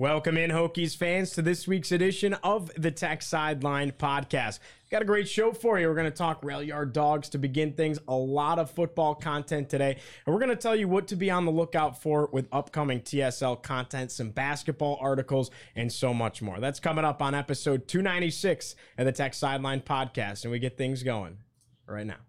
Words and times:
Welcome 0.00 0.38
in, 0.38 0.50
Hokies 0.50 0.96
fans, 0.96 1.32
to 1.32 1.42
this 1.42 1.68
week's 1.68 1.92
edition 1.92 2.32
of 2.42 2.72
the 2.74 2.90
Tech 2.90 3.20
Sideline 3.20 3.92
Podcast. 3.92 4.58
Got 4.90 5.02
a 5.02 5.04
great 5.04 5.28
show 5.28 5.52
for 5.52 5.78
you. 5.78 5.88
We're 5.88 5.94
going 5.94 6.10
to 6.10 6.10
talk 6.10 6.42
Rail 6.42 6.62
Yard 6.62 6.94
Dawgs 6.94 7.28
to 7.28 7.38
begin 7.38 7.74
things. 7.74 7.98
A 8.08 8.14
lot 8.14 8.58
of 8.58 8.70
football 8.70 9.14
content 9.14 9.68
today, 9.68 9.98
and 10.24 10.34
we're 10.34 10.40
going 10.40 10.48
to 10.48 10.56
tell 10.56 10.74
you 10.74 10.88
what 10.88 11.06
to 11.08 11.16
be 11.16 11.30
on 11.30 11.44
the 11.44 11.52
lookout 11.52 12.00
for 12.00 12.30
with 12.32 12.48
upcoming 12.50 13.02
TSL 13.02 13.62
content, 13.62 14.10
some 14.10 14.30
basketball 14.30 14.96
articles, 15.02 15.50
and 15.76 15.92
so 15.92 16.14
much 16.14 16.40
more. 16.40 16.60
That's 16.60 16.80
coming 16.80 17.04
up 17.04 17.20
on 17.20 17.34
episode 17.34 17.86
296 17.86 18.76
of 18.96 19.04
the 19.04 19.12
Tech 19.12 19.34
Sideline 19.34 19.82
Podcast, 19.82 20.44
and 20.44 20.50
we 20.50 20.58
get 20.60 20.78
things 20.78 21.02
going 21.02 21.36
right 21.86 22.06
now. 22.06 22.20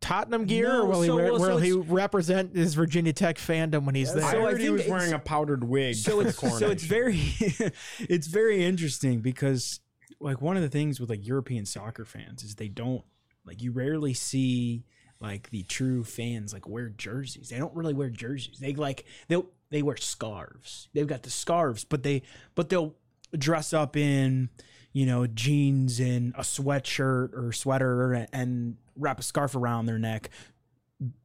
Tottenham 0.00 0.44
gear 0.44 0.68
No, 0.68 0.82
or 0.82 0.86
will 0.86 1.02
he, 1.02 1.08
so- 1.08 1.16
re- 1.18 1.30
well, 1.30 1.38
so 1.40 1.48
will 1.50 1.58
he 1.58 1.72
represent 1.72 2.54
his 2.54 2.74
Virginia 2.74 3.12
Tech 3.12 3.36
fandom 3.36 3.84
when 3.84 3.94
he's 3.94 4.08
Yeah, 4.08 4.14
there? 4.14 4.24
I 4.24 4.30
so 4.32 4.40
heard 4.42 4.54
I 4.60 4.62
he 4.62 4.70
was 4.70 4.86
wearing 4.86 5.12
a 5.12 5.18
powdered 5.18 5.64
wig. 5.64 5.96
so 5.96 6.20
it's 6.20 6.38
so 6.38 6.70
it's 6.70 6.84
very 6.84 7.16
it's 7.98 8.28
very 8.28 8.64
interesting 8.64 9.20
because 9.20 9.80
like 10.20 10.40
one 10.40 10.56
of 10.56 10.62
the 10.62 10.68
things 10.68 11.00
with 11.00 11.10
like 11.10 11.26
European 11.26 11.66
soccer 11.66 12.04
fans 12.04 12.42
is 12.44 12.54
they 12.54 12.68
don't 12.68 13.02
like 13.44 13.60
you 13.62 13.72
rarely 13.72 14.14
see 14.14 14.84
like 15.20 15.50
the 15.50 15.64
true 15.64 16.04
fans 16.04 16.52
like 16.52 16.68
wear 16.68 16.88
jerseys. 16.88 17.48
They 17.48 17.58
don't 17.58 17.74
really 17.74 17.94
wear 17.94 18.08
jerseys. 18.10 18.58
They 18.60 18.74
like 18.74 19.04
they 19.26 19.42
they 19.70 19.82
wear 19.82 19.96
scarves. 19.96 20.88
They've 20.94 21.06
got 21.06 21.24
the 21.24 21.30
scarves, 21.30 21.82
but 21.84 22.04
they 22.04 22.22
but 22.54 22.68
they'll 22.68 22.94
dress 23.36 23.72
up 23.72 23.96
in 23.96 24.48
you 24.92 25.06
know 25.06 25.26
jeans 25.26 26.00
and 26.00 26.34
a 26.36 26.42
sweatshirt 26.42 27.32
or 27.34 27.52
sweater 27.52 28.12
and, 28.12 28.28
and 28.32 28.76
wrap 28.96 29.20
a 29.20 29.22
scarf 29.22 29.54
around 29.54 29.86
their 29.86 29.98
neck 29.98 30.30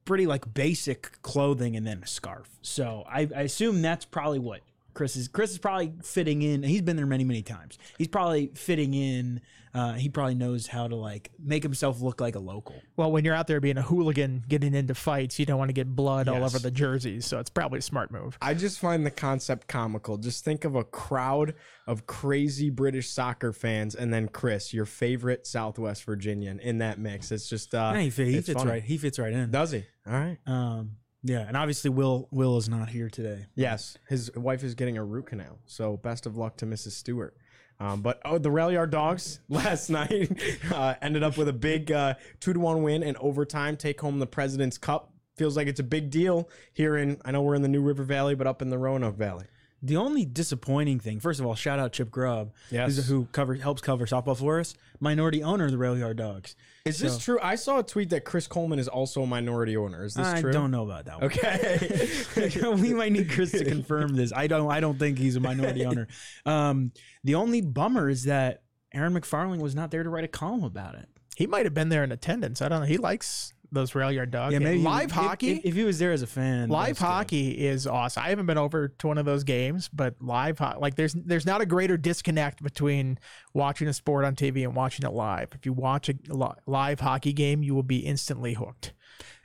pretty 0.06 0.28
like 0.28 0.54
basic 0.54 1.22
clothing 1.22 1.76
and 1.76 1.86
then 1.88 2.02
a 2.04 2.08
scarf. 2.08 2.50
So 2.62 3.04
I, 3.08 3.28
I 3.36 3.42
assume 3.42 3.82
that's 3.82 4.06
probably 4.06 4.40
what 4.40 4.62
Chris 4.94 5.16
is. 5.16 5.28
Chris 5.28 5.52
is 5.52 5.58
probably 5.58 5.94
fitting 6.04 6.42
in. 6.42 6.64
He's 6.64 6.82
been 6.82 6.96
there 6.96 7.06
many 7.06 7.24
many 7.24 7.42
times. 7.42 7.78
He's 7.98 8.08
probably 8.08 8.52
fitting 8.56 8.94
in. 8.94 9.42
Uh, 9.76 9.94
he 9.94 10.08
probably 10.08 10.36
knows 10.36 10.68
how 10.68 10.88
to 10.88 10.96
like 10.96 11.32
make 11.40 11.64
himself 11.64 12.00
look 12.00 12.22
like 12.22 12.36
a 12.36 12.40
local. 12.40 12.76
well, 12.96 13.12
when 13.12 13.26
you're 13.26 13.34
out 13.34 13.48
there 13.48 13.60
being 13.60 13.80
a 13.80 13.82
hooligan, 13.82 14.44
getting 14.48 14.76
into 14.76 14.94
fights, 14.94 15.40
you 15.40 15.48
don't 15.48 15.58
want 15.58 15.70
to 15.70 15.74
get 15.74 15.96
blood 15.96 16.28
all 16.28 16.44
over 16.44 16.60
the 16.60 16.70
jerseys. 16.70 17.26
So 17.26 17.40
it's 17.40 17.50
probably 17.50 17.80
a 17.80 17.82
smart 17.82 18.12
move. 18.12 18.38
I 18.40 18.54
just 18.54 18.80
find 18.80 19.04
the 19.04 19.10
concept 19.10 19.68
comical. 19.68 20.18
Just 20.18 20.46
think 20.46 20.64
of 20.64 20.76
a 20.76 20.84
crowd 20.84 21.56
of 21.88 22.06
crazy 22.06 22.70
British 22.70 23.10
soccer 23.10 23.52
fans, 23.52 23.96
and 23.96 24.14
then 24.14 24.28
Chris, 24.28 24.76
your 24.76 24.86
favorite 24.86 25.48
Southwest 25.48 26.04
Virginian, 26.04 26.60
in 26.60 26.78
that 26.78 27.00
mix. 27.00 27.32
It's 27.32 27.50
just 27.50 27.74
uh, 27.74 27.94
Yeah, 27.96 28.02
he, 28.02 28.10
fit- 28.12 28.28
he 28.28 28.36
it's 28.38 28.46
fits 28.50 28.60
funny. 28.60 28.70
right. 28.74 28.84
He 28.84 28.98
fits 29.00 29.18
right 29.18 29.34
in. 29.34 29.50
Does 29.50 29.72
he? 29.72 29.84
All 30.06 30.14
right. 30.14 30.38
Um, 30.46 30.98
yeah, 31.24 31.46
and 31.48 31.56
obviously 31.56 31.90
Will 31.90 32.28
Will 32.32 32.58
is 32.58 32.68
not 32.68 32.90
here 32.90 33.10
today. 33.10 33.46
Yes, 33.56 33.98
his 34.08 34.34
wife 34.36 34.64
is 34.64 34.76
getting 34.76 34.98
a 34.98 35.04
root 35.04 35.28
canal. 35.28 35.60
So 35.66 35.98
best 35.98 36.26
of 36.26 36.38
luck 36.38 36.58
to 36.58 36.66
Mrs. 36.66 36.92
Stewart. 36.92 37.36
Um, 37.80 38.02
but 38.02 38.22
oh, 38.26 38.38
the 38.38 38.52
Rail 38.52 38.72
Yard 38.72 38.92
Dawgs 38.92 39.40
last 39.50 39.90
night 39.90 40.32
uh, 40.72 40.96
ended 41.02 41.24
up 41.24 41.38
with 41.38 41.48
a 41.48 41.54
big 41.54 41.92
uh, 41.92 42.16
two 42.40 42.54
to 42.54 42.60
one 42.60 42.84
win 42.84 43.04
and 43.04 43.18
overtime, 43.18 43.78
take 43.78 44.00
home 44.02 44.20
the 44.20 44.28
President's 44.28 44.78
Cup. 44.78 45.12
Feels 45.38 45.58
like 45.58 45.68
it's 45.68 45.80
a 45.80 45.84
big 45.84 46.12
deal 46.12 46.48
here 46.74 46.96
in. 46.96 47.20
I 47.26 47.32
know 47.32 47.42
we're 47.42 47.56
in 47.56 47.64
the 47.64 47.68
New 47.68 47.82
River 47.82 48.04
Valley, 48.04 48.36
but 48.36 48.46
up 48.46 48.62
in 48.62 48.70
the 48.70 48.78
Roanoke 48.78 49.16
Valley. 49.16 49.46
The 49.86 49.98
only 49.98 50.24
disappointing 50.24 51.02
thing, 51.02 51.20
first 51.20 51.42
of 51.42 51.46
all, 51.46 51.56
shout 51.56 51.78
out 51.78 51.92
Chip 51.92 52.10
Grubb, 52.10 52.54
Yes. 52.72 53.06
who 53.08 53.28
cover 53.34 53.54
helps 53.56 53.82
cover 53.82 54.06
softball 54.06 54.38
for 54.38 54.62
us. 54.62 54.76
Minority 55.02 55.44
owner 55.44 55.66
of 55.66 55.72
the 55.72 55.78
Rail 55.78 55.98
Yard 55.98 56.16
Dawgs. 56.18 56.56
Is 56.86 57.00
this 57.00 57.18
true? 57.18 57.38
I 57.44 57.56
saw 57.56 57.80
a 57.80 57.84
tweet 57.84 58.10
that 58.12 58.24
Chris 58.24 58.48
Coleman 58.48 58.80
is 58.80 58.88
also 58.88 59.24
a 59.24 59.28
minority 59.28 59.76
owner. 59.76 60.06
Is 60.06 60.14
this 60.14 60.26
I 60.26 60.40
true? 60.40 60.52
I 60.52 60.54
don't 60.54 60.72
know 60.72 60.84
about 60.90 61.06
that. 61.06 61.16
One. 61.22 61.26
Okay. 61.26 62.72
we 62.82 62.94
might 62.94 63.12
need 63.12 63.30
Chris 63.30 63.52
to 63.52 63.66
confirm 63.66 64.16
this. 64.16 64.32
I 64.34 64.48
don't. 64.48 64.72
I 64.72 64.80
don't 64.80 64.98
think 64.98 65.18
he's 65.18 65.36
a 65.36 65.42
minority 65.42 65.86
owner. 65.86 66.08
Um, 66.46 66.94
the 67.26 67.36
only 67.36 67.60
bummer 67.60 68.10
is 68.10 68.24
that 68.24 68.64
Aaron 68.94 69.14
McFarling 69.14 69.60
was 69.60 69.76
not 69.76 69.92
there 69.92 70.04
to 70.04 70.10
write 70.10 70.24
a 70.24 70.30
column 70.30 70.64
about 70.64 70.96
it. 70.96 71.10
He 71.36 71.46
might 71.48 71.66
have 71.66 71.74
been 71.74 71.90
there 71.90 72.04
in 72.06 72.12
attendance. 72.14 72.62
I 72.62 72.70
don't 72.70 72.82
know. 72.82 72.86
He 72.86 72.98
likes 72.98 73.54
those 73.74 73.94
Rail 73.96 74.12
Yard 74.12 74.32
Dawgs. 74.32 74.54
Yeah, 74.54 74.60
maybe 74.60 74.80
live 74.82 75.06
if- 75.06 75.12
hockey. 75.12 75.52
If, 75.58 75.66
if 75.66 75.74
he 75.76 75.84
was 75.84 76.00
there 76.00 76.12
as 76.12 76.22
a 76.22 76.28
fan, 76.28 76.70
live 76.70 76.88
that's 76.88 77.00
good. 77.00 77.06
hockey 77.06 77.52
is 77.52 77.86
awesome. 77.88 78.24
I 78.24 78.30
haven't 78.30 78.46
been 78.46 78.58
over 78.58 78.88
to 78.88 79.08
one 79.08 79.18
of 79.18 79.26
those 79.26 79.44
games, 79.44 79.90
but 79.92 80.16
live 80.22 80.60
ho- 80.60 80.78
like 80.80 80.96
there's 80.96 81.14
there's 81.14 81.46
not 81.46 81.62
a 81.62 81.66
greater 81.66 81.98
disconnect 81.98 82.62
between 82.64 83.20
watching 83.54 83.88
a 83.88 83.94
sport 83.94 84.26
on 84.26 84.36
TV 84.36 84.64
and 84.64 84.76
watching 84.76 85.06
it 85.06 85.12
live. 85.12 85.50
If 85.54 85.66
you 85.66 85.74
watch 85.74 86.10
a 86.10 86.16
li- 86.30 86.48
live 86.66 87.00
hockey 87.00 87.34
game, 87.34 87.64
you 87.64 87.74
will 87.76 87.84
be 87.84 88.00
instantly 88.00 88.54
hooked. 88.54 88.94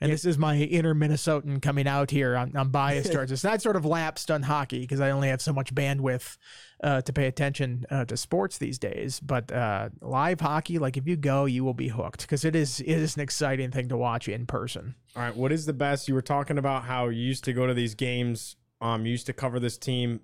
And 0.01 0.13
this 0.13 0.25
is 0.25 0.39
my 0.39 0.57
inner 0.57 0.95
Minnesotan 0.95 1.61
coming 1.61 1.89
out 1.89 2.11
here. 2.13 2.37
I'm, 2.37 2.53
I'm 2.57 2.71
biased 2.71 3.13
towards 3.13 3.31
this. 3.31 3.43
And 3.45 3.53
I've 3.53 3.63
sort 3.63 3.75
of 3.77 3.85
lapsed 3.85 4.31
on 4.31 4.45
hockey 4.45 4.81
because 4.81 5.01
I 5.01 5.11
only 5.11 5.29
have 5.29 5.43
so 5.43 5.53
much 5.53 5.75
bandwidth 5.75 6.37
uh, 6.83 7.01
to 7.03 7.13
pay 7.13 7.27
attention 7.27 7.85
uh, 7.91 8.05
to 8.05 8.17
sports 8.17 8.59
these 8.59 8.79
days. 8.79 9.21
But 9.21 9.51
uh, 9.51 9.91
live 10.01 10.41
hockey, 10.41 10.79
like 10.79 10.97
if 10.97 11.07
you 11.07 11.17
go, 11.17 11.45
you 11.45 11.65
will 11.65 11.75
be 11.75 11.89
hooked 11.89 12.23
because 12.23 12.45
it 12.45 12.55
is 12.55 12.81
it 12.81 12.89
is 12.89 13.17
an 13.17 13.23
exciting 13.23 13.71
thing 13.71 13.89
to 13.89 13.97
watch 13.97 14.29
in 14.29 14.47
person. 14.47 14.95
All 15.17 15.23
right, 15.23 15.37
what 15.37 15.53
is 15.53 15.67
the 15.67 15.73
best? 15.73 16.09
You 16.09 16.15
were 16.15 16.23
talking 16.23 16.59
about 16.59 16.85
how 16.85 17.09
you 17.09 17.23
used 17.23 17.45
to 17.45 17.53
go 17.53 17.67
to 17.67 17.75
these 17.75 17.95
games. 17.95 18.57
Um, 18.81 19.05
you 19.05 19.13
used 19.13 19.27
to 19.27 19.33
cover 19.33 19.59
this 19.59 19.77
team. 19.77 20.21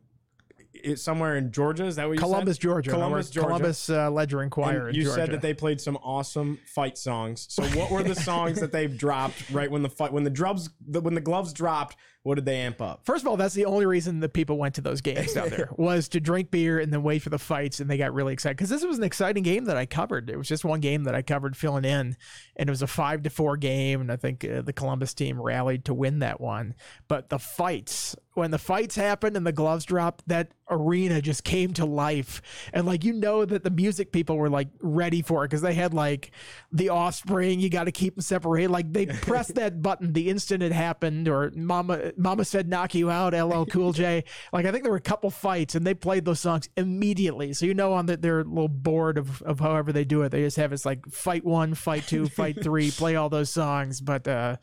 It's 0.72 1.02
somewhere 1.02 1.36
in 1.36 1.50
Georgia. 1.50 1.86
Is 1.86 1.96
that 1.96 2.06
what 2.06 2.14
you 2.14 2.18
Columbus, 2.18 2.56
said? 2.56 2.62
Georgia. 2.62 2.90
Columbus, 2.90 3.30
Georgia. 3.30 3.46
Columbus 3.46 3.90
uh, 3.90 4.10
Ledger 4.10 4.42
Enquirer. 4.42 4.88
And 4.88 4.96
you 4.96 5.04
Georgia. 5.04 5.20
said 5.20 5.30
that 5.30 5.40
they 5.40 5.54
played 5.54 5.80
some 5.80 5.96
awesome 6.02 6.58
fight 6.66 6.98
songs. 6.98 7.46
So 7.48 7.62
what 7.78 7.90
were 7.90 8.02
the 8.02 8.14
songs 8.14 8.60
that 8.60 8.72
they've 8.72 8.96
dropped 8.96 9.50
right 9.50 9.70
when 9.70 9.82
the 9.82 9.88
fight 9.88 10.12
when 10.12 10.24
the 10.24 10.30
drums 10.30 10.70
the, 10.86 11.00
when 11.00 11.14
the 11.14 11.20
gloves 11.20 11.52
dropped? 11.52 11.96
What 12.24 12.36
did 12.36 12.46
they 12.46 12.56
amp 12.56 12.80
up? 12.80 13.00
First 13.04 13.22
of 13.22 13.28
all, 13.28 13.36
that's 13.36 13.52
the 13.52 13.66
only 13.66 13.84
reason 13.84 14.20
that 14.20 14.30
people 14.30 14.56
went 14.56 14.76
to 14.76 14.80
those 14.80 15.02
games 15.02 15.34
down 15.34 15.50
there 15.50 15.68
was 15.76 16.08
to 16.08 16.20
drink 16.20 16.50
beer 16.50 16.78
and 16.78 16.90
then 16.90 17.02
wait 17.02 17.20
for 17.20 17.28
the 17.28 17.38
fights, 17.38 17.80
and 17.80 17.90
they 17.90 17.98
got 17.98 18.14
really 18.14 18.32
excited 18.32 18.56
because 18.56 18.70
this 18.70 18.82
was 18.82 18.96
an 18.96 19.04
exciting 19.04 19.42
game 19.42 19.66
that 19.66 19.76
I 19.76 19.84
covered. 19.84 20.30
It 20.30 20.38
was 20.38 20.48
just 20.48 20.64
one 20.64 20.80
game 20.80 21.04
that 21.04 21.14
I 21.14 21.20
covered 21.20 21.54
filling 21.54 21.84
in, 21.84 22.16
and 22.56 22.68
it 22.68 22.72
was 22.72 22.80
a 22.80 22.86
five 22.86 23.22
to 23.24 23.30
four 23.30 23.58
game, 23.58 24.00
and 24.00 24.10
I 24.10 24.16
think 24.16 24.42
uh, 24.42 24.62
the 24.62 24.72
Columbus 24.72 25.12
team 25.12 25.38
rallied 25.38 25.84
to 25.84 25.92
win 25.92 26.20
that 26.20 26.40
one. 26.40 26.74
But 27.08 27.28
the 27.28 27.38
fights, 27.38 28.16
when 28.32 28.50
the 28.50 28.58
fights 28.58 28.96
happened 28.96 29.36
and 29.36 29.46
the 29.46 29.52
gloves 29.52 29.84
dropped, 29.84 30.26
that 30.26 30.52
arena 30.70 31.20
just 31.20 31.44
came 31.44 31.74
to 31.74 31.84
life, 31.84 32.40
and 32.72 32.86
like 32.86 33.04
you 33.04 33.12
know 33.12 33.44
that 33.44 33.64
the 33.64 33.70
music 33.70 34.12
people 34.12 34.38
were 34.38 34.48
like 34.48 34.68
ready 34.80 35.20
for 35.20 35.44
it 35.44 35.48
because 35.48 35.60
they 35.60 35.74
had 35.74 35.92
like 35.92 36.30
the 36.72 36.88
Offspring. 36.88 37.60
You 37.60 37.68
got 37.68 37.84
to 37.84 37.92
keep 37.92 38.14
them 38.14 38.22
separated. 38.22 38.70
Like 38.70 38.90
they 38.94 39.04
pressed 39.22 39.56
that 39.56 39.82
button 39.82 40.14
the 40.14 40.30
instant 40.30 40.62
it 40.62 40.72
happened, 40.72 41.28
or 41.28 41.52
Mama 41.54 42.12
Mama 42.16 42.44
said 42.44 42.68
knock 42.68 42.94
you 42.94 43.10
out, 43.10 43.34
LL 43.34 43.64
Cool 43.64 43.92
J. 43.92 44.24
Like 44.52 44.66
I 44.66 44.70
think 44.70 44.84
there 44.84 44.92
were 44.92 44.98
a 44.98 45.00
couple 45.00 45.30
fights 45.30 45.74
and 45.74 45.86
they 45.86 45.94
played 45.94 46.24
those 46.24 46.40
songs 46.40 46.68
immediately. 46.76 47.52
So 47.52 47.66
you 47.66 47.74
know 47.74 47.92
on 47.92 48.06
that 48.06 48.22
their 48.22 48.44
little 48.44 48.68
board 48.68 49.18
of, 49.18 49.42
of 49.42 49.60
however 49.60 49.92
they 49.92 50.04
do 50.04 50.22
it, 50.22 50.30
they 50.30 50.42
just 50.42 50.56
have 50.56 50.72
it's 50.72 50.84
like 50.84 51.06
fight 51.06 51.44
one, 51.44 51.74
fight 51.74 52.06
two, 52.06 52.28
fight 52.28 52.62
three, 52.62 52.90
play 52.96 53.16
all 53.16 53.28
those 53.28 53.50
songs. 53.50 54.00
But 54.00 54.28
uh, 54.28 54.56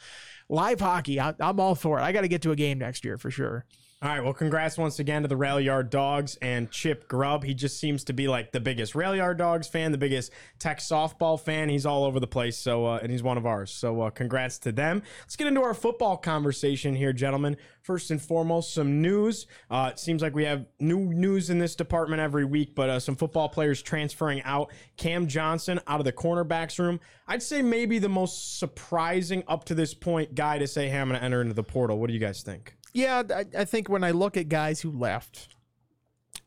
live 0.49 0.79
hockey, 0.79 1.19
I, 1.19 1.33
I'm 1.39 1.59
all 1.59 1.75
for 1.75 1.99
it. 1.99 2.03
I 2.03 2.11
got 2.11 2.21
to 2.21 2.27
get 2.27 2.43
to 2.43 2.51
a 2.51 2.55
game 2.55 2.79
next 2.79 3.03
year 3.03 3.17
for 3.17 3.31
sure. 3.31 3.65
All 4.03 4.09
right. 4.09 4.23
Well, 4.23 4.33
congrats 4.33 4.79
once 4.79 4.97
again 4.97 5.21
to 5.21 5.27
the 5.27 5.37
Rail 5.37 5.59
Yard 5.59 5.91
Dawgs 5.91 6.35
and 6.41 6.71
Chip 6.71 7.07
Grubb. 7.07 7.43
He 7.43 7.53
just 7.53 7.79
seems 7.79 8.03
to 8.05 8.13
be 8.13 8.27
like 8.27 8.51
the 8.51 8.59
biggest 8.59 8.95
Rail 8.95 9.15
Yard 9.15 9.37
Dawgs 9.37 9.67
fan, 9.67 9.91
the 9.91 9.97
biggest 9.99 10.31
Tech 10.57 10.79
softball 10.79 11.39
fan. 11.39 11.69
He's 11.69 11.85
all 11.85 12.03
over 12.03 12.19
the 12.19 12.25
place. 12.25 12.57
So, 12.57 12.87
uh, 12.87 12.99
and 13.03 13.11
he's 13.11 13.21
one 13.21 13.37
of 13.37 13.45
ours. 13.45 13.69
So, 13.69 14.01
uh, 14.01 14.09
congrats 14.09 14.57
to 14.59 14.71
them. 14.71 15.03
Let's 15.21 15.35
get 15.35 15.45
into 15.45 15.61
our 15.61 15.75
football 15.75 16.17
conversation 16.17 16.95
here, 16.95 17.13
gentlemen. 17.13 17.57
First 17.83 18.09
and 18.09 18.19
foremost, 18.19 18.73
some 18.73 19.03
news. 19.03 19.45
Uh, 19.69 19.91
it 19.93 19.99
seems 19.99 20.23
like 20.23 20.33
we 20.33 20.45
have 20.45 20.65
new 20.79 21.01
news 21.13 21.51
in 21.51 21.59
this 21.59 21.75
department 21.75 22.23
every 22.23 22.45
week, 22.45 22.73
but 22.73 22.89
uh, 22.89 22.99
some 22.99 23.15
football 23.15 23.49
players 23.49 23.83
transferring 23.83 24.41
out. 24.41 24.71
Cam 24.97 25.27
Johnson 25.27 25.79
out 25.85 25.99
of 25.99 26.05
the 26.05 26.11
cornerbacks 26.11 26.79
room. 26.79 26.99
I'd 27.27 27.43
say 27.43 27.61
maybe 27.61 27.99
the 27.99 28.09
most 28.09 28.57
surprising 28.57 29.43
up 29.47 29.65
to 29.65 29.75
this 29.75 29.93
point 29.93 30.33
guy 30.33 30.57
to 30.57 30.65
say, 30.65 30.89
hey, 30.89 30.97
I'm 30.97 31.07
going 31.07 31.19
to 31.19 31.23
enter 31.23 31.39
into 31.39 31.53
the 31.53 31.63
portal. 31.63 31.99
What 31.99 32.07
do 32.07 32.15
you 32.15 32.19
guys 32.19 32.41
think? 32.41 32.75
Yeah, 32.93 33.23
I, 33.33 33.45
I 33.57 33.65
think 33.65 33.89
when 33.89 34.03
I 34.03 34.11
look 34.11 34.37
at 34.37 34.49
guys 34.49 34.81
who 34.81 34.91
left 34.91 35.55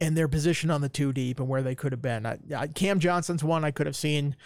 and 0.00 0.16
their 0.16 0.28
position 0.28 0.70
on 0.70 0.80
the 0.80 0.88
two 0.88 1.12
deep 1.12 1.40
and 1.40 1.48
where 1.48 1.62
they 1.62 1.74
could 1.74 1.92
have 1.92 2.02
been, 2.02 2.26
I, 2.26 2.38
I, 2.56 2.66
Cam 2.66 3.00
Johnson's 3.00 3.42
one 3.44 3.64
I 3.64 3.70
could 3.70 3.86
have 3.86 3.96
seen 3.96 4.36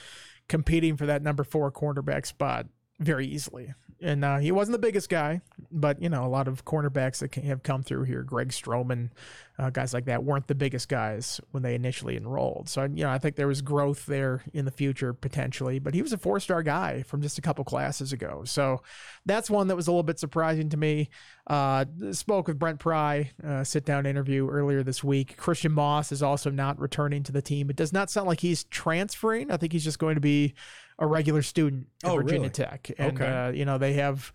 competing 0.49 0.97
for 0.97 1.07
that 1.07 1.23
number 1.23 1.45
four 1.45 1.71
cornerback 1.71 2.27
spot 2.27 2.67
very 2.99 3.27
easily. 3.27 3.75
And 4.01 4.25
uh, 4.25 4.39
he 4.39 4.53
wasn't 4.53 4.75
the 4.75 4.87
biggest 4.87 5.09
guy, 5.09 5.41
but 5.73 6.01
you 6.01 6.09
know 6.09 6.25
a 6.25 6.29
lot 6.29 6.47
of 6.47 6.65
cornerbacks 6.65 7.19
that 7.19 7.35
have 7.45 7.65
come 7.65 7.83
through 7.83 8.05
here, 8.05 8.23
Greg 8.23 8.51
Stroman, 8.51 9.11
uh, 9.59 9.71
guys 9.71 9.93
like 9.93 10.05
that, 10.05 10.23
weren't 10.23 10.47
the 10.47 10.55
biggest 10.55 10.89
guys 10.89 11.41
when 11.51 11.65
they 11.65 11.75
initially 11.75 12.17
enrolled. 12.17 12.69
So 12.69 12.85
you 12.85 13.03
know 13.03 13.11
I 13.11 13.19
think 13.19 13.35
there 13.35 13.49
was 13.49 13.61
growth 13.61 14.07
there 14.07 14.45
in 14.53 14.67
the 14.67 14.71
future 14.71 15.13
potentially. 15.13 15.81
But 15.81 15.95
he 15.95 16.03
was 16.03 16.13
a 16.13 16.19
four-star 16.19 16.63
guy 16.63 17.03
from 17.03 17.23
just 17.23 17.39
a 17.39 17.43
couple 17.43 17.65
classes 17.65 18.13
ago, 18.13 18.43
so 18.45 18.83
that's 19.27 19.51
one 19.51 19.67
that 19.67 19.77
was 19.77 19.89
a 19.89 19.91
little 19.91 20.05
bit 20.05 20.21
surprising 20.21 20.69
to 20.69 20.77
me. 20.77 21.11
Uh, 21.49 21.85
spoke 22.13 22.47
with 22.47 22.59
Brent 22.59 22.79
Pry, 22.79 23.33
uh, 23.45 23.65
sit-down 23.65 24.07
interview 24.07 24.49
earlier 24.49 24.85
this 24.85 25.03
week. 25.03 25.37
Christian 25.37 25.73
Moss 25.73 26.13
is 26.13 26.23
also 26.23 26.51
not 26.51 26.79
returning 26.79 27.25
to 27.25 27.33
the 27.33 27.43
team. 27.43 27.69
It 27.69 27.77
does 27.77 27.93
not 27.93 28.11
sound 28.11 28.29
like 28.29 28.41
he's 28.41 28.65
transferring. 28.65 29.51
I 29.51 29.57
think 29.57 29.73
he's 29.73 29.85
just 29.85 29.99
going 29.99 30.15
to 30.15 30.21
be 30.21 30.55
a 30.99 31.07
regular 31.07 31.43
student 31.43 31.87
at 32.03 32.11
Oh, 32.11 32.17
Virginia 32.17 32.41
really? 32.41 32.51
Tech. 32.51 32.91
And, 32.99 33.13
Okay. 33.21 33.27
uh, 33.27 33.51
you 33.51 33.65
know, 33.65 33.79
they 33.79 33.95
have 33.95 34.33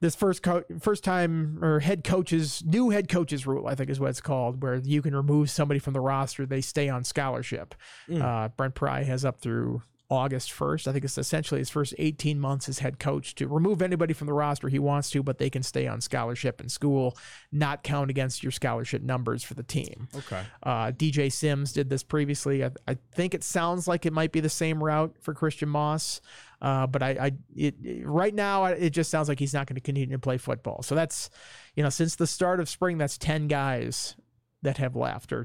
this 0.00 0.14
first 0.14 0.42
co- 0.42 0.64
first 0.80 1.02
time 1.02 1.58
or 1.62 1.80
head 1.80 2.04
coaches, 2.04 2.62
new 2.64 2.90
head 2.90 3.08
coaches 3.08 3.46
rule, 3.46 3.66
I 3.66 3.74
think 3.74 3.90
is 3.90 3.98
what 3.98 4.10
it's 4.10 4.20
called, 4.20 4.62
where 4.62 4.76
you 4.76 5.02
can 5.02 5.14
remove 5.16 5.50
somebody 5.50 5.80
from 5.80 5.92
the 5.92 6.00
roster, 6.00 6.46
they 6.46 6.60
stay 6.60 6.88
on 6.88 7.04
scholarship. 7.04 7.74
Mm. 8.08 8.22
Uh, 8.22 8.48
Brent 8.50 8.74
Pry 8.74 9.02
has 9.04 9.24
up 9.24 9.40
through 9.40 9.82
August 10.10 10.52
1st. 10.52 10.86
I 10.86 10.92
think 10.92 11.04
it's 11.04 11.16
essentially 11.16 11.60
his 11.60 11.70
first 11.70 11.94
18 11.98 12.38
months 12.38 12.68
as 12.68 12.80
head 12.80 12.98
coach 12.98 13.34
to 13.36 13.48
remove 13.48 13.80
anybody 13.80 14.12
from 14.12 14.26
the 14.26 14.32
roster 14.32 14.68
he 14.68 14.78
wants 14.78 15.10
to, 15.10 15.22
but 15.22 15.38
they 15.38 15.48
can 15.48 15.62
stay 15.62 15.86
on 15.86 16.00
scholarship 16.00 16.60
in 16.60 16.68
school, 16.68 17.16
not 17.50 17.82
count 17.82 18.10
against 18.10 18.42
your 18.42 18.52
scholarship 18.52 19.02
numbers 19.02 19.42
for 19.42 19.54
the 19.54 19.62
team. 19.62 20.08
Okay. 20.14 20.42
Uh, 20.62 20.92
DJ 20.92 21.32
Sims 21.32 21.72
did 21.72 21.88
this 21.88 22.02
previously. 22.02 22.64
I, 22.64 22.70
I 22.86 22.98
think 23.12 23.34
it 23.34 23.42
sounds 23.42 23.88
like 23.88 24.04
it 24.04 24.12
might 24.12 24.32
be 24.32 24.40
the 24.40 24.48
same 24.48 24.82
route 24.82 25.16
for 25.20 25.32
Christian 25.32 25.68
Moss, 25.70 26.20
uh, 26.60 26.86
but 26.86 27.02
I, 27.02 27.10
I 27.10 27.32
it, 27.56 27.74
right 28.04 28.34
now 28.34 28.64
it 28.66 28.90
just 28.90 29.10
sounds 29.10 29.28
like 29.28 29.38
he's 29.38 29.54
not 29.54 29.66
going 29.66 29.76
to 29.76 29.80
continue 29.80 30.14
to 30.14 30.18
play 30.18 30.38
football. 30.38 30.82
So 30.82 30.94
that's 30.94 31.30
you 31.74 31.82
know 31.82 31.90
since 31.90 32.16
the 32.16 32.26
start 32.26 32.60
of 32.60 32.68
spring, 32.68 32.98
that's 32.98 33.18
ten 33.18 33.48
guys 33.48 34.16
that 34.64 34.78
have 34.78 34.96
left, 34.96 35.32
or 35.32 35.44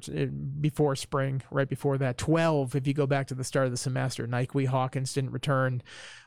before 0.59 0.95
spring, 0.95 1.43
right 1.51 1.69
before 1.69 1.97
that, 1.99 2.17
twelve 2.17 2.75
if 2.75 2.87
you 2.87 2.93
go 2.93 3.05
back 3.05 3.27
to 3.27 3.35
the 3.35 3.43
start 3.43 3.65
of 3.65 3.71
the 3.71 3.77
semester. 3.77 4.25
Nike 4.25 4.65
Hawkins 4.65 5.13
didn't 5.13 5.31
return. 5.31 5.83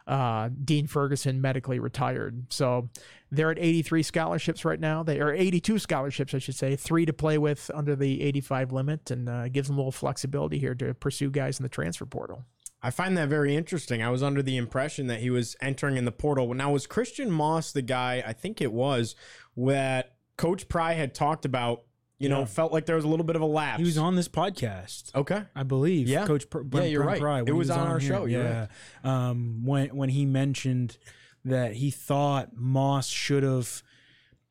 Uh, 0.06 0.50
Dean 0.64 0.86
Ferguson 0.86 1.40
medically 1.40 1.78
retired. 1.78 2.52
So 2.52 2.88
they're 3.30 3.52
at 3.52 3.58
83 3.58 4.02
scholarships 4.02 4.64
right 4.64 4.80
now. 4.80 5.02
They 5.02 5.20
are 5.20 5.32
82 5.32 5.78
scholarships, 5.78 6.34
I 6.34 6.38
should 6.38 6.56
say, 6.56 6.74
three 6.74 7.06
to 7.06 7.12
play 7.12 7.38
with 7.38 7.70
under 7.72 7.94
the 7.94 8.22
85 8.22 8.72
limit, 8.72 9.10
and 9.10 9.28
uh, 9.28 9.48
gives 9.48 9.68
them 9.68 9.76
a 9.76 9.80
little 9.80 9.92
flexibility 9.92 10.58
here 10.58 10.74
to 10.76 10.94
pursue 10.94 11.30
guys 11.30 11.58
in 11.58 11.62
the 11.62 11.68
transfer 11.68 12.06
portal. 12.06 12.44
I 12.82 12.90
find 12.90 13.16
that 13.16 13.28
very 13.28 13.54
interesting. 13.54 14.02
I 14.02 14.10
was 14.10 14.24
under 14.24 14.42
the 14.42 14.56
impression 14.56 15.06
that 15.06 15.20
he 15.20 15.30
was 15.30 15.54
entering 15.60 15.96
in 15.96 16.04
the 16.04 16.12
portal. 16.12 16.52
Now, 16.52 16.72
was 16.72 16.86
Christian 16.88 17.30
Moss 17.30 17.70
the 17.70 17.82
guy, 17.82 18.24
I 18.26 18.32
think 18.32 18.60
it 18.60 18.72
was, 18.72 19.14
that 19.56 20.16
Coach 20.36 20.68
Pry 20.68 20.94
had 20.94 21.14
talked 21.14 21.44
about, 21.44 21.84
you 22.22 22.28
know, 22.28 22.46
felt 22.46 22.72
like 22.72 22.86
there 22.86 22.96
was 22.96 23.04
a 23.04 23.08
little 23.08 23.24
bit 23.24 23.36
of 23.36 23.42
a 23.42 23.46
lapse? 23.46 23.78
He 23.78 23.84
was 23.84 23.98
on 23.98 24.16
this 24.16 24.28
podcast. 24.28 25.14
Okay. 25.14 25.42
I 25.54 25.62
believe. 25.62 26.08
Yeah. 26.08 26.26
Coach. 26.26 26.48
Pr- 26.48 26.60
Brent- 26.60 26.90
you're 26.90 27.02
Brent 27.02 27.14
right. 27.14 27.20
Pry, 27.20 27.40
It 27.40 27.46
he 27.46 27.52
was 27.52 27.70
on 27.70 27.86
our 27.86 28.00
show, 28.00 28.24
you're 28.24 28.42
Yeah. 28.42 28.66
Um, 29.04 29.64
when 29.64 29.88
when 29.96 30.08
he 30.08 30.24
mentioned 30.26 30.98
that 31.44 31.74
he 31.74 31.90
thought 31.90 32.56
Moss 32.56 33.08
should 33.08 33.42
have, 33.42 33.82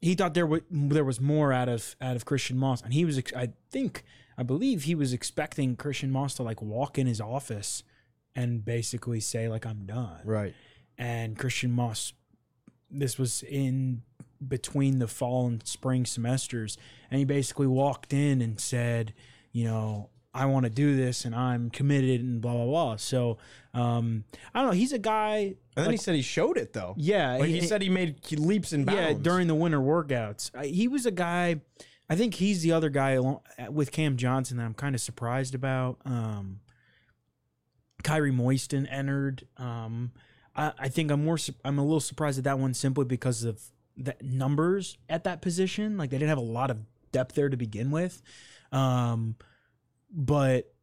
he 0.01 0.13
thought 0.16 0.34
there 0.34 0.46
was 0.46 0.62
there 0.70 1.06
was 1.06 1.22
more 1.22 1.54
out 1.54 1.70
of 1.70 1.96
out 2.01 2.16
of 2.16 2.25
Christian 2.25 2.58
Moss, 2.58 2.82
and 2.82 2.94
he 2.94 3.06
was. 3.06 3.18
ex- 3.18 3.34
I 3.34 3.54
think 3.70 4.04
I 4.38 4.44
believe 4.44 4.84
he 4.84 4.96
was 4.96 5.13
expecting 5.13 5.75
Christian 5.75 6.12
Moss 6.12 6.36
to 6.36 6.44
like 6.44 6.62
walk 6.62 6.98
in 6.98 7.08
his 7.08 7.22
office 7.22 7.84
and 8.36 8.63
basically 8.66 9.20
say 9.20 9.48
like 9.48 9.66
I'm 9.66 9.86
done. 9.86 10.20
Right. 10.25 10.54
and 10.98 11.38
Christian 11.38 11.72
Moss. 11.72 12.13
This 12.94 13.18
was 13.18 13.42
in 13.44 14.01
between 14.48 15.00
the 15.00 15.07
fall 15.07 15.48
and 15.48 15.65
spring 15.67 16.05
semesters, 16.05 16.77
and 17.10 17.19
he 17.19 17.25
basically 17.25 17.67
walked 17.67 18.13
in 18.13 18.41
and 18.41 18.60
said, 18.60 19.13
"You 19.51 19.65
know, 19.65 20.10
I 20.33 20.45
want 20.45 20.63
to 20.65 20.69
do 20.69 20.95
this, 20.95 21.25
and 21.25 21.36
I'm 21.36 21.69
committed, 21.69 22.21
and 22.21 22.41
blah 22.41 22.53
blah 22.53 22.65
blah." 22.65 22.95
So, 22.98 23.38
um, 23.74 24.24
I 24.53 24.60
don't 24.62 24.69
know. 24.71 24.74
He's 24.77 24.93
a 24.93 25.00
guy. 25.00 25.38
And 25.38 25.55
then 25.75 25.86
like- 25.86 25.91
he 25.93 25.98
said 25.98 26.15
he 26.15 26.21
showed 26.21 26.57
it, 26.57 26.74
though. 26.74 26.93
yeah, 26.98 27.38
Like 27.38 27.50
he 27.50 27.62
said 27.62 27.81
he 27.81 27.89
made 27.89 28.29
leaps 28.31 28.74
and 28.74 28.86
bounds. 28.86 29.00
yeah, 29.00 29.13
during 29.13 29.48
the 29.48 29.55
winter 29.55 29.79
workouts. 29.79 30.51
Uh, 30.53 30.63
He 30.63 30.88
was 30.88 31.05
a 31.05 31.12
guy. 31.12 31.62
I 32.10 32.15
think 32.17 32.33
he's 32.33 32.62
the 32.62 32.74
other 32.74 32.89
guy 32.89 33.17
with 33.69 33.91
Cam 33.93 34.17
Johnson 34.17 34.57
that 34.57 34.63
I'm 34.65 34.74
kind 34.74 34.95
of 34.95 35.00
surprised 35.01 35.55
about. 35.55 36.00
Um, 36.03 36.60
Kyrie 38.03 38.31
Moiston 38.33 38.86
entered. 38.91 39.48
Um, 39.57 40.12
I, 40.55 40.74
I 40.77 40.89
think 40.89 41.12
I'm 41.12 41.24
more. 41.24 41.38
I'm 41.63 41.77
a 41.79 41.83
little 41.83 42.00
surprised 42.00 42.38
at 42.38 42.43
that 42.45 42.60
one 42.60 42.74
simply 42.74 43.05
because 43.05 43.43
of 43.43 43.62
the 44.05 44.15
numbers 44.22 44.98
at 45.10 45.24
that 45.25 45.41
position. 45.41 45.98
Like 45.98 46.10
they 46.10 46.17
didn't 46.17 46.29
have 46.29 46.38
a 46.38 46.41
lot 46.41 46.72
of 46.72 46.79
depth 47.12 47.36
there 47.36 47.50
to 47.50 47.58
begin 47.58 47.91
with. 47.91 48.22
Um, 48.72 49.36
but 50.12 50.74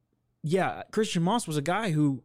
yeah, 0.42 0.82
Christian 0.90 1.22
Moss 1.22 1.46
was 1.46 1.56
a 1.56 1.62
guy 1.62 1.90
who 1.90 2.22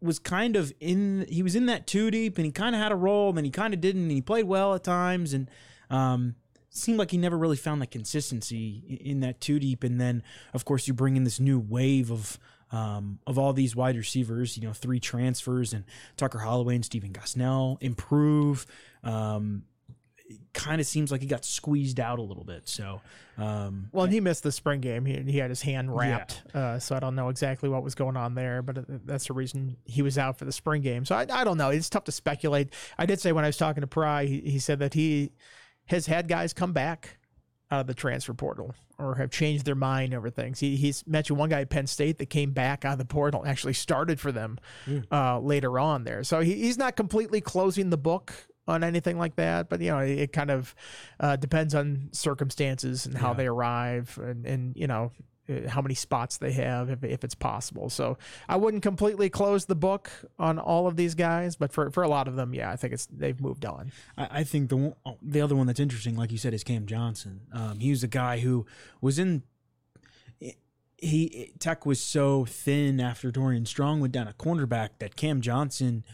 was 0.00 0.18
kind 0.18 0.56
of 0.56 0.72
in 0.80 1.26
he 1.28 1.42
was 1.42 1.54
in 1.54 1.66
that 1.66 1.86
two 1.86 2.10
deep 2.10 2.38
and 2.38 2.46
he 2.46 2.52
kind 2.52 2.74
of 2.74 2.80
had 2.80 2.90
a 2.90 2.96
role 2.96 3.28
and 3.28 3.36
then 3.36 3.44
he 3.44 3.50
kind 3.50 3.74
of 3.74 3.80
didn't 3.80 4.02
and 4.02 4.10
he 4.10 4.22
played 4.22 4.46
well 4.46 4.74
at 4.74 4.82
times 4.82 5.34
and 5.34 5.50
um 5.90 6.34
seemed 6.70 6.98
like 6.98 7.10
he 7.10 7.18
never 7.18 7.36
really 7.36 7.56
found 7.56 7.82
that 7.82 7.90
consistency 7.90 8.98
in 9.04 9.20
that 9.20 9.42
two 9.42 9.58
deep 9.58 9.84
and 9.84 10.00
then 10.00 10.22
of 10.54 10.64
course 10.64 10.88
you 10.88 10.94
bring 10.94 11.16
in 11.18 11.24
this 11.24 11.38
new 11.38 11.58
wave 11.58 12.10
of 12.10 12.38
um, 12.72 13.18
of 13.26 13.38
all 13.38 13.52
these 13.52 13.74
wide 13.74 13.96
receivers, 13.96 14.56
you 14.56 14.62
know, 14.62 14.72
three 14.72 15.00
transfers 15.00 15.72
and 15.72 15.84
Tucker 16.16 16.38
Holloway 16.38 16.76
and 16.76 16.84
Stephen 16.84 17.12
Gosnell 17.12 17.78
improve. 17.80 18.66
Um, 19.02 19.64
kind 20.52 20.80
of 20.80 20.86
seems 20.86 21.10
like 21.10 21.20
he 21.20 21.26
got 21.26 21.44
squeezed 21.44 22.00
out 22.00 22.18
a 22.18 22.22
little 22.22 22.44
bit. 22.44 22.68
So, 22.68 23.00
um, 23.38 23.88
Well, 23.92 24.04
and 24.04 24.12
he 24.12 24.20
missed 24.20 24.42
the 24.42 24.52
spring 24.52 24.80
game. 24.80 25.04
He, 25.04 25.16
he 25.32 25.38
had 25.38 25.50
his 25.50 25.62
hand 25.62 25.94
wrapped, 25.94 26.42
uh, 26.54 26.78
so 26.78 26.94
I 26.94 27.00
don't 27.00 27.14
know 27.14 27.28
exactly 27.28 27.68
what 27.68 27.82
was 27.82 27.94
going 27.94 28.16
on 28.16 28.34
there. 28.34 28.62
But 28.62 28.78
uh, 28.78 28.82
that's 29.04 29.26
the 29.26 29.34
reason 29.34 29.76
he 29.84 30.02
was 30.02 30.18
out 30.18 30.38
for 30.38 30.44
the 30.44 30.52
spring 30.52 30.82
game. 30.82 31.04
So 31.04 31.14
I, 31.14 31.26
I 31.30 31.44
don't 31.44 31.56
know. 31.58 31.70
It's 31.70 31.88
tough 31.90 32.04
to 32.04 32.12
speculate. 32.12 32.72
I 32.98 33.06
did 33.06 33.20
say 33.20 33.32
when 33.32 33.44
I 33.44 33.48
was 33.48 33.56
talking 33.56 33.80
to 33.80 33.86
Pry, 33.86 34.26
he, 34.26 34.40
he 34.40 34.58
said 34.58 34.78
that 34.80 34.94
he 34.94 35.32
has 35.86 36.06
had 36.06 36.28
guys 36.28 36.52
come 36.52 36.72
back 36.72 37.18
out 37.72 37.80
of 37.82 37.86
the 37.86 37.94
transfer 37.94 38.34
portal 38.34 38.74
or 38.98 39.14
have 39.14 39.30
changed 39.30 39.64
their 39.64 39.76
mind 39.76 40.12
over 40.12 40.28
things. 40.28 40.58
He, 40.58 40.76
he's 40.76 41.06
mentioned 41.06 41.38
one 41.38 41.48
guy 41.48 41.60
at 41.60 41.70
Penn 41.70 41.86
State 41.86 42.18
that 42.18 42.26
came 42.28 42.50
back 42.50 42.84
out 42.84 42.94
of 42.94 42.98
the 42.98 43.04
portal, 43.04 43.46
actually 43.46 43.74
started 43.74 44.18
for 44.20 44.32
them 44.32 44.58
uh, 45.10 45.38
later 45.38 45.78
on 45.78 46.02
there. 46.04 46.24
So 46.24 46.40
he, 46.40 46.54
he's 46.56 46.76
not 46.76 46.96
completely 46.96 47.40
closing 47.40 47.90
the 47.90 47.96
book 47.96 48.34
on 48.68 48.84
anything 48.84 49.18
like 49.18 49.36
that, 49.36 49.68
but 49.68 49.80
you 49.80 49.88
know, 49.90 49.98
it, 49.98 50.18
it 50.18 50.32
kind 50.32 50.50
of 50.50 50.74
uh, 51.18 51.36
depends 51.36 51.74
on 51.74 52.08
circumstances 52.12 53.06
and 53.06 53.16
how 53.16 53.28
Yeah. 53.30 53.34
they 53.34 53.46
arrive 53.46 54.18
and, 54.22 54.46
and 54.46 54.76
you 54.76 54.86
know, 54.86 55.10
uh, 55.48 55.68
how 55.68 55.82
many 55.82 55.94
spots 55.94 56.38
they 56.38 56.52
have 56.52 56.88
if, 56.90 57.02
if 57.02 57.24
it's 57.24 57.34
possible. 57.34 57.90
So 57.90 58.16
I 58.48 58.56
wouldn't 58.56 58.84
completely 58.84 59.28
close 59.28 59.64
the 59.64 59.74
book 59.74 60.10
on 60.38 60.58
all 60.60 60.86
of 60.86 60.94
these 60.94 61.16
guys, 61.16 61.56
but 61.56 61.72
for, 61.72 61.90
for 61.90 62.04
a 62.04 62.08
lot 62.08 62.28
of 62.28 62.36
them, 62.36 62.54
yeah, 62.54 62.70
I 62.70 62.76
think 62.76 62.92
it's 62.92 63.06
they've 63.06 63.40
moved 63.40 63.64
on. 63.64 63.90
I, 64.16 64.28
I 64.40 64.44
think 64.44 64.68
the 64.68 64.76
one, 64.76 64.94
oh, 65.04 65.18
the 65.20 65.40
other 65.40 65.56
one 65.56 65.66
that's 65.66 65.80
interesting, 65.80 66.14
like 66.16 66.30
you 66.30 66.38
said, 66.38 66.54
is 66.54 66.62
Cam 66.62 66.86
Johnson. 66.86 67.40
Um, 67.52 67.80
he 67.80 67.90
was 67.90 68.04
a 68.04 68.08
guy 68.08 68.38
who 68.38 68.66
was 69.00 69.18
in. 69.18 69.42
He 71.02 71.54
Tech 71.58 71.86
was 71.86 71.98
so 71.98 72.44
thin 72.44 73.00
after 73.00 73.30
Dorian 73.30 73.64
Strong 73.64 74.00
went 74.00 74.12
down 74.12 74.28
a 74.28 74.34
cornerback 74.34 74.90
that 74.98 75.16
Cam 75.16 75.40
Johnson 75.40 76.04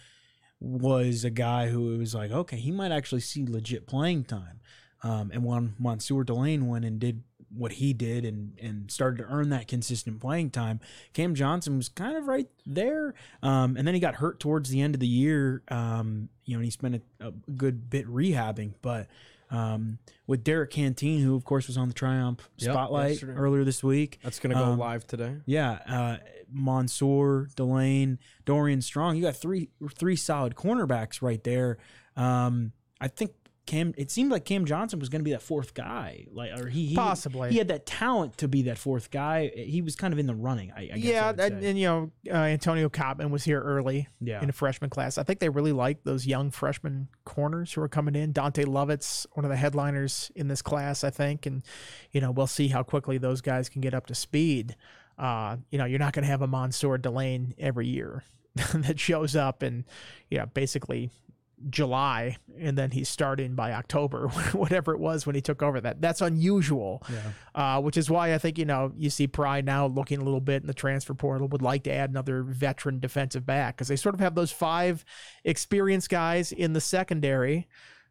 was 0.61 1.25
a 1.25 1.31
guy 1.31 1.69
who 1.69 1.99
was 1.99 2.15
like, 2.15 2.31
okay, 2.31 2.57
he 2.57 2.71
might 2.71 2.93
actually 2.93 3.21
see 3.21 3.45
legit 3.47 3.87
playing 3.87 4.25
time. 4.25 4.61
Um, 5.03 5.31
and 5.33 5.45
when 5.45 5.75
Mansoor 5.79 6.25
Delane 6.25 6.67
went 6.67 6.85
and 6.85 6.99
did 6.99 7.23
what 7.55 7.73
he 7.73 7.93
did 7.93 8.25
and 8.25 8.59
and 8.61 8.91
started 8.91 9.19
to 9.19 9.25
earn 9.31 9.51
that 9.51 9.69
consistent 9.69 10.21
playing 10.21 10.51
time, 10.51 10.81
Cam 11.13 11.35
Johnson 11.35 11.77
was 11.77 11.89
kind 11.89 12.17
of 12.17 12.27
right 12.27 12.49
there. 12.65 13.15
Um, 13.43 13.77
and 13.77 13.87
then 13.87 13.95
he 13.95 14.01
got 14.01 14.17
hurt 14.17 14.41
towards 14.41 14.71
the 14.71 14.81
end 14.81 14.95
of 14.95 15.01
the 15.01 15.07
year. 15.07 15.63
Um, 15.69 16.29
you 16.45 16.55
know, 16.55 16.59
and 16.59 16.65
he 16.65 16.71
spent 16.71 16.97
a, 17.21 17.29
a 17.29 17.33
good 17.53 17.91
bit 17.91 18.07
rehabbing, 18.07 18.75
but. 18.83 19.07
Um, 19.51 19.99
with 20.27 20.43
Derrick 20.43 20.71
Canteen, 20.71 21.23
who 21.23 21.37
of 21.37 21.45
course 21.45 21.69
was 21.69 21.77
on 21.77 21.89
the 21.89 21.95
Triumph 21.95 22.49
Yep, 22.59 22.73
Spotlight 22.73 23.11
yesterday. 23.13 23.33
earlier 23.35 23.63
this 23.65 23.83
week, 23.85 24.19
That's 24.25 24.41
going 24.41 24.51
to 24.51 24.57
go 24.61 24.65
Um, 24.73 24.79
live 24.79 25.07
today. 25.07 25.37
yeah, 25.47 25.79
uh, 25.89 26.17
Mansoor, 26.53 27.49
Delane, 27.57 28.19
Dorian 28.45 28.81
Strong. 28.83 29.17
You 29.17 29.23
got 29.23 29.37
three 29.37 29.69
three 29.95 30.17
solid 30.17 30.55
cornerbacks 30.57 31.23
right 31.23 31.43
there. 31.45 31.79
Um, 32.17 32.73
I 33.01 33.09
think 33.09 33.33
Cam. 33.67 33.93
It 33.97 34.11
seemed 34.11 34.31
like 34.31 34.45
Cam 34.45 34.65
Johnson 34.65 34.99
was 35.01 35.09
going 35.09 35.21
to 35.21 35.25
be 35.25 35.33
that 35.33 35.43
fourth 35.43 35.75
guy, 35.75 36.27
like 36.33 36.59
or 36.59 36.69
he, 36.69 36.87
he 36.87 36.95
Possibly. 36.95 37.51
he 37.51 37.59
had 37.59 37.69
that 37.69 37.85
talent 37.85 38.39
to 38.39 38.49
be 38.49 38.63
that 38.63 38.79
fourth 38.79 39.11
guy. 39.11 39.51
He 39.55 39.83
was 39.83 39.97
kind 39.97 40.13
of 40.13 40.19
in 40.19 40.27
the 40.27 40.35
running. 40.35 40.73
I, 40.77 40.83
I 40.83 40.87
guess 40.99 41.05
yeah, 41.05 41.31
and, 41.31 41.65
and 41.65 41.79
you 41.79 41.87
know, 41.87 42.11
uh, 42.31 42.35
Antonio 42.37 42.89
Cotman 42.89 43.31
was 43.31 43.45
here 43.45 43.61
early 43.61 44.09
Yeah. 44.21 44.43
in 44.43 44.49
a 44.49 44.53
freshman 44.53 44.89
class. 44.91 45.19
I 45.19 45.23
think 45.25 45.41
they 45.41 45.49
really 45.49 45.73
liked 45.73 46.05
those 46.05 46.27
young 46.27 46.51
freshman 46.51 47.09
corners 47.25 47.73
who 47.73 47.83
are 47.83 47.89
coming 47.89 48.15
in. 48.15 48.33
Dante 48.33 48.65
Lovett's 48.65 49.27
one 49.35 49.45
of 49.45 49.51
the 49.51 49.57
headliners 49.57 50.31
in 50.35 50.49
this 50.49 50.63
class, 50.63 51.05
I 51.05 51.11
think, 51.11 51.45
and 51.47 51.63
you 52.13 52.21
know 52.21 52.31
we'll 52.31 52.47
see 52.47 52.69
how 52.69 52.83
quickly 52.83 53.19
those 53.19 53.41
guys 53.41 53.69
can 53.69 53.81
get 53.81 53.95
up 53.95 54.07
to 54.07 54.15
speed. 54.15 54.77
Uh, 55.19 55.57
you 55.71 55.79
know, 55.79 55.87
you're 55.87 55.99
not 55.99 56.13
going 56.13 56.25
to 56.25 56.31
have 56.31 56.43
a 56.43 56.47
Mansoor 56.47 56.99
Delane 56.99 57.55
every 57.59 57.87
year 57.89 58.23
that 58.75 59.01
shows 59.01 59.35
up 59.35 59.63
and 59.63 59.85
you 60.31 60.39
know 60.39 60.47
basically 60.47 61.11
July 61.71 62.37
and 62.59 62.77
then 62.77 62.91
he's 62.91 63.09
starting 63.09 63.55
by 63.55 63.73
October, 63.73 64.29
whatever 64.53 64.93
it 64.93 65.01
was 65.01 65.27
when 65.27 65.35
he 65.35 65.41
took 65.41 65.63
over. 65.63 65.81
That 65.81 66.01
that's 66.01 66.21
unusual 66.21 67.03
uh, 67.55 67.81
which 67.81 67.97
is 67.97 68.11
why 68.11 68.35
I 68.35 68.39
think 68.39 68.59
you 68.59 68.65
know 68.65 68.93
you 68.97 69.11
see 69.11 69.27
Pry 69.27 69.61
now 69.63 69.87
looking 69.87 70.21
a 70.21 70.25
little 70.25 70.41
bit 70.41 70.63
in 70.63 70.67
the 70.67 70.75
transfer 70.75 71.15
portal. 71.15 71.49
Would 71.49 71.63
like 71.63 71.85
to 71.85 71.93
add 71.93 72.11
another 72.11 72.43
veteran 72.43 73.01
defensive 73.01 73.47
back 73.47 73.77
because 73.77 73.89
they 73.89 73.97
sort 73.97 74.15
of 74.15 74.21
have 74.21 74.35
those 74.35 74.53
five 74.53 75.05
experienced 75.45 76.11
guys 76.11 76.53
in 76.53 76.73
the 76.73 76.81
secondary. 76.81 77.67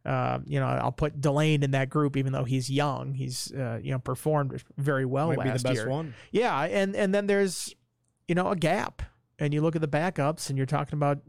Uh, 0.06 0.40
you 0.46 0.60
know, 0.60 0.68
I'll 0.68 0.92
put 0.92 1.20
Delane 1.20 1.64
in 1.64 1.72
that 1.72 1.90
group, 1.90 2.16
even 2.16 2.32
though 2.32 2.44
he's 2.44 2.70
young. 2.70 3.14
He's 3.14 3.52
uh, 3.54 3.80
you 3.82 3.92
know 3.92 4.00
performed 4.00 4.64
very 4.78 5.06
well 5.06 5.28
Might 5.28 5.40
last 5.40 5.64
the 5.64 5.70
best 5.70 5.82
year. 5.82 5.90
one. 5.90 6.14
Yeah, 6.32 6.60
and 6.64 6.96
and 6.96 7.14
then 7.14 7.28
there's 7.28 7.74
you 8.28 8.36
know 8.36 8.50
a 8.50 8.56
gap, 8.56 9.02
and 9.40 9.54
you 9.54 9.62
look 9.62 9.76
at 9.76 9.82
the 9.82 9.88
backups, 9.88 10.50
and 10.50 10.58
you're 10.58 10.68
talking 10.68 10.98
about 10.98 11.20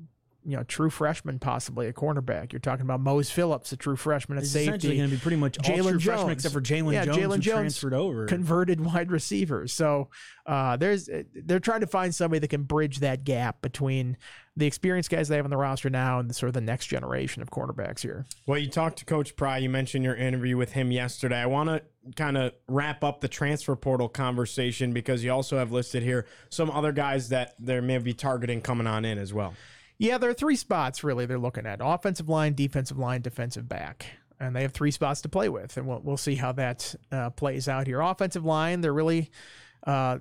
you 0.49 0.57
know 0.57 0.62
true 0.62 0.91
freshman 0.91 1.38
possibly 1.41 1.88
a 1.88 1.93
cornerback. 1.93 2.53
You're 2.53 2.61
talking 2.61 2.85
about 2.85 3.00
Mose 3.00 3.31
Phillips, 3.31 3.73
a 3.73 3.76
true 3.76 3.97
freshman 3.97 4.38
at 4.38 4.45
It's 4.45 4.53
safety. 4.53 4.69
essentially 4.69 4.97
going 4.99 5.11
to 5.11 5.17
be 5.17 5.21
pretty 5.21 5.37
much 5.37 5.59
all 5.59 5.65
Jalen 5.76 5.91
true 5.91 6.00
freshmen 6.00 6.29
Jones. 6.29 6.33
except 6.33 6.53
for 6.55 6.61
Jalen 6.61 6.93
Yeah, 6.93 7.05
Jones, 7.07 7.19
Jalen 7.19 7.23
who 7.35 7.38
Jones 7.38 7.61
transferred 7.61 7.95
over. 7.95 8.26
converted 8.26 8.81
wide 8.85 9.11
receivers. 9.11 9.73
So 9.73 10.09
uh, 10.47 10.76
there's 10.76 11.09
they're 11.35 11.59
trying 11.61 11.81
to 11.81 11.87
find 11.88 12.15
somebody 12.15 12.38
that 12.38 12.49
can 12.49 12.62
bridge 12.62 13.00
that 13.00 13.25
gap 13.25 13.61
between 13.61 14.17
the 14.59 14.67
experienced 14.67 15.11
guys 15.11 15.29
they 15.29 15.37
have 15.37 15.45
on 15.45 15.50
the 15.50 15.57
roster 15.57 15.91
now 15.91 16.19
and 16.19 16.31
the 16.31 16.35
sort 16.35 16.49
of 16.49 16.55
the 16.55 16.61
next 16.62 16.87
generation 16.87 17.43
of 17.43 17.50
cornerbacks 17.50 18.00
here. 18.00 18.25
Well, 18.47 18.59
you 18.59 18.71
talked 18.71 18.99
to 19.00 19.05
Coach 19.05 19.37
Pry. 19.37 19.59
You 19.59 19.69
mentioned 19.69 20.03
your 20.05 20.15
interview 20.15 20.57
with 20.57 20.73
him 20.73 20.91
yesterday. 20.93 21.37
I 21.37 21.47
want 21.47 21.69
to 21.69 21.83
kind 22.15 22.38
of 22.38 22.53
wrap 22.69 23.05
up 23.05 23.21
the 23.21 23.29
transfer 23.29 23.76
portal 23.76 24.09
conversation 24.09 24.93
because 24.93 25.23
you 25.25 25.31
also 25.33 25.59
have 25.59 25.73
listed 25.73 26.03
here 26.03 26.25
some 26.49 26.71
other 26.71 26.93
guys 26.93 27.29
that 27.31 27.55
they 27.59 27.81
may 27.81 27.99
be 27.99 28.15
targeting 28.15 28.62
coming 28.62 28.87
on 28.87 29.05
in 29.05 29.19
as 29.19 29.35
well. 29.35 29.53
Yeah, 29.99 30.19
there 30.19 30.31
are 30.31 30.35
three 30.35 30.57
spots 30.57 31.03
really 31.03 31.26
they're 31.26 31.38
looking 31.38 31.67
at: 31.67 31.81
offensive 31.83 32.29
line, 32.29 32.55
defensive 32.55 32.99
line, 32.99 33.23
defensive 33.23 33.69
back. 33.69 34.07
And 34.38 34.55
they 34.55 34.61
have 34.62 34.73
three 34.73 34.91
spots 34.91 35.23
to 35.23 35.31
play 35.31 35.49
with, 35.49 35.79
and 35.79 35.87
we'll, 35.87 36.00
we'll 36.00 36.19
see 36.19 36.35
how 36.35 36.53
that 36.53 36.95
uh, 37.11 37.31
plays 37.31 37.69
out 37.69 37.87
here. 37.87 38.00
Offensive 38.03 38.45
line, 38.45 38.83
they're 38.83 38.93
really, 38.93 39.31
uh, 39.87 40.19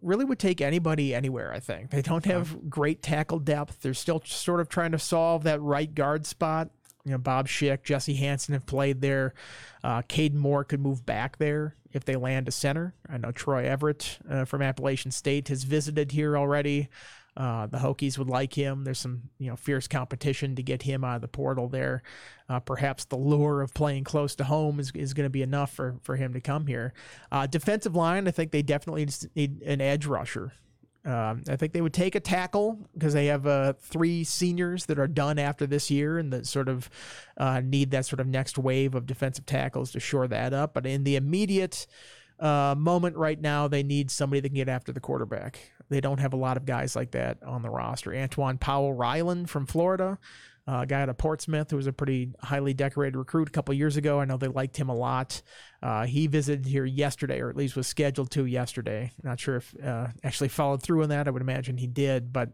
really 0.00 0.24
would 0.24 0.38
take 0.38 0.62
anybody 0.62 1.14
anywhere. 1.14 1.52
I 1.52 1.60
think 1.60 1.90
they 1.90 2.00
don't 2.00 2.24
have 2.24 2.70
great 2.70 3.02
tackle 3.02 3.38
depth. 3.38 3.82
They're 3.82 3.92
still 3.92 4.22
sort 4.24 4.60
of 4.60 4.70
trying 4.70 4.92
to 4.92 4.98
solve 4.98 5.42
that 5.42 5.60
right 5.60 5.94
guard 5.94 6.24
spot. 6.24 6.70
You 7.04 7.10
know, 7.12 7.18
Bob 7.18 7.46
Schick, 7.46 7.82
Jesse 7.82 8.14
Hansen 8.14 8.54
have 8.54 8.64
played 8.64 9.02
there. 9.02 9.34
Uh, 9.82 10.00
Kaden 10.00 10.36
Moore 10.36 10.64
could 10.64 10.80
move 10.80 11.04
back 11.04 11.36
there 11.36 11.76
if 11.92 12.06
they 12.06 12.16
land 12.16 12.48
a 12.48 12.50
center. 12.50 12.94
I 13.10 13.18
know 13.18 13.30
Troy 13.30 13.66
Everett 13.66 14.20
uh, 14.26 14.46
from 14.46 14.62
Appalachian 14.62 15.10
State 15.10 15.48
has 15.48 15.64
visited 15.64 16.12
here 16.12 16.38
already. 16.38 16.88
Uh, 17.36 17.66
the 17.66 17.78
Hokies 17.78 18.16
would 18.16 18.28
like 18.28 18.54
him. 18.54 18.84
There's 18.84 19.00
some, 19.00 19.22
you 19.38 19.50
know, 19.50 19.56
fierce 19.56 19.88
competition 19.88 20.54
to 20.56 20.62
get 20.62 20.82
him 20.82 21.02
out 21.02 21.16
of 21.16 21.22
the 21.22 21.28
portal 21.28 21.68
there. 21.68 22.02
Uh, 22.48 22.60
perhaps 22.60 23.06
the 23.06 23.16
lure 23.16 23.60
of 23.60 23.74
playing 23.74 24.04
close 24.04 24.36
to 24.36 24.44
home 24.44 24.78
is, 24.78 24.92
is 24.94 25.14
going 25.14 25.26
to 25.26 25.30
be 25.30 25.42
enough 25.42 25.72
for, 25.72 25.96
for 26.02 26.14
him 26.16 26.32
to 26.34 26.40
come 26.40 26.66
here. 26.66 26.92
Uh, 27.32 27.46
defensive 27.46 27.96
line, 27.96 28.28
I 28.28 28.30
think 28.30 28.52
they 28.52 28.62
definitely 28.62 29.08
need 29.34 29.62
an 29.62 29.80
edge 29.80 30.06
rusher. 30.06 30.52
Um, 31.04 31.42
I 31.50 31.56
think 31.56 31.74
they 31.74 31.82
would 31.82 31.92
take 31.92 32.14
a 32.14 32.20
tackle 32.20 32.78
because 32.94 33.12
they 33.12 33.26
have 33.26 33.46
uh, 33.46 33.74
three 33.78 34.24
seniors 34.24 34.86
that 34.86 34.98
are 34.98 35.06
done 35.06 35.38
after 35.38 35.66
this 35.66 35.90
year 35.90 36.18
and 36.18 36.32
that 36.32 36.46
sort 36.46 36.68
of 36.68 36.88
uh, 37.36 37.60
need 37.60 37.90
that 37.90 38.06
sort 38.06 38.20
of 38.20 38.26
next 38.26 38.56
wave 38.56 38.94
of 38.94 39.06
defensive 39.06 39.44
tackles 39.44 39.90
to 39.92 40.00
shore 40.00 40.26
that 40.28 40.54
up. 40.54 40.72
But 40.72 40.86
in 40.86 41.04
the 41.04 41.16
immediate 41.16 41.86
uh, 42.40 42.74
moment 42.76 43.16
right 43.16 43.40
now, 43.40 43.68
they 43.68 43.82
need 43.82 44.10
somebody 44.10 44.40
that 44.40 44.48
can 44.48 44.56
get 44.56 44.68
after 44.68 44.92
the 44.92 45.00
quarterback. 45.00 45.58
They 45.88 46.00
don't 46.00 46.18
have 46.18 46.32
a 46.32 46.36
lot 46.36 46.56
of 46.56 46.64
guys 46.64 46.96
like 46.96 47.12
that 47.12 47.42
on 47.42 47.62
the 47.62 47.70
roster. 47.70 48.10
Antwaun 48.10 48.58
Powell-Ryland 48.58 49.50
from 49.50 49.66
Florida, 49.66 50.18
uh, 50.66 50.80
a 50.80 50.86
guy 50.86 51.02
out 51.02 51.10
of 51.10 51.18
Portsmouth 51.18 51.70
who 51.70 51.76
was 51.76 51.86
a 51.86 51.92
pretty 51.92 52.32
highly 52.42 52.72
decorated 52.72 53.16
recruit 53.16 53.48
a 53.48 53.52
couple 53.52 53.74
years 53.74 53.96
ago. 53.96 54.18
I 54.18 54.24
know 54.24 54.38
they 54.38 54.48
liked 54.48 54.76
him 54.76 54.88
a 54.88 54.94
lot. 54.94 55.42
Uh, 55.82 56.06
he 56.06 56.26
visited 56.26 56.64
here 56.64 56.86
yesterday, 56.86 57.40
or 57.40 57.50
at 57.50 57.56
least 57.56 57.76
was 57.76 57.86
scheduled 57.86 58.30
to 58.32 58.46
yesterday. 58.46 59.12
Not 59.22 59.38
sure 59.38 59.56
if 59.56 59.74
uh, 59.84 60.08
actually 60.22 60.48
followed 60.48 60.82
through 60.82 61.02
on 61.02 61.10
that. 61.10 61.28
I 61.28 61.30
would 61.30 61.42
imagine 61.42 61.76
he 61.76 61.86
did, 61.86 62.32
but 62.32 62.48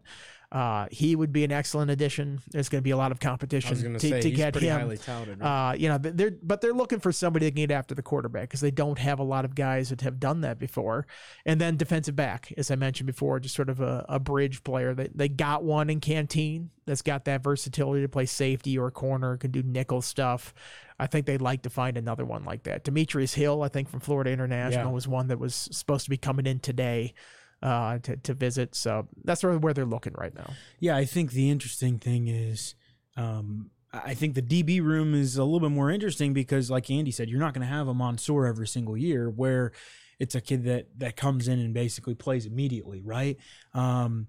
uh, 0.51 0.87
he 0.91 1.15
would 1.15 1.31
be 1.31 1.43
an 1.45 1.51
excellent 1.51 1.89
addition. 1.91 2.41
There's 2.51 2.67
going 2.67 2.81
to 2.81 2.83
be 2.83 2.91
a 2.91 2.97
lot 2.97 3.11
of 3.13 3.19
competition 3.21 3.77
to 3.77 3.93
to, 3.93 3.99
say 3.99 4.21
to 4.21 4.31
get 4.31 4.55
him. 4.55 4.79
highly 4.79 4.97
touted. 4.97 5.39
right? 5.39 5.69
Uh, 5.69 5.73
you 5.73 5.87
know, 5.87 5.97
they're 5.97 6.31
but 6.43 6.59
they're 6.59 6.73
looking 6.73 6.99
for 6.99 7.11
somebody 7.11 7.45
that 7.45 7.51
can 7.51 7.67
get 7.67 7.71
after 7.71 7.95
the 7.95 8.01
quarterback 8.01 8.43
because 8.49 8.59
they 8.59 8.71
don't 8.71 8.99
have 8.99 9.19
a 9.19 9.23
lot 9.23 9.45
of 9.45 9.55
guys 9.55 9.89
that 9.89 10.01
have 10.01 10.19
done 10.19 10.41
that 10.41 10.59
before. 10.59 11.07
And 11.45 11.61
then 11.61 11.77
defensive 11.77 12.15
back, 12.15 12.53
as 12.57 12.69
I 12.69 12.75
mentioned 12.75 13.07
before, 13.07 13.39
just 13.39 13.55
sort 13.55 13.69
of 13.69 13.79
a, 13.79 14.05
a 14.09 14.19
bridge 14.19 14.63
player. 14.63 14.93
They 14.93 15.09
they 15.15 15.29
got 15.29 15.63
one 15.63 15.89
in 15.89 16.01
Canteen 16.01 16.69
that's 16.85 17.01
got 17.01 17.25
that 17.25 17.43
versatility 17.43 18.01
to 18.01 18.09
play 18.09 18.25
safety 18.25 18.77
or 18.77 18.91
corner, 18.91 19.37
can 19.37 19.51
do 19.51 19.63
nickel 19.63 20.01
stuff. 20.01 20.53
I 20.99 21.07
think 21.07 21.25
they'd 21.25 21.41
like 21.41 21.61
to 21.63 21.69
find 21.69 21.95
another 21.97 22.25
one 22.25 22.43
like 22.43 22.63
that. 22.63 22.83
Demetrius 22.83 23.33
Hill, 23.33 23.63
I 23.63 23.69
think 23.69 23.89
from 23.89 24.01
Florida 24.01 24.31
International, 24.31 24.85
Yeah. 24.87 24.91
was 24.91 25.07
one 25.07 25.27
that 25.27 25.39
was 25.39 25.55
supposed 25.71 26.03
to 26.03 26.09
be 26.09 26.17
coming 26.17 26.45
in 26.45 26.59
today. 26.59 27.13
Uh, 27.61 27.99
to, 27.99 28.17
to 28.17 28.33
visit. 28.33 28.73
So 28.73 29.07
that's 29.23 29.41
sort 29.41 29.53
of 29.53 29.61
where 29.63 29.71
they're 29.71 29.85
looking 29.85 30.13
right 30.17 30.33
now. 30.33 30.53
Yeah, 30.79 30.97
I 30.97 31.05
think 31.05 31.31
the 31.31 31.51
interesting 31.51 31.99
thing 31.99 32.27
is, 32.27 32.73
um, 33.15 33.69
I 33.93 34.15
think 34.15 34.33
the 34.33 34.41
DB 34.41 34.81
room 34.81 35.13
is 35.13 35.37
a 35.37 35.43
little 35.43 35.59
bit 35.59 35.69
more 35.69 35.91
interesting 35.91 36.33
because, 36.33 36.71
like 36.71 36.89
Andy 36.89 37.11
said, 37.11 37.29
you're 37.29 37.39
not 37.39 37.53
going 37.53 37.67
to 37.67 37.71
have 37.71 37.87
a 37.87 37.93
Mansoor 37.93 38.47
every 38.47 38.67
single 38.67 38.97
year. 38.97 39.29
Where 39.29 39.73
it's 40.19 40.33
a 40.33 40.41
kid 40.41 40.63
that 40.63 40.87
that 40.97 41.15
comes 41.15 41.47
in 41.47 41.59
and 41.59 41.71
basically 41.73 42.15
plays 42.15 42.47
immediately, 42.47 43.01
right? 43.03 43.37
Um, 43.75 44.27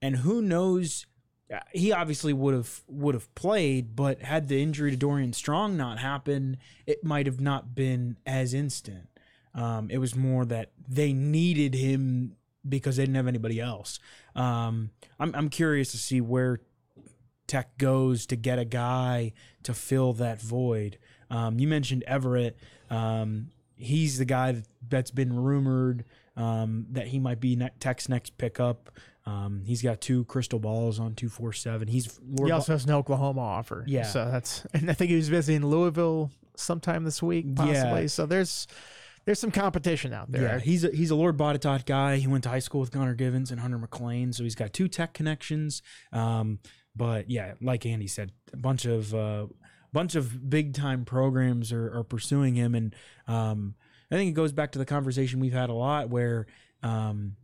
and 0.00 0.16
who 0.16 0.42
knows? 0.42 1.06
uh, 1.54 1.60
He 1.72 1.92
obviously 1.92 2.32
would 2.32 2.54
have 2.54 2.82
would 2.88 3.14
have 3.14 3.32
played, 3.36 3.94
but 3.94 4.22
had 4.22 4.48
the 4.48 4.60
injury 4.60 4.90
to 4.90 4.96
Dorian 4.96 5.32
Strong 5.32 5.76
not 5.76 5.98
happen, 6.00 6.56
it 6.86 7.04
might 7.04 7.26
have 7.26 7.40
not 7.40 7.74
been 7.74 8.16
as 8.26 8.54
instant. 8.54 9.08
Um, 9.54 9.88
it 9.90 9.98
was 9.98 10.16
more 10.16 10.44
that 10.46 10.72
they 10.88 11.12
needed 11.12 11.74
him 11.74 12.36
because 12.68 12.96
they 12.96 13.02
didn't 13.02 13.16
have 13.16 13.26
anybody 13.26 13.60
else. 13.60 13.98
Um, 14.34 14.90
I'm 15.18 15.34
I'm 15.34 15.48
curious 15.48 15.92
to 15.92 15.98
see 15.98 16.20
where 16.20 16.60
Tech 17.46 17.76
goes 17.78 18.26
to 18.26 18.36
get 18.36 18.58
a 18.58 18.64
guy 18.64 19.32
to 19.64 19.74
fill 19.74 20.12
that 20.14 20.40
void. 20.40 20.98
Um, 21.30 21.58
you 21.58 21.66
mentioned 21.66 22.04
Everett. 22.06 22.56
Um, 22.90 23.48
he's 23.76 24.18
the 24.18 24.24
guy 24.24 24.52
that, 24.52 24.64
that's 24.88 25.10
been 25.10 25.34
rumored 25.34 26.04
um, 26.36 26.86
that 26.90 27.08
he 27.08 27.18
might 27.18 27.40
be 27.40 27.56
ne- 27.56 27.70
Tech's 27.80 28.08
next 28.08 28.38
pickup. 28.38 28.90
Um, 29.24 29.62
he's 29.64 29.82
got 29.82 30.00
two 30.00 30.24
crystal 30.24 30.58
balls 30.58 30.98
on 30.98 31.14
two 31.14 31.28
four 31.28 31.52
seven. 31.52 31.88
He's 31.88 32.18
Lord 32.26 32.48
He 32.48 32.52
also 32.52 32.72
has 32.72 32.84
an 32.84 32.90
Oklahoma 32.90 33.40
offer. 33.40 33.84
Yeah. 33.86 34.04
So 34.04 34.28
that's 34.30 34.66
and 34.74 34.90
I 34.90 34.94
think 34.94 35.10
he 35.10 35.16
was 35.16 35.28
visiting 35.28 35.66
Louisville 35.66 36.30
sometime 36.56 37.04
this 37.04 37.22
week, 37.22 37.54
possibly. 37.54 38.02
Yeah. 38.02 38.06
So 38.06 38.26
there's 38.26 38.66
there's 39.24 39.38
some 39.38 39.50
competition 39.50 40.12
out 40.12 40.30
there. 40.30 40.42
Yeah, 40.42 40.58
he's 40.58 40.84
a, 40.84 40.90
he's 40.90 41.10
a 41.10 41.14
Lord 41.14 41.36
Botetourt 41.36 41.86
guy. 41.86 42.16
He 42.16 42.26
went 42.26 42.44
to 42.44 42.50
high 42.50 42.58
school 42.58 42.80
with 42.80 42.90
Connor 42.90 43.14
Givens 43.14 43.50
and 43.50 43.60
Hunter 43.60 43.78
McLean, 43.78 44.32
so 44.32 44.42
he's 44.42 44.54
got 44.54 44.72
two 44.72 44.88
tech 44.88 45.14
connections. 45.14 45.82
Um, 46.12 46.58
but 46.96 47.30
yeah, 47.30 47.54
like 47.60 47.86
Andy 47.86 48.08
said, 48.08 48.32
a 48.52 48.56
bunch 48.56 48.84
of 48.84 49.14
uh, 49.14 49.46
bunch 49.92 50.14
of 50.14 50.50
big 50.50 50.74
time 50.74 51.04
programs 51.04 51.72
are, 51.72 51.98
are 51.98 52.04
pursuing 52.04 52.54
him, 52.54 52.74
and 52.74 52.94
um, 53.28 53.74
I 54.10 54.16
think 54.16 54.30
it 54.30 54.34
goes 54.34 54.52
back 54.52 54.72
to 54.72 54.78
the 54.78 54.84
conversation 54.84 55.40
we've 55.40 55.52
had 55.52 55.70
a 55.70 55.74
lot 55.74 56.10
where. 56.10 56.46
Um, 56.82 57.36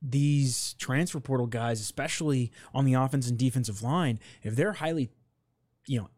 these 0.00 0.74
transfer 0.78 1.18
portal 1.18 1.48
guys, 1.48 1.80
especially 1.80 2.52
on 2.72 2.84
the 2.84 2.94
offense 2.94 3.28
and 3.28 3.36
defensive 3.36 3.82
line, 3.82 4.20
if 4.44 4.54
they're 4.54 4.74
highly, 4.74 5.10
you 5.88 5.98
know, 5.98 6.08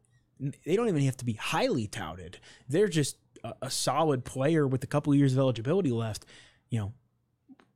they 0.66 0.76
don't 0.76 0.88
even 0.88 1.02
have 1.02 1.16
to 1.19 1.25
be 1.25 1.33
highly 1.35 1.87
touted. 1.87 2.38
They're 2.69 2.88
just 2.88 3.16
a, 3.44 3.54
a 3.62 3.70
solid 3.70 4.25
player 4.25 4.66
with 4.66 4.82
a 4.85 4.87
couple 4.87 5.12
of 5.12 5.18
years 5.18 5.32
of 5.32 5.38
eligibility 5.38 5.90
left. 5.90 6.25
You 6.68 6.78
know, 6.80 6.92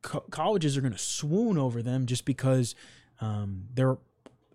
co- 0.03 0.25
colleges 0.31 0.77
are 0.77 0.81
going 0.81 0.93
to 0.93 0.99
swoon 0.99 1.59
over 1.59 1.83
them 1.83 2.07
just 2.07 2.25
because 2.25 2.75
um, 3.21 3.65
there 3.75 3.97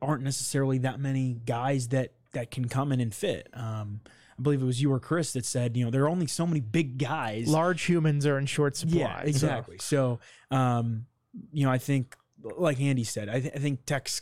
aren't 0.02 0.24
necessarily 0.24 0.78
that 0.80 1.00
many 1.00 1.34
guys 1.46 1.90
that 1.90 2.14
that 2.32 2.52
can 2.52 2.68
come 2.70 2.92
in 2.92 3.00
and 3.00 3.14
fit. 3.14 3.50
Um, 3.54 4.02
I 4.38 4.42
believe 4.42 4.62
it 4.62 4.66
was 4.66 4.82
you 4.82 4.92
or 4.94 5.00
Chris 5.00 5.34
that 5.34 5.46
said, 5.46 5.76
you 5.76 5.84
know, 5.84 5.92
there 5.92 6.04
are 6.04 6.10
only 6.10 6.28
so 6.28 6.46
many 6.48 6.62
big 6.62 6.98
guys. 6.98 7.48
Large 7.50 7.82
humans 7.84 8.26
are 8.26 8.38
in 8.38 8.46
short 8.46 8.78
supply. 8.78 9.00
Yeah, 9.00 9.22
so- 9.22 9.28
exactly. 9.28 9.78
So, 9.80 10.20
um, 10.52 11.08
you 11.52 11.66
know, 11.66 11.72
I 11.72 11.78
think, 11.78 12.16
like 12.42 12.80
Andy 12.80 13.04
said, 13.04 13.28
I, 13.30 13.40
th- 13.42 13.54
I 13.54 13.60
think 13.60 13.86
Tech's 13.86 14.22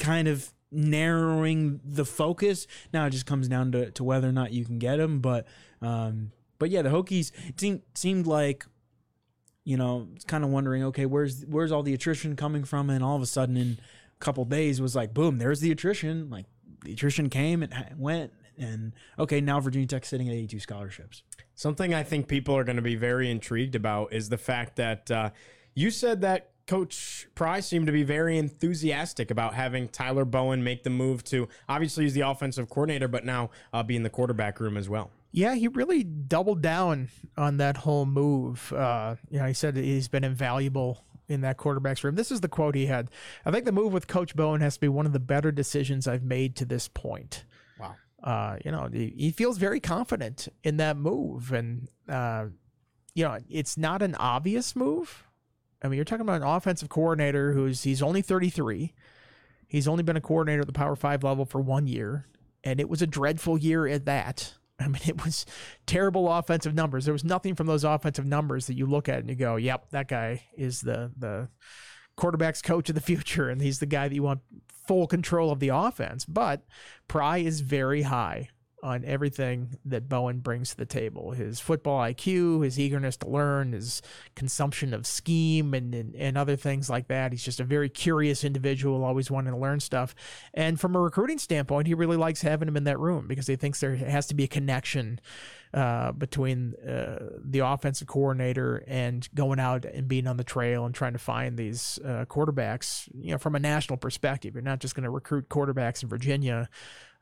kind 0.00 0.26
of 0.26 0.52
narrowing 0.74 1.80
the 1.84 2.04
focus. 2.04 2.66
Now 2.92 3.06
it 3.06 3.10
just 3.10 3.26
comes 3.26 3.48
down 3.48 3.72
to, 3.72 3.90
to 3.92 4.04
whether 4.04 4.28
or 4.28 4.32
not 4.32 4.52
you 4.52 4.64
can 4.64 4.78
get 4.78 5.00
him. 5.00 5.20
But, 5.20 5.46
um, 5.80 6.32
but 6.58 6.70
yeah, 6.70 6.82
the 6.82 6.90
Hokies 6.90 7.30
seemed 7.58 7.82
seemed 7.94 8.26
like, 8.26 8.66
you 9.64 9.76
know, 9.76 10.08
it's 10.14 10.24
kind 10.24 10.44
of 10.44 10.50
wondering, 10.50 10.84
okay, 10.84 11.06
where's 11.06 11.44
where's 11.46 11.72
all 11.72 11.82
the 11.82 11.94
attrition 11.94 12.36
coming 12.36 12.64
from? 12.64 12.90
And 12.90 13.02
all 13.02 13.16
of 13.16 13.22
a 13.22 13.26
sudden, 13.26 13.56
in 13.56 13.78
a 14.14 14.24
couple 14.24 14.44
days, 14.44 14.80
was 14.80 14.94
like, 14.94 15.14
boom, 15.14 15.38
there's 15.38 15.60
the 15.60 15.70
attrition. 15.70 16.30
Like 16.30 16.46
the 16.84 16.92
attrition 16.92 17.30
came 17.30 17.62
and 17.62 17.72
went, 17.98 18.32
and 18.56 18.92
okay, 19.18 19.40
now 19.40 19.60
Virginia 19.60 19.86
Tech's 19.88 20.08
sitting 20.08 20.28
at 20.28 20.34
82 20.34 20.60
scholarships. 20.60 21.22
Something 21.54 21.94
I 21.94 22.02
think 22.02 22.28
people 22.28 22.56
are 22.56 22.64
going 22.64 22.76
to 22.76 22.82
be 22.82 22.96
very 22.96 23.30
intrigued 23.30 23.74
about 23.74 24.12
is 24.12 24.28
the 24.28 24.38
fact 24.38 24.76
that 24.76 25.10
uh, 25.10 25.30
you 25.74 25.90
said 25.90 26.20
that 26.22 26.50
Coach 26.66 27.26
Pry 27.34 27.60
seemed 27.60 27.86
to 27.86 27.92
be 27.92 28.02
very 28.02 28.38
enthusiastic 28.38 29.30
about 29.30 29.54
having 29.54 29.88
Tyler 29.88 30.24
Bowen 30.24 30.64
make 30.64 30.82
the 30.82 30.90
move 30.90 31.22
to 31.24 31.48
obviously 31.68 32.04
he's 32.04 32.14
the 32.14 32.22
offensive 32.22 32.70
coordinator, 32.70 33.08
but 33.08 33.24
now 33.24 33.50
uh, 33.72 33.82
be 33.82 33.96
in 33.96 34.02
the 34.02 34.10
quarterback 34.10 34.60
room 34.60 34.76
as 34.76 34.88
well. 34.88 35.10
Yeah, 35.30 35.54
he 35.56 35.68
really 35.68 36.04
doubled 36.04 36.62
down 36.62 37.08
on 37.36 37.56
that 37.56 37.78
whole 37.78 38.06
move. 38.06 38.72
Uh, 38.72 39.16
you 39.28 39.40
know, 39.40 39.46
he 39.46 39.52
said 39.52 39.76
he's 39.76 40.08
been 40.08 40.24
invaluable 40.24 41.04
in 41.28 41.40
that 41.40 41.56
quarterback's 41.56 42.04
room. 42.04 42.14
This 42.14 42.30
is 42.30 42.40
the 42.40 42.48
quote 42.48 42.74
he 42.74 42.86
had. 42.86 43.10
I 43.44 43.50
think 43.50 43.64
the 43.64 43.72
move 43.72 43.92
with 43.92 44.06
Coach 44.06 44.36
Bowen 44.36 44.60
has 44.60 44.74
to 44.74 44.80
be 44.80 44.88
one 44.88 45.06
of 45.06 45.12
the 45.12 45.20
better 45.20 45.50
decisions 45.50 46.06
I've 46.06 46.22
made 46.22 46.56
to 46.56 46.64
this 46.64 46.88
point. 46.88 47.44
Wow. 47.80 47.96
Uh, 48.22 48.56
you 48.64 48.70
know, 48.70 48.88
he, 48.92 49.12
he 49.16 49.30
feels 49.32 49.58
very 49.58 49.80
confident 49.80 50.48
in 50.62 50.76
that 50.78 50.96
move, 50.96 51.52
and 51.52 51.88
uh, 52.08 52.46
you 53.14 53.24
know, 53.24 53.38
it's 53.50 53.76
not 53.76 54.02
an 54.02 54.14
obvious 54.14 54.76
move. 54.76 55.23
I 55.84 55.88
mean, 55.88 55.96
you're 55.96 56.04
talking 56.06 56.22
about 56.22 56.40
an 56.40 56.48
offensive 56.48 56.88
coordinator 56.88 57.52
who's 57.52 57.82
he's 57.82 58.02
only 58.02 58.22
33. 58.22 58.94
He's 59.68 59.86
only 59.86 60.02
been 60.02 60.16
a 60.16 60.20
coordinator 60.20 60.62
at 60.62 60.66
the 60.66 60.72
Power 60.72 60.96
Five 60.96 61.22
level 61.22 61.44
for 61.44 61.60
one 61.60 61.86
year, 61.86 62.26
and 62.64 62.80
it 62.80 62.88
was 62.88 63.02
a 63.02 63.06
dreadful 63.06 63.58
year 63.58 63.86
at 63.86 64.06
that. 64.06 64.54
I 64.80 64.88
mean, 64.88 65.02
it 65.06 65.22
was 65.22 65.44
terrible 65.84 66.32
offensive 66.32 66.74
numbers. 66.74 67.04
There 67.04 67.12
was 67.12 67.24
nothing 67.24 67.54
from 67.54 67.66
those 67.66 67.84
offensive 67.84 68.24
numbers 68.24 68.66
that 68.66 68.78
you 68.78 68.86
look 68.86 69.10
at 69.10 69.18
and 69.18 69.28
you 69.28 69.36
go, 69.36 69.56
"Yep, 69.56 69.90
that 69.90 70.08
guy 70.08 70.44
is 70.56 70.80
the 70.80 71.12
the 71.18 71.48
quarterback's 72.16 72.62
coach 72.62 72.88
of 72.88 72.94
the 72.94 73.00
future, 73.02 73.50
and 73.50 73.60
he's 73.60 73.78
the 73.78 73.86
guy 73.86 74.08
that 74.08 74.14
you 74.14 74.22
want 74.22 74.40
full 74.88 75.06
control 75.06 75.52
of 75.52 75.60
the 75.60 75.68
offense." 75.68 76.24
But 76.24 76.62
Pry 77.08 77.38
is 77.38 77.60
very 77.60 78.02
high 78.02 78.48
on 78.84 79.02
everything 79.06 79.78
that 79.86 80.10
Bowen 80.10 80.40
brings 80.40 80.70
to 80.70 80.76
the 80.76 80.84
table. 80.84 81.30
His 81.30 81.58
football 81.58 82.00
IQ, 82.00 82.62
his 82.62 82.78
eagerness 82.78 83.16
to 83.18 83.28
learn, 83.28 83.72
his 83.72 84.02
consumption 84.34 84.92
of 84.92 85.06
scheme 85.06 85.72
and, 85.72 85.94
and, 85.94 86.14
and 86.14 86.36
other 86.36 86.54
things 86.54 86.90
like 86.90 87.08
that. 87.08 87.32
He's 87.32 87.42
just 87.42 87.60
a 87.60 87.64
very 87.64 87.88
curious 87.88 88.44
individual, 88.44 89.02
always 89.02 89.30
wanting 89.30 89.54
to 89.54 89.58
learn 89.58 89.80
stuff. 89.80 90.14
And 90.52 90.78
from 90.78 90.94
a 90.94 91.00
recruiting 91.00 91.38
standpoint, 91.38 91.86
he 91.86 91.94
really 91.94 92.18
likes 92.18 92.42
having 92.42 92.68
him 92.68 92.76
in 92.76 92.84
that 92.84 93.00
room 93.00 93.26
because 93.26 93.46
he 93.46 93.56
thinks 93.56 93.80
there 93.80 93.96
has 93.96 94.26
to 94.26 94.34
be 94.34 94.44
a 94.44 94.48
connection 94.48 95.18
uh, 95.72 96.12
between 96.12 96.74
uh, 96.86 97.30
the 97.42 97.60
offensive 97.60 98.06
coordinator 98.06 98.84
and 98.86 99.28
going 99.34 99.58
out 99.58 99.84
and 99.84 100.06
being 100.06 100.26
on 100.26 100.36
the 100.36 100.44
trail 100.44 100.84
and 100.84 100.94
trying 100.94 101.14
to 101.14 101.18
find 101.18 101.56
these 101.56 101.98
uh, 102.04 102.26
quarterbacks, 102.26 103.08
you 103.18 103.32
know, 103.32 103.38
from 103.38 103.56
a 103.56 103.58
national 103.58 103.96
perspective. 103.96 104.54
You're 104.54 104.62
not 104.62 104.78
just 104.78 104.94
going 104.94 105.04
to 105.04 105.10
recruit 105.10 105.48
quarterbacks 105.48 106.02
in 106.02 106.08
Virginia. 106.08 106.68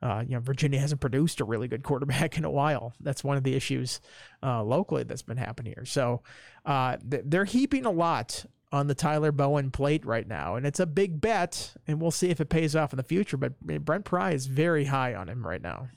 Uh, 0.02 0.24
you 0.26 0.34
know, 0.34 0.40
Virginia 0.40 0.80
hasn't 0.80 1.00
produced 1.00 1.40
a 1.40 1.44
really 1.44 1.68
good 1.68 1.82
quarterback 1.84 2.36
in 2.38 2.44
a 2.44 2.50
while. 2.50 2.92
That's 3.00 3.22
one 3.22 3.36
of 3.36 3.44
the 3.44 3.54
issues 3.54 4.00
uh, 4.42 4.62
locally 4.62 5.04
that's 5.04 5.22
been 5.22 5.36
happening 5.36 5.74
here. 5.76 5.84
So 5.84 6.22
uh, 6.66 6.96
th- 7.08 7.22
they're 7.26 7.44
heaping 7.44 7.86
a 7.86 7.90
lot 7.90 8.44
on 8.72 8.86
the 8.86 8.94
Tyler 8.94 9.30
Bowen 9.32 9.70
plate 9.70 10.04
right 10.06 10.26
now, 10.26 10.56
and 10.56 10.66
it's 10.66 10.80
a 10.80 10.86
big 10.86 11.20
bet, 11.20 11.74
and 11.86 12.00
we'll 12.00 12.10
see 12.10 12.30
if 12.30 12.40
it 12.40 12.48
pays 12.48 12.74
off 12.74 12.92
in 12.92 12.96
the 12.96 13.02
future. 13.02 13.36
But 13.36 13.60
Brent 13.60 14.04
Pry 14.04 14.32
is 14.32 14.46
very 14.46 14.86
high 14.86 15.14
on 15.14 15.28
him 15.28 15.46
right 15.46 15.62
now. 15.62 15.88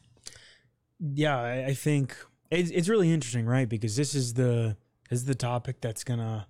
yeah, 1.00 1.40
I, 1.40 1.66
I 1.68 1.74
think 1.74 2.16
it's, 2.52 2.70
it's 2.72 2.90
really 2.90 3.12
interesting, 3.12 3.46
right? 3.46 3.68
Because 3.68 3.96
this 3.96 4.14
is 4.14 4.34
the 4.34 4.78
this 5.10 5.20
is 5.20 5.26
the 5.26 5.36
topic 5.36 5.82
that's 5.82 6.04
gonna 6.04 6.48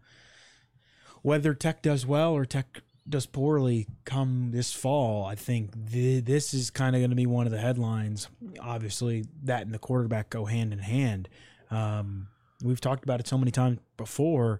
whether 1.22 1.54
Tech 1.54 1.82
does 1.82 2.06
well 2.06 2.34
or 2.34 2.46
Tech 2.46 2.82
does 3.08 3.26
poorly 3.26 3.88
come 4.04 4.50
this 4.52 4.74
fall. 4.74 5.26
I 5.26 5.36
think 5.36 5.92
th- 5.92 6.26
this 6.26 6.54
is 6.54 6.70
kind 6.70 6.96
of 6.96 7.02
going 7.02 7.12
to 7.12 7.16
be 7.16 7.28
one 7.28 7.46
of 7.46 7.52
the 7.52 7.60
headlines. 7.60 8.28
Obviously, 8.60 9.26
that 9.44 9.62
and 9.62 9.74
the 9.74 9.80
quarterback 9.80 10.30
go 10.30 10.46
hand 10.46 10.74
in 10.74 10.80
hand. 10.80 11.30
Um, 11.70 12.28
we've 12.64 12.82
talked 12.82 13.04
about 13.04 13.20
it 13.20 13.28
so 13.28 13.38
many 13.38 13.52
times 13.52 13.80
before. 13.98 14.60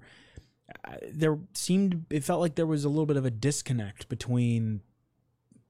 There 1.12 1.40
seemed 1.54 2.06
it 2.10 2.24
felt 2.24 2.42
like 2.42 2.56
there 2.56 2.66
was 2.66 2.86
a 2.86 2.90
little 2.90 3.06
bit 3.06 3.18
of 3.18 3.26
a 3.26 3.32
disconnect 3.32 4.10
between 4.10 4.82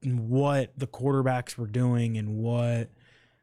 what 0.02 0.72
the 0.76 0.86
quarterbacks 0.86 1.56
were 1.56 1.66
doing 1.66 2.16
and 2.16 2.36
what 2.38 2.90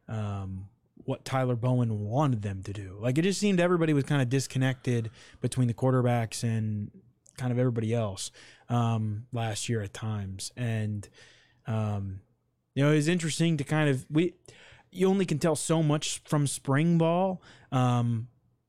um, 0.07 0.67
what 1.05 1.25
Tyler 1.25 1.55
Bowen 1.55 2.01
wanted 2.01 2.41
them 2.41 2.63
to 2.63 2.73
do. 2.73 2.97
Like 2.99 3.17
it 3.17 3.23
just 3.23 3.39
seemed 3.39 3.59
everybody 3.59 3.93
was 3.93 4.03
kind 4.03 4.21
of 4.21 4.29
disconnected 4.29 5.09
between 5.41 5.67
the 5.67 5.73
quarterbacks 5.73 6.43
and 6.43 6.91
kind 7.37 7.51
of 7.51 7.59
everybody 7.59 7.93
else 7.93 8.31
um, 8.69 9.25
last 9.31 9.69
year 9.69 9.81
at 9.81 9.93
times. 9.93 10.51
And 10.55 11.07
um, 11.67 12.19
you 12.75 12.83
know, 12.83 12.91
it 12.91 12.95
was 12.95 13.07
interesting 13.07 13.57
to 13.57 13.63
kind 13.63 13.89
of 13.89 14.05
we 14.09 14.33
you 14.91 15.07
only 15.07 15.25
can 15.25 15.39
tell 15.39 15.55
so 15.55 15.81
much 15.81 16.21
from 16.25 16.45
spring 16.47 16.97
ball, 16.97 17.41
um, 17.71 18.27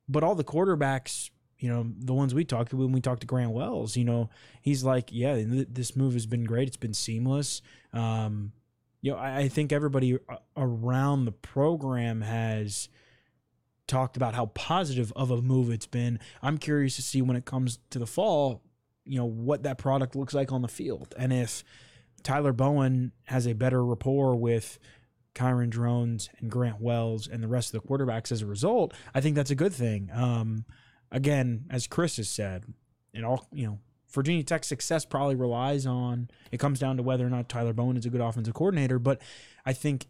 but 0.09 0.23
all 0.23 0.35
the 0.35 0.45
quarterbacks. 0.45 1.31
You 1.59 1.71
know, 1.71 1.87
the 1.99 2.13
ones 2.13 2.35
we 2.35 2.45
talked 2.45 2.71
to 2.71 2.77
when 2.77 2.93
we 2.93 3.01
talked 3.01 3.23
to 3.23 3.27
Grant 3.27 3.53
Wells, 3.53 3.97
you 3.97 4.05
know, 4.05 4.29
he's 4.61 4.85
like, 4.85 5.09
yeah, 5.11 5.37
th- 5.37 5.69
this 5.71 5.97
move 5.97 6.13
has 6.13 6.27
been 6.27 6.45
great. 6.45 6.69
It's 6.69 6.77
been 6.77 6.93
seamless. 6.93 7.63
Um, 7.95 8.53
you 9.01 9.13
know, 9.13 9.19
I, 9.19 9.39
I 9.39 9.49
think 9.49 9.73
everybody 9.73 10.19
around 10.57 11.25
the 11.25 11.33
program 11.33 12.21
has 12.21 12.91
talked 13.87 14.17
about 14.17 14.35
how 14.35 14.47
positive 14.47 15.13
of 15.15 15.31
a 15.31 15.43
move 15.43 15.71
it's 15.71 15.87
been. 15.87 16.19
I'm 16.43 16.59
curious 16.59 16.97
to 16.97 17.03
see 17.03 17.23
when 17.23 17.37
it 17.37 17.45
comes 17.45 17.79
to 17.91 17.99
the 17.99 18.07
fall, 18.07 18.63
you 19.05 19.19
know, 19.19 19.27
what 19.27 19.63
that 19.65 19.79
product 19.79 20.17
looks 20.17 20.35
like 20.35 20.53
on 20.53 20.63
the 20.63 20.69
field. 20.69 21.15
And 21.19 21.33
if 21.33 21.65
Tyler 22.23 22.53
Bowen 22.53 23.13
has 23.25 23.47
a 23.47 23.53
better 23.53 23.85
rapport 23.85 24.35
with 24.35 24.79
Kyron 25.35 25.71
Drones 25.71 26.31
and 26.39 26.51
Grant 26.51 26.81
Wells 26.81 27.27
and 27.27 27.43
the 27.43 27.49
rest 27.49 27.75
of 27.75 27.83
the 27.83 27.89
quarterbacks 27.89 28.33
as 28.33 28.43
a 28.43 28.47
result, 28.47 28.95
I 29.15 29.21
think 29.21 29.37
that's 29.37 29.51
a 29.51 29.57
good 29.57 29.73
thing. 29.73 30.11
Um, 30.13 30.65
again, 31.11 31.67
as 31.71 31.87
Chris 31.87 32.17
has 32.17 32.29
said, 32.29 32.65
it 33.13 33.25
all 33.25 33.47
you 33.53 33.67
know, 33.67 33.79
Virginia 34.11 34.45
Tech's 34.45 34.69
success 34.69 35.05
probably 35.05 35.35
relies 35.35 35.87
on 35.87 36.31
it 36.51 36.59
comes 36.59 36.79
down 36.79 36.97
to 36.97 37.03
whether 37.03 37.27
or 37.27 37.31
not 37.31 37.49
Tyler 37.49 37.73
Bowen 37.73 37.97
is 37.97 38.07
a 38.07 38.11
good 38.11 38.21
offensive 38.21 38.55
coordinator. 38.55 38.99
But 38.99 39.21
I 39.67 39.73
think 39.73 40.07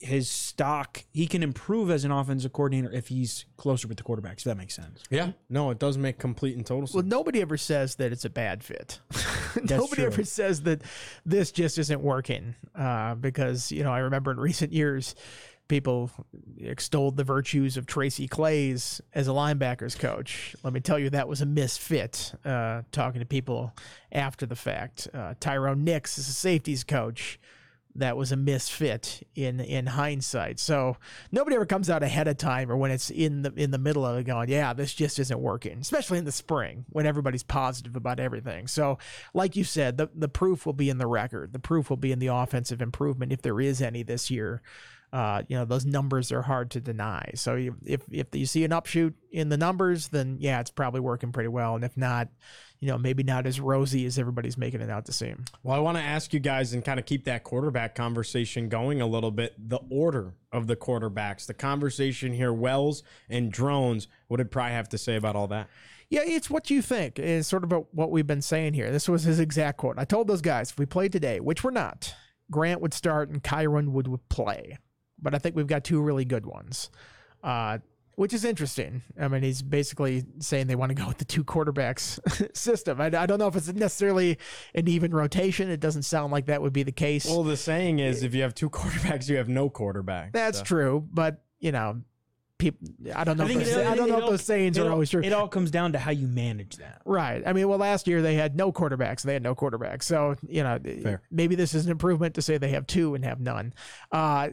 his 0.00 0.28
stock 0.28 1.04
he 1.12 1.26
can 1.26 1.42
improve 1.42 1.90
as 1.90 2.04
an 2.04 2.10
offensive 2.10 2.52
coordinator 2.52 2.92
if 2.92 3.08
he's 3.08 3.44
closer 3.56 3.86
with 3.86 3.98
the 3.98 4.02
quarterbacks. 4.02 4.38
If 4.38 4.44
that 4.44 4.56
makes 4.56 4.74
sense. 4.74 5.02
Yeah, 5.10 5.32
no, 5.48 5.70
it 5.70 5.78
does 5.78 5.98
make 5.98 6.18
complete 6.18 6.56
and 6.56 6.64
total 6.64 6.86
sense. 6.86 6.94
Well, 6.94 7.04
nobody 7.04 7.40
ever 7.40 7.56
says 7.56 7.96
that 7.96 8.12
it's 8.12 8.24
a 8.24 8.30
bad 8.30 8.64
fit. 8.64 9.00
nobody 9.68 10.02
true. 10.02 10.06
ever 10.06 10.24
says 10.24 10.62
that 10.62 10.82
this 11.24 11.52
just 11.52 11.78
isn't 11.78 12.00
working. 12.00 12.54
Uh, 12.74 13.14
because 13.14 13.70
you 13.70 13.82
know, 13.82 13.92
I 13.92 14.00
remember 14.00 14.30
in 14.30 14.40
recent 14.40 14.72
years, 14.72 15.14
people 15.70 16.10
extolled 16.58 17.16
the 17.16 17.24
virtues 17.24 17.76
of 17.76 17.86
Tracy 17.86 18.26
Claeys 18.26 19.00
as 19.14 19.28
a 19.28 19.30
linebackers 19.30 19.98
coach. 19.98 20.56
Let 20.64 20.72
me 20.72 20.80
tell 20.80 20.98
you, 20.98 21.10
that 21.10 21.28
was 21.28 21.40
a 21.40 21.46
misfit. 21.46 22.34
Uh, 22.44 22.82
talking 22.90 23.20
to 23.20 23.26
people 23.26 23.72
after 24.10 24.46
the 24.46 24.56
fact, 24.56 25.08
uh, 25.14 25.34
Tyrone 25.38 25.84
Nix 25.84 26.18
is 26.18 26.28
a 26.28 26.32
safeties 26.32 26.82
coach. 26.82 27.38
That 27.96 28.16
was 28.16 28.32
a 28.32 28.36
misfit 28.36 29.26
in 29.34 29.60
in 29.60 29.86
hindsight. 29.86 30.58
So 30.60 30.96
nobody 31.32 31.56
ever 31.56 31.66
comes 31.66 31.90
out 31.90 32.02
ahead 32.02 32.28
of 32.28 32.36
time 32.36 32.70
or 32.70 32.76
when 32.76 32.90
it's 32.90 33.10
in 33.10 33.42
the 33.42 33.52
in 33.54 33.70
the 33.70 33.78
middle 33.78 34.06
of 34.06 34.18
it 34.18 34.24
going, 34.24 34.48
yeah, 34.48 34.72
this 34.72 34.94
just 34.94 35.18
isn't 35.18 35.40
working. 35.40 35.78
Especially 35.80 36.18
in 36.18 36.24
the 36.24 36.32
spring 36.32 36.84
when 36.90 37.06
everybody's 37.06 37.42
positive 37.42 37.96
about 37.96 38.20
everything. 38.20 38.66
So, 38.66 38.98
like 39.34 39.56
you 39.56 39.64
said, 39.64 39.96
the 39.96 40.08
the 40.14 40.28
proof 40.28 40.66
will 40.66 40.72
be 40.72 40.90
in 40.90 40.98
the 40.98 41.06
record. 41.06 41.52
The 41.52 41.58
proof 41.58 41.90
will 41.90 41.96
be 41.96 42.12
in 42.12 42.20
the 42.20 42.28
offensive 42.28 42.80
improvement 42.80 43.32
if 43.32 43.42
there 43.42 43.60
is 43.60 43.82
any 43.82 44.02
this 44.02 44.30
year 44.30 44.62
uh, 45.12 45.42
you 45.48 45.56
know 45.56 45.64
those 45.64 45.84
numbers 45.84 46.30
are 46.30 46.42
hard 46.42 46.70
to 46.70 46.80
deny. 46.80 47.30
So 47.34 47.56
you, 47.56 47.76
if 47.84 48.02
if 48.10 48.28
you 48.32 48.46
see 48.46 48.64
an 48.64 48.72
upshoot 48.72 49.14
in 49.32 49.48
the 49.48 49.56
numbers, 49.56 50.08
then 50.08 50.36
yeah, 50.38 50.60
it's 50.60 50.70
probably 50.70 51.00
working 51.00 51.32
pretty 51.32 51.48
well. 51.48 51.74
And 51.74 51.84
if 51.84 51.96
not, 51.96 52.28
you 52.80 52.88
know 52.88 52.98
maybe 52.98 53.22
not 53.22 53.46
as 53.46 53.60
rosy 53.60 54.06
as 54.06 54.18
everybody's 54.18 54.58
making 54.58 54.80
it 54.80 54.90
out 54.90 55.06
to 55.06 55.12
seem. 55.12 55.44
Well, 55.62 55.76
I 55.76 55.80
want 55.80 55.96
to 55.98 56.02
ask 56.02 56.32
you 56.32 56.40
guys 56.40 56.72
and 56.72 56.84
kind 56.84 56.98
of 56.98 57.06
keep 57.06 57.24
that 57.24 57.44
quarterback 57.44 57.94
conversation 57.94 58.68
going 58.68 59.00
a 59.00 59.06
little 59.06 59.30
bit. 59.30 59.54
The 59.58 59.80
order 59.90 60.34
of 60.52 60.66
the 60.66 60.76
quarterbacks, 60.76 61.46
the 61.46 61.54
conversation 61.54 62.32
here, 62.32 62.52
Wells 62.52 63.02
and 63.28 63.52
Drones. 63.52 64.08
What 64.28 64.38
did 64.38 64.50
Pry 64.50 64.70
have 64.70 64.88
to 64.90 64.98
say 64.98 65.16
about 65.16 65.36
all 65.36 65.48
that? 65.48 65.68
Yeah, 66.08 66.22
it's 66.24 66.50
what 66.50 66.70
you 66.70 66.82
think. 66.82 67.20
It's 67.20 67.46
sort 67.46 67.62
of 67.62 67.86
what 67.92 68.10
we've 68.10 68.26
been 68.26 68.42
saying 68.42 68.74
here. 68.74 68.90
This 68.90 69.08
was 69.08 69.22
his 69.22 69.38
exact 69.38 69.78
quote. 69.78 69.96
I 69.96 70.04
told 70.04 70.26
those 70.26 70.40
guys 70.40 70.70
if 70.70 70.78
we 70.78 70.86
played 70.86 71.12
today, 71.12 71.38
which 71.38 71.62
we're 71.62 71.70
not, 71.70 72.14
Grant 72.50 72.80
would 72.80 72.92
start 72.92 73.28
and 73.28 73.40
Kyron 73.40 73.90
would, 73.90 74.08
would 74.08 74.28
play 74.28 74.76
but 75.22 75.34
I 75.34 75.38
think 75.38 75.56
we've 75.56 75.66
got 75.66 75.84
two 75.84 76.00
really 76.00 76.24
good 76.24 76.46
ones, 76.46 76.90
uh, 77.42 77.78
which 78.16 78.32
is 78.32 78.44
interesting. 78.44 79.02
I 79.18 79.28
mean, 79.28 79.42
he's 79.42 79.62
basically 79.62 80.24
saying 80.40 80.66
they 80.66 80.76
want 80.76 80.90
to 80.90 80.94
go 80.94 81.08
with 81.08 81.18
the 81.18 81.24
two 81.24 81.44
quarterbacks 81.44 82.18
system. 82.56 83.00
I, 83.00 83.06
I, 83.06 83.26
don't 83.26 83.38
know 83.38 83.46
if 83.46 83.56
it's 83.56 83.72
necessarily 83.72 84.38
an 84.74 84.88
even 84.88 85.12
rotation. 85.12 85.70
It 85.70 85.80
doesn't 85.80 86.02
sound 86.02 86.32
like 86.32 86.46
that 86.46 86.60
would 86.60 86.72
be 86.72 86.82
the 86.82 86.92
case. 86.92 87.26
Well, 87.26 87.44
the 87.44 87.56
saying 87.56 87.98
is 87.98 88.22
if 88.22 88.34
you 88.34 88.42
have 88.42 88.54
two 88.54 88.70
quarterbacks, 88.70 89.28
you 89.28 89.36
have 89.36 89.48
no 89.48 89.70
quarterback. 89.70 90.32
That's 90.32 90.58
so. 90.58 90.64
true, 90.64 91.08
but 91.12 91.42
you 91.58 91.72
know. 91.72 92.02
People, 92.58 92.88
I 93.16 93.24
don't 93.24 93.38
know. 93.38 93.46
I, 93.46 93.48
if 93.48 93.54
those, 93.54 93.68
it, 93.68 93.86
I 93.86 93.94
don't 93.94 94.10
know 94.10 94.18
it, 94.18 94.24
if 94.24 94.28
those 94.28 94.44
sayings 94.44 94.78
are 94.78 94.90
always 94.90 95.08
true. 95.08 95.22
It 95.22 95.32
all 95.32 95.48
comes 95.48 95.70
down 95.70 95.92
to 95.92 95.98
how 95.98 96.10
you 96.10 96.26
manage 96.26 96.76
that. 96.76 97.00
Right. 97.06 97.42
I 97.46 97.54
mean, 97.54 97.66
well, 97.70 97.78
last 97.78 98.06
year 98.06 98.20
they 98.20 98.34
had 98.34 98.54
no 98.54 98.70
quarterbacks. 98.70 99.22
They 99.22 99.32
had 99.32 99.42
no 99.42 99.54
quarterbacks. 99.54 100.02
So, 100.02 100.36
you 100.46 100.62
know, 100.62 100.78
Fair. 101.02 101.22
maybe 101.30 101.54
this 101.54 101.72
is 101.72 101.86
an 101.86 101.90
improvement 101.90 102.34
to 102.34 102.42
say 102.42 102.58
they 102.58 102.72
have 102.72 102.86
two 102.86 103.14
and 103.14 103.24
have 103.24 103.40
none. 103.40 103.72
Uh, 104.12 104.50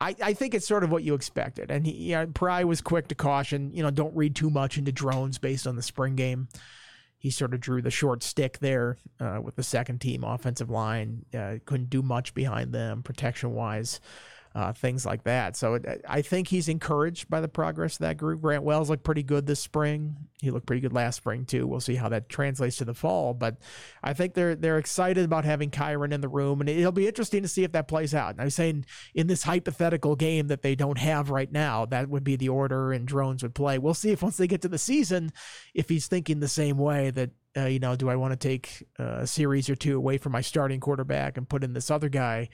I, 0.00 0.16
I 0.22 0.32
think 0.32 0.54
it's 0.54 0.66
sort 0.66 0.82
of 0.82 0.90
what 0.90 1.02
you 1.02 1.14
expected. 1.14 1.70
And 1.70 1.86
he, 1.86 2.12
know, 2.12 2.26
Pry 2.26 2.64
was 2.64 2.80
quick 2.80 3.08
to 3.08 3.14
caution, 3.14 3.70
you 3.74 3.82
know, 3.82 3.90
don't 3.90 4.16
read 4.16 4.34
too 4.34 4.50
much 4.50 4.78
into 4.78 4.92
drones 4.92 5.38
based 5.38 5.66
on 5.66 5.76
the 5.76 5.82
spring 5.82 6.16
game. 6.16 6.48
He 7.18 7.30
sort 7.30 7.52
of 7.52 7.60
drew 7.60 7.82
the 7.82 7.90
short 7.90 8.22
stick 8.22 8.58
there 8.60 8.96
uh, 9.20 9.40
with 9.42 9.56
the 9.56 9.62
second 9.62 10.00
team 10.00 10.24
offensive 10.24 10.70
line. 10.70 11.26
Uh, 11.34 11.56
couldn't 11.66 11.90
do 11.90 12.00
much 12.00 12.32
behind 12.32 12.72
them 12.72 13.02
protection 13.02 13.52
wise 13.52 14.00
uh, 14.54 14.72
things 14.72 15.06
like 15.06 15.22
that. 15.24 15.56
So 15.56 15.74
it, 15.74 16.04
I 16.08 16.22
think 16.22 16.48
he's 16.48 16.68
encouraged 16.68 17.30
by 17.30 17.40
the 17.40 17.48
progress 17.48 17.94
of 17.94 18.00
that 18.00 18.16
group. 18.16 18.40
Grant 18.40 18.64
Wells 18.64 18.90
looked 18.90 19.04
pretty 19.04 19.22
good 19.22 19.46
this 19.46 19.60
spring. 19.60 20.16
He 20.40 20.50
looked 20.50 20.66
pretty 20.66 20.80
good 20.80 20.92
last 20.92 21.16
spring 21.16 21.44
too. 21.44 21.66
We'll 21.66 21.80
see 21.80 21.94
how 21.94 22.08
that 22.08 22.28
translates 22.28 22.76
to 22.78 22.84
the 22.84 22.94
fall, 22.94 23.32
but 23.32 23.58
I 24.02 24.12
think 24.12 24.34
they're 24.34 24.56
they're 24.56 24.78
excited 24.78 25.24
about 25.24 25.44
having 25.44 25.70
Kyron 25.70 26.12
in 26.12 26.20
the 26.20 26.28
room, 26.28 26.60
and 26.60 26.68
it'll 26.68 26.90
be 26.90 27.06
interesting 27.06 27.42
to 27.42 27.48
see 27.48 27.62
if 27.62 27.72
that 27.72 27.88
plays 27.88 28.14
out. 28.14 28.32
And 28.32 28.40
I'm 28.40 28.50
saying 28.50 28.86
in 29.14 29.28
this 29.28 29.44
hypothetical 29.44 30.16
game 30.16 30.48
that 30.48 30.62
they 30.62 30.74
don't 30.74 30.98
have 30.98 31.30
right 31.30 31.50
now, 31.50 31.84
that 31.86 32.08
would 32.08 32.24
be 32.24 32.36
the 32.36 32.48
order, 32.48 32.92
and 32.92 33.06
drones 33.06 33.42
would 33.42 33.54
play. 33.54 33.78
We'll 33.78 33.94
see 33.94 34.10
if 34.10 34.22
once 34.22 34.36
they 34.36 34.48
get 34.48 34.62
to 34.62 34.68
the 34.68 34.78
season, 34.78 35.32
if 35.74 35.88
he's 35.88 36.08
thinking 36.08 36.40
the 36.40 36.48
same 36.48 36.76
way 36.76 37.10
that 37.10 37.30
uh, 37.56 37.66
you 37.66 37.78
know, 37.78 37.96
do 37.96 38.08
I 38.08 38.16
want 38.16 38.32
to 38.32 38.36
take 38.36 38.84
a 38.98 39.26
series 39.26 39.68
or 39.68 39.74
two 39.74 39.96
away 39.96 40.18
from 40.18 40.32
my 40.32 40.40
starting 40.40 40.80
quarterback 40.80 41.36
and 41.36 41.48
put 41.48 41.64
in 41.64 41.72
this 41.72 41.90
other 41.90 42.08
guy? 42.08 42.48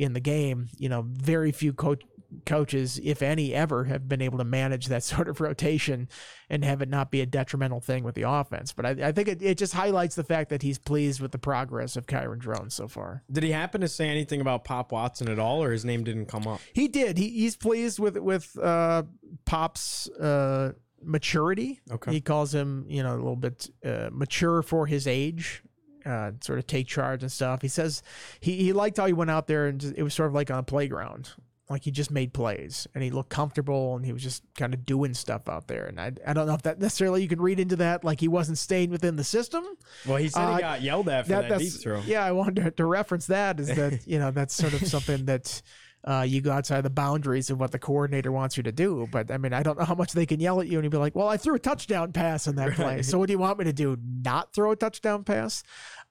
In 0.00 0.14
the 0.14 0.20
game. 0.20 0.68
You 0.78 0.88
know, 0.88 1.04
very 1.06 1.52
few 1.52 1.72
coach, 1.72 2.02
coaches, 2.46 3.00
if 3.02 3.22
any, 3.22 3.54
ever 3.54 3.84
have 3.84 4.08
been 4.08 4.22
able 4.22 4.38
to 4.38 4.44
manage 4.44 4.86
that 4.86 5.02
sort 5.04 5.28
of 5.28 5.40
rotation 5.40 6.08
and 6.48 6.64
have 6.64 6.82
it 6.82 6.88
not 6.88 7.10
be 7.10 7.20
a 7.20 7.26
detrimental 7.26 7.80
thing 7.80 8.02
with 8.04 8.14
the 8.14 8.22
offense. 8.22 8.72
But 8.72 8.86
I, 8.86 8.90
I 9.08 9.12
think 9.12 9.28
it, 9.28 9.42
it 9.42 9.58
just 9.58 9.74
highlights 9.74 10.14
the 10.14 10.24
fact 10.24 10.50
that 10.50 10.62
he's 10.62 10.78
pleased 10.78 11.20
with 11.20 11.32
the 11.32 11.38
progress 11.38 11.96
of 11.96 12.06
Kyron 12.06 12.38
Drones 12.38 12.74
so 12.74 12.88
far. 12.88 13.22
Did 13.30 13.44
he 13.44 13.52
happen 13.52 13.80
to 13.80 13.88
say 13.88 14.08
anything 14.08 14.40
about 14.40 14.64
Pop 14.64 14.92
Watson 14.92 15.28
at 15.28 15.38
all, 15.38 15.62
or 15.62 15.72
his 15.72 15.84
name 15.84 16.04
didn't 16.04 16.26
come 16.26 16.46
up? 16.46 16.60
He 16.72 16.88
did. 16.88 17.18
He, 17.18 17.30
he's 17.30 17.56
pleased 17.56 17.98
with 17.98 18.16
with 18.16 18.58
uh, 18.58 19.04
Pop's. 19.44 20.08
Uh, 20.08 20.72
maturity. 21.02 21.80
Okay. 21.90 22.12
He 22.12 22.20
calls 22.20 22.54
him, 22.54 22.84
you 22.86 23.02
know, 23.02 23.14
a 23.14 23.16
little 23.16 23.34
bit 23.34 23.70
uh, 23.82 24.10
mature 24.12 24.60
for 24.60 24.86
his 24.86 25.06
age 25.06 25.62
uh, 26.06 26.32
sort 26.40 26.58
of 26.58 26.66
take 26.66 26.86
charge 26.86 27.22
and 27.22 27.30
stuff. 27.32 27.62
He 27.62 27.68
says 27.68 28.02
he, 28.40 28.56
he 28.56 28.72
liked 28.72 28.96
how 28.96 29.06
he 29.06 29.12
went 29.12 29.30
out 29.30 29.46
there 29.46 29.66
and 29.66 29.80
just, 29.80 29.94
it 29.96 30.02
was 30.02 30.14
sort 30.14 30.28
of 30.28 30.34
like 30.34 30.50
on 30.50 30.58
a 30.58 30.62
playground. 30.62 31.30
Like 31.68 31.84
he 31.84 31.92
just 31.92 32.10
made 32.10 32.32
plays 32.32 32.88
and 32.96 33.04
he 33.04 33.10
looked 33.10 33.28
comfortable 33.28 33.94
and 33.94 34.04
he 34.04 34.12
was 34.12 34.24
just 34.24 34.42
kind 34.56 34.74
of 34.74 34.84
doing 34.84 35.14
stuff 35.14 35.48
out 35.48 35.68
there. 35.68 35.84
And 35.86 36.00
I, 36.00 36.10
I 36.26 36.32
don't 36.32 36.48
know 36.48 36.54
if 36.54 36.62
that 36.62 36.80
necessarily 36.80 37.22
you 37.22 37.28
can 37.28 37.40
read 37.40 37.60
into 37.60 37.76
that 37.76 38.02
like 38.02 38.18
he 38.18 38.26
wasn't 38.26 38.58
staying 38.58 38.90
within 38.90 39.14
the 39.14 39.22
system. 39.22 39.64
Well, 40.04 40.16
he 40.16 40.28
said 40.28 40.42
Uh, 40.42 40.54
he 40.56 40.60
got 40.62 40.82
yelled 40.82 41.08
at 41.08 41.26
for 41.26 41.32
that, 41.32 41.48
That- 41.48 41.60
deep 41.60 41.72
throw. 41.74 42.00
Yeah, 42.00 42.24
I 42.24 42.32
wanted 42.32 42.56
to, 42.56 42.70
to 42.72 42.84
reference 42.84 43.26
that 43.26 43.60
is 43.60 43.68
that, 43.68 44.00
you 44.06 44.18
know, 44.18 44.32
that's 44.32 44.52
sort 44.52 44.72
of 44.72 44.84
something 44.88 45.26
that 45.26 45.62
uh, 46.04 46.24
you 46.26 46.40
go 46.40 46.52
outside 46.52 46.82
the 46.82 46.90
boundaries 46.90 47.50
of 47.50 47.60
what 47.60 47.72
the 47.72 47.78
coordinator 47.78 48.32
wants 48.32 48.56
you 48.56 48.62
to 48.62 48.72
do. 48.72 49.06
But 49.10 49.30
I 49.30 49.38
mean, 49.38 49.52
I 49.52 49.62
don't 49.62 49.78
know 49.78 49.84
how 49.84 49.94
much 49.94 50.12
they 50.12 50.26
can 50.26 50.40
yell 50.40 50.60
at 50.60 50.66
you 50.66 50.78
and 50.78 50.84
you'd 50.84 50.90
be 50.90 50.96
like, 50.96 51.14
well, 51.14 51.28
I 51.28 51.36
threw 51.36 51.54
a 51.56 51.58
touchdown 51.58 52.12
pass 52.12 52.48
on 52.48 52.56
that 52.56 52.72
play. 52.76 53.02
So 53.02 53.18
what 53.18 53.26
do 53.26 53.32
you 53.32 53.38
want 53.38 53.58
me 53.58 53.66
to 53.66 53.72
do? 53.72 53.98
Not 54.02 54.52
throw 54.54 54.72
a 54.72 54.76
touchdown 54.76 55.24
pass? 55.24 55.62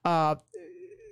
Uh, 0.04 0.36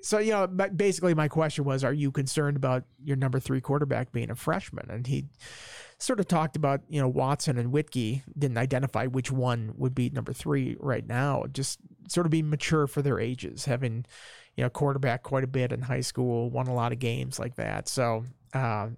so, 0.01 0.19
you 0.19 0.31
know, 0.31 0.47
basically 0.47 1.15
my 1.15 1.29
question 1.29 1.65
was, 1.65 1.83
are 1.83 1.93
you 1.93 2.13
concerned 2.13 2.57
about 2.57 2.85
your 3.03 3.17
number 3.17 3.41
three 3.41 3.61
quarterback 3.61 4.13
being 4.13 4.31
a 4.31 4.37
freshman? 4.37 4.89
And 4.91 5.07
he 5.07 5.27
sort 5.99 6.21
of 6.21 6.29
talked 6.29 6.55
about, 6.55 6.83
you 6.89 7.01
know, 7.01 7.09
Watson 7.09 7.59
and 7.59 7.73
Wittke 7.73 8.23
didn't 8.39 8.59
identify 8.59 9.07
which 9.07 9.33
one 9.33 9.75
would 9.77 9.95
be 9.95 10.11
number 10.11 10.33
three 10.33 10.77
right 10.79 11.07
now. 11.07 11.45
Just 11.53 11.81
sort 12.09 12.27
of 12.27 12.31
being 12.31 12.49
mature 12.49 12.87
for 12.87 13.03
their 13.03 13.19
ages, 13.19 13.65
having, 13.65 14.07
you 14.57 14.63
know, 14.63 14.71
quarterback 14.71 15.25
quite 15.25 15.45
a 15.45 15.49
bit 15.49 15.73
in 15.73 15.83
high 15.83 16.01
school, 16.01 16.49
won 16.49 16.69
a 16.69 16.75
lot 16.75 16.93
of 16.93 17.01
games 17.01 17.41
like 17.41 17.57
that. 17.57 17.89
So, 17.89 18.25
uh, 18.53 18.89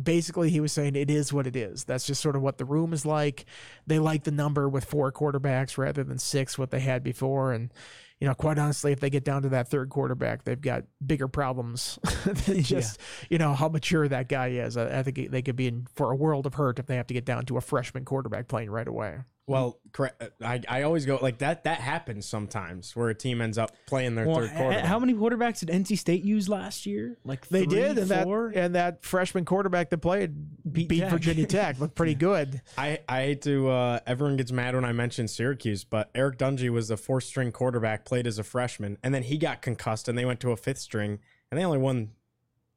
basically 0.00 0.50
he 0.50 0.60
was 0.60 0.72
saying 0.72 0.94
it 0.94 1.10
is 1.10 1.32
what 1.32 1.46
it 1.46 1.56
is. 1.56 1.84
That's 1.84 2.06
just 2.06 2.22
sort 2.22 2.36
of 2.36 2.42
what 2.42 2.58
the 2.58 2.64
room 2.64 2.92
is 2.92 3.06
like. 3.06 3.46
They 3.86 3.98
like 3.98 4.24
the 4.24 4.30
number 4.30 4.68
with 4.68 4.84
four 4.84 5.10
quarterbacks 5.12 5.78
rather 5.78 6.04
than 6.04 6.18
six, 6.18 6.58
what 6.58 6.70
they 6.70 6.80
had 6.80 7.02
before. 7.02 7.52
And, 7.52 7.72
you 8.20 8.26
know, 8.26 8.34
quite 8.34 8.58
honestly, 8.58 8.92
if 8.92 9.00
they 9.00 9.10
get 9.10 9.24
down 9.24 9.42
to 9.42 9.48
that 9.50 9.68
third 9.68 9.90
quarterback, 9.90 10.44
they've 10.44 10.60
got 10.60 10.84
bigger 11.04 11.28
problems 11.28 11.98
than 12.46 12.62
just, 12.62 13.00
you 13.30 13.38
know, 13.38 13.54
how 13.54 13.68
mature 13.68 14.08
that 14.08 14.28
guy 14.28 14.48
is. 14.48 14.76
I, 14.76 14.98
I 14.98 15.02
think 15.02 15.30
they 15.30 15.42
could 15.42 15.56
be 15.56 15.68
in 15.68 15.86
for 15.94 16.10
a 16.10 16.16
world 16.16 16.46
of 16.46 16.54
hurt 16.54 16.78
if 16.78 16.86
they 16.86 16.96
have 16.96 17.06
to 17.08 17.14
get 17.14 17.24
down 17.24 17.46
to 17.46 17.56
a 17.56 17.60
freshman 17.60 18.04
quarterback 18.04 18.48
playing 18.48 18.70
right 18.70 18.88
away. 18.88 19.18
Well, 19.48 19.78
correct. 19.92 20.22
I, 20.42 20.60
I 20.68 20.82
always 20.82 21.06
go 21.06 21.20
like 21.22 21.38
that. 21.38 21.62
That 21.64 21.78
happens 21.78 22.26
sometimes 22.26 22.96
where 22.96 23.10
a 23.10 23.14
team 23.14 23.40
ends 23.40 23.58
up 23.58 23.70
playing 23.86 24.16
their 24.16 24.26
Well, 24.26 24.36
third 24.38 24.50
h- 24.50 24.56
quarterback. 24.56 24.84
how 24.86 24.98
many 24.98 25.14
quarterbacks 25.14 25.60
did 25.60 25.68
NC 25.68 25.96
State 25.98 26.24
use 26.24 26.48
last 26.48 26.84
year? 26.84 27.16
Like 27.24 27.46
They 27.48 27.64
three, 27.64 27.76
did, 27.76 27.98
and 27.98 28.08
four? 28.24 28.50
that 28.52 28.60
and 28.64 28.74
that 28.74 29.04
freshman 29.04 29.44
quarterback 29.44 29.90
that 29.90 29.98
played 29.98 30.34
beat, 30.72 30.88
Beat 30.88 31.00
Tech. 31.00 31.10
Virginia 31.10 31.46
Tech. 31.46 31.78
Looked 31.78 31.94
pretty 31.94 32.14
good. 32.28 32.60
I, 32.76 32.98
I 33.08 33.20
hate 33.22 33.42
to 33.42 33.68
uh, 33.68 34.00
everyone 34.04 34.36
gets 34.36 34.50
mad 34.50 34.74
when 34.74 34.84
I 34.84 34.90
mention 34.92 35.28
Syracuse, 35.28 35.84
but 35.84 36.10
Eric 36.14 36.38
Dungey 36.38 36.68
was 36.70 36.88
the 36.88 36.96
fourth 36.96 37.22
string 37.24 37.52
quarterback, 37.52 38.04
played 38.04 38.26
as 38.26 38.40
a 38.40 38.44
freshman, 38.44 38.98
and 39.04 39.14
then 39.14 39.22
he 39.22 39.38
got 39.38 39.62
concussed 39.62 40.08
and 40.08 40.18
they 40.18 40.24
went 40.24 40.40
to 40.40 40.50
a 40.50 40.56
fifth 40.56 40.78
string 40.78 41.20
and 41.52 41.60
they 41.60 41.64
only 41.64 41.78
won 41.78 42.10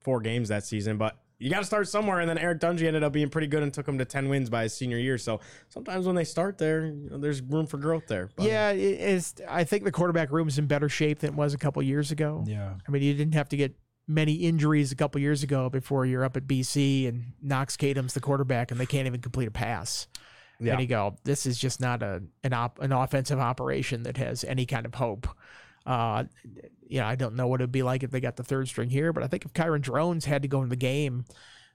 four 0.01 0.19
games 0.21 0.49
that 0.49 0.63
season. 0.63 0.97
But 0.97 1.17
you 1.39 1.49
got 1.49 1.60
to 1.60 1.65
start 1.65 1.88
somewhere, 1.88 2.19
and 2.19 2.30
then 2.30 2.38
Eric 2.38 2.60
Dungey 2.60 2.86
ended 2.86 3.02
up 3.04 3.13
being 3.13 3.30
pretty 3.30 3.47
good 3.47 3.63
and 3.63 3.73
took 3.73 3.88
him 3.88 3.97
to 3.97 4.06
ten 4.06 4.30
wins 4.30 4.49
by 4.49 4.63
his 4.63 4.73
senior 4.73 4.97
year. 4.97 5.17
So 5.17 5.39
sometimes 5.69 6.06
when 6.06 6.15
they 6.15 6.25
start 6.25 6.58
there, 6.58 6.86
you 6.86 7.10
know, 7.10 7.17
there's 7.17 7.41
room 7.41 7.65
for 7.65 7.78
growth 7.78 8.08
there. 8.08 8.30
But 8.36 8.45
Yeah, 8.45 8.71
it 8.71 8.80
is. 8.80 9.34
I 9.47 9.63
think 9.63 9.86
the 9.86 9.91
quarterback 9.91 10.32
room 10.32 10.47
is 10.47 10.60
in 10.60 10.67
better 10.67 10.89
shape 10.89 11.19
than 11.19 11.32
it 11.32 11.36
was 11.36 11.54
a 11.54 11.58
couple 11.58 11.82
years 11.82 12.12
ago. 12.12 12.43
yeah. 12.45 12.73
I 12.88 12.91
mean, 12.91 13.02
you 13.02 13.13
didn't 13.13 13.34
have 13.36 13.49
to 13.49 13.58
get 13.58 13.75
many 14.08 14.34
injuries 14.34 14.91
a 14.91 14.95
couple 14.95 15.21
years 15.21 15.43
ago 15.43 15.69
before 15.69 16.06
you're 16.06 16.23
up 16.25 16.36
at 16.36 16.47
BC 16.47 17.08
and 17.08 17.34
Knox 17.43 17.78
Kadum's 17.78 18.13
the 18.15 18.19
quarterback 18.19 18.71
and 18.71 18.80
they 18.80 18.88
can't 18.88 19.06
even 19.06 19.21
complete 19.21 19.47
a 19.47 19.52
pass. 19.52 20.08
Yeah. 20.60 20.73
And 20.73 20.82
you 20.82 20.88
go, 20.88 21.15
this 21.23 21.45
is 21.45 21.58
just 21.58 21.80
not 21.80 22.04
a 22.04 22.21
an 22.43 22.52
op, 22.52 22.80
an 22.80 22.91
offensive 22.91 23.39
operation 23.39 24.04
that 24.04 24.17
has 24.17 24.43
any 24.43 24.65
kind 24.65 24.86
of 24.86 24.95
hope. 24.95 25.28
Uh, 25.89 26.25
you 26.88 26.99
know, 26.99 27.08
I 27.08 27.15
don't 27.15 27.36
know 27.36 27.47
what 27.47 27.62
it'd 27.62 27.71
be 27.71 27.82
like 27.82 28.04
if 28.04 28.12
they 28.12 28.19
got 28.19 28.36
the 28.36 28.43
third 28.43 28.67
string 28.67 28.91
here, 28.91 29.12
but 29.12 29.23
I 29.23 29.28
think 29.28 29.43
if 29.43 29.54
Kyron 29.54 29.82
Drones 29.82 30.25
had 30.25 30.43
to 30.43 30.47
go 30.47 30.60
into 30.60 30.69
the 30.69 30.75
game 30.75 31.25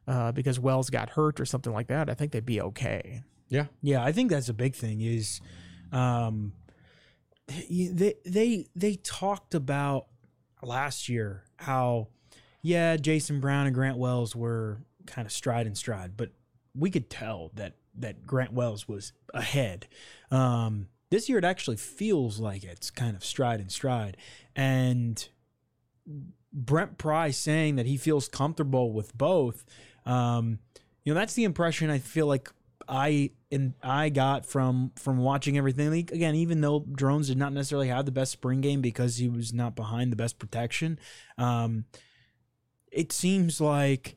uh, 0.07 0.31
because 0.31 0.61
Wells 0.61 0.88
got 0.88 1.11
hurt 1.11 1.40
or 1.40 1.44
something 1.44 1.72
like 1.72 1.88
that, 1.88 2.09
I 2.09 2.14
think 2.14 2.31
they'd 2.31 2.46
be 2.46 2.61
okay. 2.61 3.22
Yeah. 3.48 3.66
Yeah, 3.83 4.05
I 4.05 4.12
think 4.12 4.31
that's 4.31 4.48
a 4.48 4.55
big 4.55 4.77
thing. 4.77 5.00
Is 5.00 5.40
um, 5.90 6.53
they 7.48 8.14
they 8.24 8.66
they 8.77 8.94
talked 8.94 9.57
about 9.57 10.07
last 10.62 11.09
year 11.09 11.42
how 11.57 12.07
yeah 12.62 12.96
Jason 12.96 13.40
Brown 13.40 13.66
and 13.66 13.74
Grant 13.74 13.98
Wells 13.98 14.37
were 14.37 14.79
kind 15.07 15.27
of 15.27 15.33
stride 15.33 15.66
and 15.66 15.77
stride, 15.77 16.16
but 16.16 16.31
we 16.77 16.88
could 16.88 17.11
tell 17.11 17.50
that 17.55 17.74
that 17.96 18.24
Grant 18.24 18.53
Wells 18.53 18.87
was 18.87 19.12
ahead. 19.33 19.88
Um, 20.31 20.87
this 21.14 21.29
year 21.29 21.38
it 21.38 21.44
actually 21.44 21.77
feels 21.77 22.40
like 22.40 22.64
it's 22.64 22.90
kind 22.90 23.16
of 23.16 23.24
stride 23.24 23.61
and 23.61 23.70
stride, 23.70 24.16
and 24.57 25.29
Brent 26.53 26.98
Pry 26.98 27.31
saying 27.31 27.77
that 27.77 27.87
he 27.87 27.96
feels 27.96 28.29
comfortable 28.29 28.92
with 28.92 29.16
both. 29.16 29.64
Um, 30.07 30.59
you 31.05 31.12
know, 31.12 31.18
that's 31.18 31.35
the 31.35 31.44
impression 31.44 31.90
I 31.90 31.98
feel 31.98 32.27
like 32.27 32.50
I 32.88 33.31
and 33.53 33.74
I 33.83 34.09
got 34.09 34.44
from 34.44 34.90
from 34.96 35.18
watching 35.18 35.57
everything. 35.57 35.90
Like, 35.90 36.11
again, 36.11 36.35
even 36.35 36.61
though 36.61 36.81
Drones 36.81 37.29
did 37.29 37.38
not 37.38 37.53
necessarily 37.53 37.88
have 37.88 38.07
the 38.07 38.12
best 38.12 38.33
spring 38.33 38.61
game 38.61 38.81
because 38.81 39.16
he 39.16 39.29
was 39.29 39.53
not 39.53 39.77
behind 39.77 40.12
the 40.12 40.16
best 40.16 40.38
protection, 40.38 40.98
um, 41.38 41.85
it 42.90 43.12
seems 43.12 43.61
like 43.61 44.16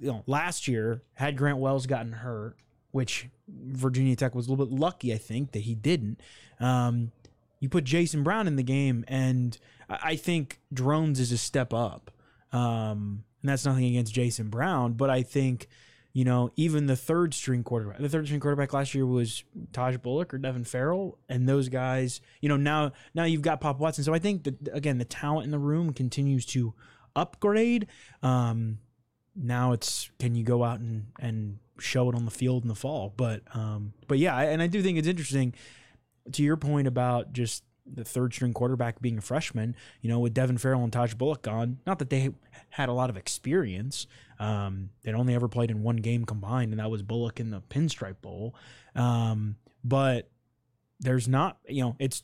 you 0.00 0.08
know 0.08 0.24
last 0.26 0.66
year 0.66 1.02
had 1.14 1.36
Grant 1.36 1.58
Wells 1.58 1.86
gotten 1.86 2.12
hurt, 2.12 2.56
which 2.96 3.28
Virginia 3.46 4.16
Tech 4.16 4.34
was 4.34 4.46
a 4.46 4.50
little 4.50 4.64
bit 4.64 4.74
lucky, 4.74 5.12
I 5.12 5.18
think, 5.18 5.52
that 5.52 5.60
he 5.60 5.74
didn't. 5.74 6.18
Um, 6.58 7.12
you 7.60 7.68
put 7.68 7.84
Jason 7.84 8.22
Brown 8.22 8.46
in 8.48 8.56
the 8.56 8.62
game, 8.62 9.04
and 9.06 9.56
I 9.88 10.16
think 10.16 10.60
Drones 10.72 11.20
is 11.20 11.30
a 11.30 11.36
step 11.36 11.74
up. 11.74 12.10
Um, 12.52 13.24
and 13.42 13.50
that's 13.50 13.66
nothing 13.66 13.84
against 13.84 14.14
Jason 14.14 14.48
Brown, 14.48 14.94
but 14.94 15.10
I 15.10 15.22
think 15.22 15.68
you 16.14 16.24
know, 16.24 16.50
even 16.56 16.86
the 16.86 16.96
third 16.96 17.34
string 17.34 17.62
quarterback, 17.62 17.98
the 17.98 18.08
third 18.08 18.24
string 18.24 18.40
quarterback 18.40 18.72
last 18.72 18.94
year 18.94 19.04
was 19.04 19.44
Tahj 19.72 20.00
Bullock 20.00 20.32
or 20.32 20.38
Devin 20.38 20.64
Farrell, 20.64 21.18
and 21.28 21.46
those 21.46 21.68
guys, 21.68 22.22
you 22.40 22.48
know, 22.48 22.56
now 22.56 22.92
now 23.14 23.24
you've 23.24 23.42
got 23.42 23.60
Pop 23.60 23.78
Watson. 23.78 24.02
So 24.02 24.14
I 24.14 24.18
think 24.18 24.44
that 24.44 24.54
again, 24.72 24.96
the 24.96 25.04
talent 25.04 25.44
in 25.44 25.50
the 25.50 25.58
room 25.58 25.92
continues 25.92 26.46
to 26.46 26.72
upgrade. 27.14 27.88
Um, 28.22 28.78
now 29.34 29.72
it's 29.72 30.10
can 30.18 30.34
you 30.34 30.42
go 30.42 30.64
out 30.64 30.80
and 30.80 31.08
and 31.20 31.58
show 31.78 32.08
it 32.08 32.14
on 32.14 32.24
the 32.24 32.30
field 32.30 32.62
in 32.62 32.68
the 32.68 32.74
fall? 32.74 33.12
But 33.16 33.42
um, 33.54 33.92
but 34.06 34.18
yeah, 34.18 34.38
and 34.38 34.62
I 34.62 34.66
do 34.66 34.82
think 34.82 34.98
it's 34.98 35.08
interesting 35.08 35.54
to 36.32 36.42
your 36.42 36.56
point 36.56 36.88
about 36.88 37.32
just 37.32 37.64
the 37.86 38.04
third 38.04 38.34
string 38.34 38.52
quarterback 38.52 39.00
being 39.00 39.18
a 39.18 39.20
freshman, 39.20 39.76
you 40.00 40.10
know, 40.10 40.18
with 40.18 40.34
Devin 40.34 40.58
Farrell 40.58 40.82
and 40.82 40.92
Tahj 40.92 41.16
Bullock 41.16 41.42
gone, 41.42 41.78
not 41.86 41.98
that 42.00 42.10
they 42.10 42.30
had 42.70 42.88
a 42.88 42.92
lot 42.92 43.10
of 43.10 43.16
experience. 43.16 44.06
Um, 44.38 44.90
they'd 45.02 45.14
only 45.14 45.34
ever 45.34 45.48
played 45.48 45.70
in 45.70 45.82
one 45.82 45.96
game 45.96 46.24
combined, 46.24 46.72
and 46.72 46.80
that 46.80 46.90
was 46.90 47.02
Bullock 47.02 47.38
in 47.38 47.50
the 47.50 47.60
Pinstripe 47.60 48.20
Bowl. 48.20 48.54
Um, 48.94 49.56
but 49.84 50.28
there's 50.98 51.28
not, 51.28 51.58
you 51.68 51.82
know, 51.82 51.96
it's 51.98 52.22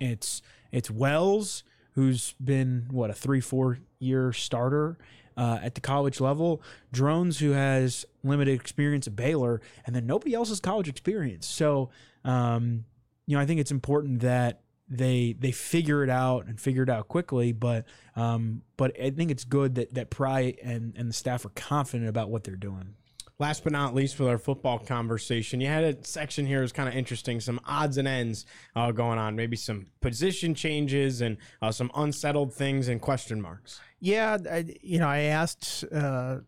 it's 0.00 0.42
it's 0.72 0.90
Wells 0.90 1.64
who's 1.92 2.34
been 2.42 2.86
what 2.90 3.10
a 3.10 3.14
three 3.14 3.40
four 3.40 3.78
year 3.98 4.32
starter 4.32 4.98
uh, 5.38 5.60
at 5.62 5.76
the 5.76 5.80
college 5.80 6.20
level, 6.20 6.60
Drones 6.92 7.38
who 7.38 7.52
has 7.52 8.04
limited 8.24 8.60
experience 8.60 9.06
at 9.06 9.14
Baylor, 9.14 9.62
and 9.86 9.94
then 9.94 10.04
nobody 10.04 10.34
else's 10.34 10.58
college 10.58 10.88
experience. 10.88 11.46
So, 11.46 11.90
um, 12.24 12.84
you 13.26 13.36
know, 13.36 13.40
I 13.40 13.46
think 13.46 13.60
it's 13.60 13.70
important 13.70 14.20
that 14.20 14.62
they 14.88 15.36
they 15.38 15.52
figure 15.52 16.02
it 16.02 16.10
out 16.10 16.46
and 16.46 16.60
figure 16.60 16.82
it 16.82 16.90
out 16.90 17.06
quickly. 17.06 17.52
But 17.52 17.84
um, 18.16 18.62
but 18.76 19.00
I 19.00 19.10
think 19.10 19.30
it's 19.30 19.44
good 19.44 19.76
that 19.76 19.94
that 19.94 20.10
Pry 20.10 20.56
and 20.62 20.92
and 20.96 21.08
the 21.08 21.14
staff 21.14 21.44
are 21.44 21.50
confident 21.50 22.08
about 22.08 22.30
what 22.30 22.42
they're 22.42 22.56
doing. 22.56 22.96
Last 23.40 23.62
but 23.62 23.72
not 23.72 23.94
least, 23.94 24.18
with 24.18 24.28
our 24.28 24.38
football 24.38 24.80
conversation, 24.80 25.60
you 25.60 25.68
had 25.68 25.84
a 25.84 26.04
section 26.04 26.44
here 26.44 26.58
here 26.58 26.64
is 26.64 26.72
kind 26.72 26.88
of 26.88 26.96
interesting. 26.96 27.40
Some 27.40 27.60
odds 27.64 27.98
and 27.98 28.08
ends 28.08 28.46
uh, 28.74 28.90
going 28.90 29.18
on, 29.18 29.36
maybe 29.36 29.56
some 29.56 29.86
position 30.00 30.54
changes 30.54 31.20
and 31.20 31.36
uh, 31.62 31.70
some 31.70 31.90
unsettled 31.94 32.52
things 32.52 32.88
and 32.88 33.00
question 33.00 33.40
marks. 33.40 33.80
Yeah, 34.00 34.38
I, 34.50 34.64
you 34.82 34.98
know, 34.98 35.06
I 35.06 35.18
asked 35.18 35.84
uh, 35.92 36.38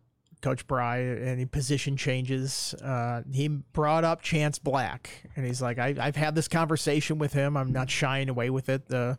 Coach 0.41 0.67
Pry 0.67 1.01
any 1.01 1.45
position 1.45 1.95
changes. 1.95 2.73
Uh, 2.73 3.21
he 3.31 3.47
brought 3.47 4.03
up 4.03 4.21
Chance 4.21 4.59
Black, 4.59 5.29
and 5.37 5.45
he's 5.45 5.61
like, 5.61 5.79
I, 5.79 5.95
I've 5.97 6.17
had 6.17 6.35
this 6.35 6.49
conversation 6.49 7.19
with 7.19 7.31
him. 7.31 7.55
I'm 7.55 7.71
not 7.71 7.89
shying 7.89 8.27
away 8.27 8.49
with 8.49 8.67
it. 8.67 8.89
The 8.89 9.17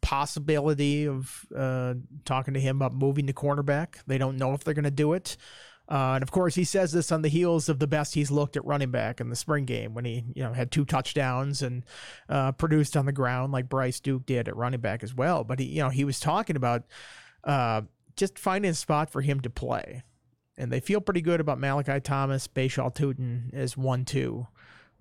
possibility 0.00 1.06
of 1.06 1.46
uh, 1.56 1.94
talking 2.24 2.54
to 2.54 2.60
him 2.60 2.78
about 2.78 2.94
moving 2.94 3.28
to 3.28 3.32
cornerback. 3.32 4.02
They 4.08 4.18
don't 4.18 4.38
know 4.38 4.54
if 4.54 4.64
they're 4.64 4.74
going 4.74 4.84
to 4.84 4.90
do 4.90 5.12
it. 5.12 5.36
Uh, 5.92 6.14
and 6.14 6.22
of 6.22 6.30
course, 6.30 6.54
he 6.54 6.64
says 6.64 6.92
this 6.92 7.12
on 7.12 7.20
the 7.20 7.28
heels 7.28 7.68
of 7.68 7.78
the 7.78 7.86
best 7.86 8.14
he's 8.14 8.30
looked 8.30 8.56
at 8.56 8.64
running 8.64 8.90
back 8.90 9.20
in 9.20 9.28
the 9.28 9.36
spring 9.36 9.66
game 9.66 9.92
when 9.92 10.06
he, 10.06 10.24
you 10.34 10.42
know, 10.42 10.54
had 10.54 10.70
two 10.70 10.86
touchdowns 10.86 11.60
and 11.60 11.84
uh, 12.30 12.50
produced 12.52 12.96
on 12.96 13.04
the 13.04 13.12
ground 13.12 13.52
like 13.52 13.68
Bryce 13.68 14.00
Duke 14.00 14.24
did 14.24 14.48
at 14.48 14.56
running 14.56 14.80
back 14.80 15.02
as 15.02 15.14
well. 15.14 15.44
But 15.44 15.58
he, 15.58 15.66
you 15.66 15.82
know, 15.82 15.90
he 15.90 16.04
was 16.04 16.18
talking 16.18 16.56
about 16.56 16.84
uh, 17.44 17.82
just 18.16 18.38
finding 18.38 18.70
a 18.70 18.74
spot 18.74 19.10
for 19.10 19.20
him 19.20 19.40
to 19.40 19.50
play, 19.50 20.02
and 20.56 20.72
they 20.72 20.80
feel 20.80 21.02
pretty 21.02 21.20
good 21.20 21.40
about 21.40 21.60
Malachi 21.60 22.00
Thomas, 22.00 22.48
Bhayshul 22.48 22.94
Tuten 22.94 23.52
as 23.52 23.76
one 23.76 24.06
two 24.06 24.46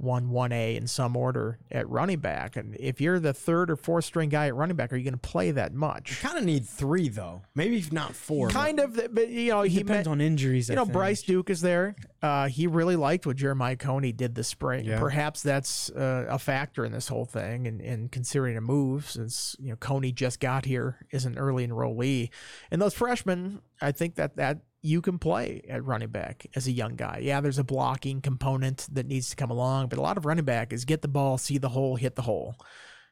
one 0.02 0.30
one 0.30 0.52
A 0.52 0.76
in 0.76 0.88
some 0.88 1.16
order 1.16 1.60
at 1.72 1.88
running 1.90 2.20
back. 2.20 2.56
And 2.56 2.76
if 2.80 3.00
you're 3.00 3.20
the 3.20 3.34
third 3.34 3.70
or 3.70 3.76
fourth 3.76 4.06
string 4.06 4.30
guy 4.30 4.48
at 4.48 4.56
running 4.56 4.76
back, 4.76 4.92
are 4.92 4.96
you 4.98 5.04
going 5.04 5.14
to 5.14 5.20
play 5.20 5.52
that 5.52 5.74
much? 5.74 6.20
Kind 6.22 6.38
of 6.38 6.44
need 6.44 6.66
three 6.66 7.08
though, 7.10 7.44
maybe 7.56 7.78
if 7.78 7.92
not 7.92 8.16
four. 8.16 8.50
Kind 8.50 8.80
of, 8.80 9.00
but 9.14 9.30
you 9.30 9.52
know, 9.52 9.62
he 9.62 9.80
depends 9.80 10.08
met- 10.08 10.12
on 10.12 10.22
injuries. 10.22 10.70
you 10.70 10.74
I 10.74 10.76
know, 10.76 10.86
think. 10.86 10.94
Bryce 10.94 11.22
Duke 11.22 11.50
is 11.50 11.62
there. 11.62 11.96
Uh, 12.22 12.48
he 12.48 12.68
really 12.68 12.96
liked 12.96 13.26
what 13.26 13.36
Jeremiah 13.36 13.76
Coney 13.76 14.12
did 14.12 14.36
this 14.36 14.48
spring. 14.48 14.86
Yeah. 14.86 15.00
Perhaps 15.00 15.42
that's 15.44 15.90
uh, 15.92 16.26
a 16.30 16.38
factor 16.40 16.86
in 16.86 16.92
this 16.92 17.08
whole 17.08 17.26
thing, 17.26 17.68
and, 17.68 17.82
and 17.82 18.12
considering 18.12 18.58
a 18.58 18.62
move 18.62 19.10
since 19.10 19.56
you 19.60 19.70
know 19.70 19.76
Coney 19.76 20.12
just 20.12 20.40
got 20.40 20.66
here 20.66 20.98
is 21.12 21.26
an 21.26 21.38
early 21.38 21.68
enrollee, 21.68 22.30
and 22.70 22.82
those 22.82 22.94
freshmen, 22.94 23.62
I 23.82 23.92
think 23.92 24.16
that 24.16 24.36
that 24.38 24.60
you 24.82 25.02
can 25.02 25.20
play 25.20 25.64
at 25.70 25.86
running 25.86 26.10
back 26.10 26.48
as 26.56 26.68
a 26.68 26.72
young 26.72 26.96
guy. 26.96 27.20
Yeah, 27.22 27.42
there's 27.42 27.60
a 27.60 27.64
blocking 27.64 28.22
component 28.22 28.88
that 28.92 29.06
needs 29.06 29.30
to 29.30 29.36
come 29.36 29.52
along, 29.52 29.88
but 29.88 30.00
a 30.00 30.02
lot 30.02 30.18
of 30.18 30.26
running 30.26 30.46
back 30.46 30.74
is 30.74 30.86
get 30.86 31.02
the 31.02 31.08
ball, 31.08 31.38
see 31.38 31.58
the 31.58 31.70
hole, 31.70 31.96
hit 31.96 32.16
the 32.16 32.24
hole. 32.24 32.56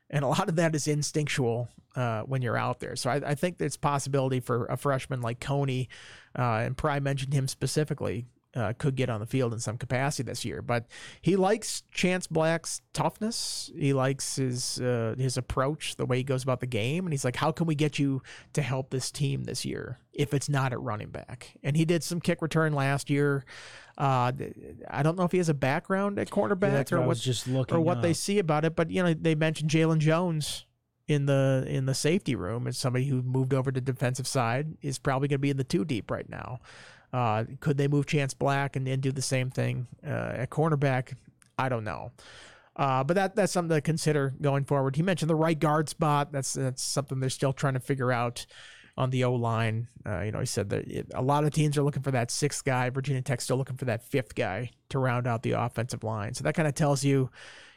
And 0.10 0.26
a 0.26 0.28
lot 0.28 0.50
of 0.50 0.56
that 0.56 0.74
is 0.74 0.88
instinctual 0.88 1.70
uh, 1.96 2.22
when 2.22 2.42
you're 2.42 2.58
out 2.58 2.80
there. 2.80 2.96
So 2.96 3.12
I, 3.12 3.16
I 3.18 3.36
think 3.36 3.60
there's 3.60 3.78
possibility 3.78 4.40
for 4.40 4.66
a 4.66 4.78
freshman 4.78 5.22
like 5.22 5.40
Coney, 5.40 5.90
uh, 6.38 6.64
and 6.64 6.76
Pry 6.76 7.00
mentioned 7.00 7.34
him 7.34 7.48
specifically, 7.48 8.26
uh, 8.56 8.74
could 8.80 8.96
get 8.96 9.12
on 9.12 9.20
the 9.20 9.28
field 9.28 9.54
in 9.54 9.60
some 9.60 9.78
capacity 9.78 10.28
this 10.28 10.44
year. 10.44 10.64
But 10.64 10.88
he 11.22 11.36
likes 11.36 11.84
Chance 11.92 12.26
Black's 12.26 12.82
toughness. 12.94 13.70
He 13.78 13.94
likes 13.94 14.38
his 14.38 14.82
uh, 14.82 15.14
his 15.18 15.38
approach, 15.38 15.96
the 15.98 16.08
way 16.08 16.18
he 16.18 16.24
goes 16.24 16.42
about 16.42 16.60
the 16.60 16.66
game, 16.66 17.06
and 17.06 17.14
he's 17.14 17.26
like, 17.26 17.36
"How 17.36 17.52
can 17.52 17.68
we 17.68 17.76
get 17.76 18.00
you 18.00 18.24
to 18.54 18.64
help 18.64 18.90
this 18.90 19.12
team 19.12 19.44
this 19.44 19.66
year 19.66 20.00
if 20.20 20.34
it's 20.34 20.50
not 20.50 20.74
at 20.74 20.80
running 20.80 21.10
back?" 21.10 21.58
And 21.64 21.76
he 21.76 21.86
did 21.86 22.04
some 22.04 22.20
kick 22.20 22.42
return 22.42 22.74
last 22.74 23.10
year. 23.10 23.46
Uh, 23.98 24.32
I 24.90 25.04
don't 25.04 25.18
know 25.18 25.24
if 25.24 25.32
he 25.32 25.38
has 25.40 25.50
a 25.50 25.54
background 25.54 26.20
at 26.20 26.30
cornerback 26.30 26.92
what 26.92 26.94
or 26.94 27.02
what 27.02 27.18
just 27.18 27.48
looking 27.48 27.76
or 27.76 27.82
what 27.82 28.02
they 28.02 28.14
see 28.14 28.40
about 28.40 28.66
it. 28.66 28.76
But 28.76 28.92
you 28.92 29.04
know, 29.04 29.14
they 29.14 29.36
mentioned 29.36 29.70
Jalen 29.70 29.98
Jones 30.00 30.66
in 31.08 31.26
the 31.26 31.66
in 31.68 31.86
the 31.86 31.96
safety 31.96 32.36
room 32.36 32.68
as 32.68 32.78
somebody 32.78 33.06
who 33.06 33.22
moved 33.22 33.54
over 33.54 33.72
to 33.72 33.82
defensive 33.82 34.28
side 34.28 34.78
is 34.82 35.00
probably 35.00 35.28
going 35.28 35.40
to 35.40 35.42
be 35.42 35.50
in 35.50 35.58
the 35.58 35.64
two 35.64 35.84
deep 35.84 36.12
right 36.12 36.30
now. 36.30 36.60
Uh, 37.12 37.44
could 37.60 37.78
they 37.78 37.88
move 37.88 38.06
Chance 38.06 38.36
Black 38.36 38.76
and 38.76 38.86
then 38.86 39.00
do 39.00 39.12
the 39.12 39.22
same 39.22 39.50
thing 39.50 39.88
uh, 40.06 40.34
at 40.36 40.50
cornerback? 40.52 41.14
I 41.58 41.68
don't 41.68 41.84
know. 41.84 42.12
Uh, 42.76 43.04
but 43.04 43.16
that 43.16 43.36
that's 43.36 43.52
something 43.52 43.76
to 43.76 43.82
consider 43.82 44.34
going 44.42 44.64
forward. 44.64 44.96
He 44.96 45.02
mentioned 45.02 45.30
the 45.30 45.36
right 45.36 45.60
guard 45.60 45.90
spot. 45.90 46.32
That's 46.32 46.54
that's 46.54 46.82
something 46.82 47.20
they're 47.20 47.30
still 47.30 47.52
trying 47.52 47.74
to 47.74 47.80
figure 47.80 48.12
out 48.12 48.46
on 49.00 49.10
the 49.12 49.24
O 49.24 49.34
line. 49.34 49.88
Uh, 50.06 50.22
you 50.22 50.32
know, 50.32 50.42
he 50.42 50.46
said 50.46 50.70
that 50.70 50.86
it, 50.88 51.08
a 51.16 51.22
lot 51.22 51.46
of 51.46 51.54
teams 51.54 51.78
are 51.78 51.84
looking 51.84 52.04
for 52.04 52.12
that 52.12 52.30
sixth 52.30 52.66
guy. 52.66 52.90
Virginia 52.90 53.22
Tech's 53.22 53.46
still 53.46 53.58
looking 53.58 53.78
for 53.78 53.86
that 53.86 54.04
fifth 54.04 54.36
guy 54.36 54.72
to 54.90 55.00
round 55.00 55.26
out 55.26 55.42
the 55.42 55.54
offensive 55.54 56.04
line. 56.04 56.34
So 56.34 56.44
that 56.44 56.54
kind 56.54 56.68
of 56.68 56.76
tells 56.76 57.04
you, 57.04 57.30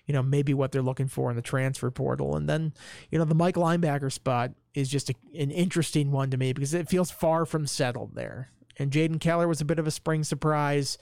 you 0.07 0.13
know, 0.13 0.23
maybe 0.23 0.53
what 0.53 0.73
they're 0.73 0.83
looking 0.83 1.07
for 1.07 1.31
in 1.31 1.37
the 1.37 1.43
transfer 1.43 1.93
portal. 1.93 2.35
And 2.37 2.49
then, 2.49 2.75
you 3.11 3.19
know, 3.19 3.25
the 3.25 3.37
Mike 3.37 3.55
linebacker 3.55 4.11
spot 4.11 4.51
is 4.75 4.89
just 4.89 5.11
a, 5.11 5.15
an 5.39 5.53
interesting 5.53 6.11
one 6.11 6.31
to 6.31 6.37
me 6.37 6.53
because 6.53 6.75
it 6.75 6.89
feels 6.89 7.13
far 7.13 7.47
from 7.47 7.69
settled 7.69 8.17
there. 8.17 8.51
And 8.79 8.91
Jaden 8.91 9.21
Keller 9.21 9.47
was 9.47 9.61
a 9.61 9.65
bit 9.65 9.79
of 9.79 9.87
a 9.87 9.93
spring 9.93 10.25
surprise. 10.25 10.99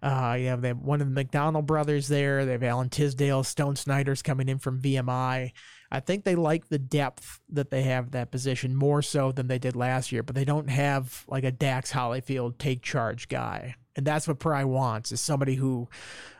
Uh, 0.00 0.36
you 0.38 0.46
have 0.46 0.62
they 0.62 0.68
have 0.68 0.78
one 0.78 1.02
of 1.02 1.08
the 1.08 1.12
McDonald 1.12 1.66
brothers 1.66 2.08
there. 2.08 2.46
They 2.46 2.52
have 2.52 2.62
Alan 2.62 2.88
Tisdale, 2.88 3.44
Stone 3.44 3.76
Snyder's 3.76 4.22
coming 4.22 4.48
in 4.48 4.58
from 4.58 4.80
VMI. 4.80 5.52
I 5.90 6.00
think 6.00 6.24
they 6.24 6.34
like 6.34 6.68
the 6.68 6.78
depth 6.78 7.40
that 7.48 7.70
they 7.70 7.82
have 7.82 8.06
at 8.06 8.12
that 8.12 8.30
position 8.30 8.74
more 8.74 9.00
so 9.00 9.32
than 9.32 9.48
they 9.48 9.58
did 9.58 9.74
last 9.74 10.12
year, 10.12 10.22
but 10.22 10.34
they 10.34 10.44
don't 10.44 10.68
have 10.68 11.24
like 11.28 11.44
a 11.44 11.50
Dax 11.50 11.92
Hollifield 11.92 12.58
take 12.58 12.82
charge 12.82 13.28
guy. 13.28 13.74
And 13.96 14.06
that's 14.06 14.28
what 14.28 14.38
Pry 14.38 14.62
wants 14.62 15.10
is 15.10 15.20
somebody 15.20 15.56
who, 15.56 15.88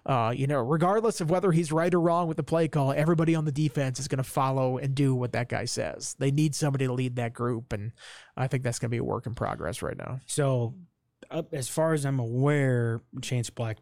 uh, 0.06 0.32
you 0.36 0.46
know, 0.46 0.60
regardless 0.60 1.20
of 1.20 1.28
whether 1.28 1.50
he's 1.50 1.72
right 1.72 1.92
or 1.92 2.00
wrong 2.00 2.28
with 2.28 2.36
the 2.36 2.44
play 2.44 2.68
call, 2.68 2.92
everybody 2.92 3.34
on 3.34 3.46
the 3.46 3.52
defense 3.52 3.98
is 3.98 4.06
going 4.06 4.18
to 4.18 4.22
follow 4.22 4.78
and 4.78 4.94
do 4.94 5.12
what 5.14 5.32
that 5.32 5.48
guy 5.48 5.64
says. 5.64 6.14
They 6.18 6.30
need 6.30 6.54
somebody 6.54 6.86
to 6.86 6.92
lead 6.92 7.16
that 7.16 7.32
group, 7.32 7.72
and 7.72 7.90
I 8.36 8.46
think 8.46 8.62
that's 8.62 8.78
going 8.78 8.90
to 8.90 8.94
be 8.94 8.98
a 8.98 9.04
work 9.04 9.26
in 9.26 9.34
progress 9.34 9.82
right 9.82 9.96
now. 9.96 10.20
So, 10.26 10.74
uh, 11.32 11.42
as 11.52 11.68
far 11.68 11.94
as 11.94 12.06
I'm 12.06 12.20
aware, 12.20 13.00
Chance 13.22 13.50
Black 13.50 13.78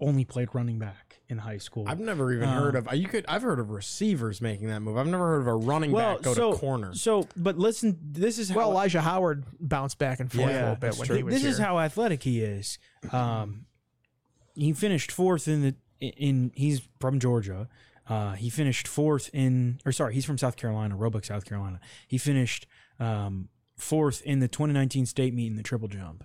only 0.00 0.24
played 0.24 0.48
running 0.54 0.78
back 0.78 1.20
in 1.28 1.38
high 1.38 1.58
school. 1.58 1.84
I've 1.86 1.98
never 2.00 2.32
even 2.32 2.48
Um, 2.48 2.54
heard 2.62 2.74
of 2.76 2.88
you 2.94 3.08
could 3.08 3.24
I've 3.28 3.42
heard 3.42 3.58
of 3.58 3.70
receivers 3.70 4.40
making 4.40 4.68
that 4.68 4.80
move. 4.80 4.96
I've 4.96 5.06
never 5.06 5.26
heard 5.26 5.40
of 5.40 5.46
a 5.46 5.54
running 5.54 5.92
back 5.92 6.22
go 6.22 6.34
so 6.34 6.52
to 6.52 6.58
corner. 6.58 6.94
So, 6.94 7.26
but 7.36 7.58
listen, 7.58 7.98
this 8.02 8.38
is 8.38 8.50
how 8.50 8.56
Well, 8.56 8.70
Elijah 8.72 9.00
Howard 9.00 9.44
bounced 9.58 9.98
back 9.98 10.20
and 10.20 10.30
forth 10.30 10.50
a 10.50 10.52
little 10.52 10.76
bit 10.76 10.96
when 10.96 11.06
true. 11.06 11.16
he 11.16 11.22
was 11.22 11.34
this 11.34 11.42
here. 11.42 11.50
is 11.52 11.58
how 11.58 11.78
athletic 11.78 12.22
he 12.22 12.42
is. 12.42 12.78
Um, 13.12 13.66
he 14.54 14.72
finished 14.72 15.10
fourth 15.12 15.48
in 15.48 15.62
the 15.62 15.74
in. 16.00 16.52
He's 16.54 16.82
from 17.00 17.18
Georgia. 17.18 17.68
Uh, 18.08 18.32
he 18.34 18.50
finished 18.50 18.86
fourth 18.86 19.30
in, 19.32 19.80
or 19.84 19.90
sorry, 19.90 20.14
he's 20.14 20.24
from 20.24 20.38
South 20.38 20.56
Carolina, 20.56 20.94
Roebuck, 20.96 21.24
South 21.24 21.44
Carolina. 21.44 21.80
He 22.06 22.18
finished 22.18 22.66
um, 23.00 23.48
fourth 23.76 24.22
in 24.22 24.38
the 24.38 24.46
2019 24.46 25.06
state 25.06 25.34
meet 25.34 25.48
in 25.48 25.56
the 25.56 25.62
triple 25.64 25.88
jump. 25.88 26.22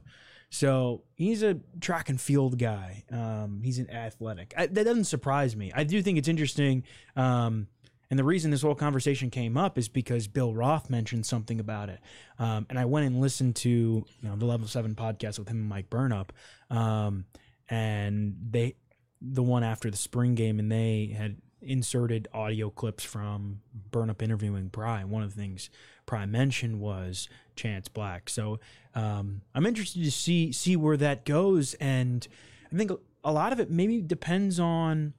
So 0.54 1.04
he's 1.16 1.44
a 1.44 1.60
track 1.80 2.10
and 2.10 2.20
field 2.20 2.60
guy. 2.60 3.06
Um, 3.10 3.62
he's 3.64 3.80
an 3.80 3.90
athletic. 3.90 4.54
I, 4.58 4.68
that 4.68 4.84
doesn't 4.84 5.06
surprise 5.06 5.56
me. 5.56 5.72
I 5.74 5.86
do 5.86 6.02
think 6.02 6.18
it's 6.18 6.28
interesting. 6.28 6.84
Um, 7.16 7.68
and 8.10 8.20
the 8.20 8.26
reason 8.26 8.52
this 8.52 8.62
whole 8.62 8.76
conversation 8.76 9.30
came 9.30 9.56
up 9.56 9.78
is 9.78 9.88
because 9.88 10.28
Bill 10.28 10.54
Roth 10.54 10.90
mentioned 10.90 11.26
something 11.26 11.62
about 11.62 11.88
it. 11.88 12.02
Um, 12.38 12.68
and 12.70 12.78
I 12.78 12.84
went 12.84 13.08
and 13.08 13.22
listened 13.22 13.56
to 13.58 13.70
you 13.70 14.06
know 14.22 14.36
the 14.36 14.46
Level 14.46 14.68
Seven 14.68 14.94
podcast 14.94 15.40
with 15.40 15.48
him 15.48 15.58
and 15.58 15.70
Mike 15.70 15.90
Burnop, 15.90 16.32
um, 16.70 17.24
and 17.70 18.36
they 18.52 18.76
the 19.22 19.44
one 19.44 19.64
after 19.64 19.90
the 19.90 19.96
spring 19.96 20.36
game, 20.36 20.60
and 20.60 20.70
they 20.70 21.16
had 21.18 21.38
inserted 21.62 22.28
audio 22.34 22.70
clips 22.70 23.06
from 23.06 23.62
Burnop 23.92 24.22
interviewing 24.22 24.70
Pry. 24.70 25.06
One 25.06 25.24
of 25.24 25.34
the 25.34 25.42
things 25.42 25.70
Pry 26.12 26.26
mentioned 26.26 26.82
was 26.82 27.30
Chance 27.56 27.88
Black. 27.88 28.30
So 28.30 28.60
um, 28.94 29.44
I'm 29.56 29.66
interested 29.66 30.04
to 30.04 30.12
see 30.12 30.52
see 30.52 30.76
where 30.76 30.98
that 30.98 31.24
goes, 31.24 31.74
and 31.76 32.28
I 32.70 32.76
think 32.76 32.92
a 33.24 33.32
lot 33.32 33.54
of 33.54 33.62
it 33.62 33.72
maybe 33.72 34.02
depends 34.02 34.60
on 34.60 35.14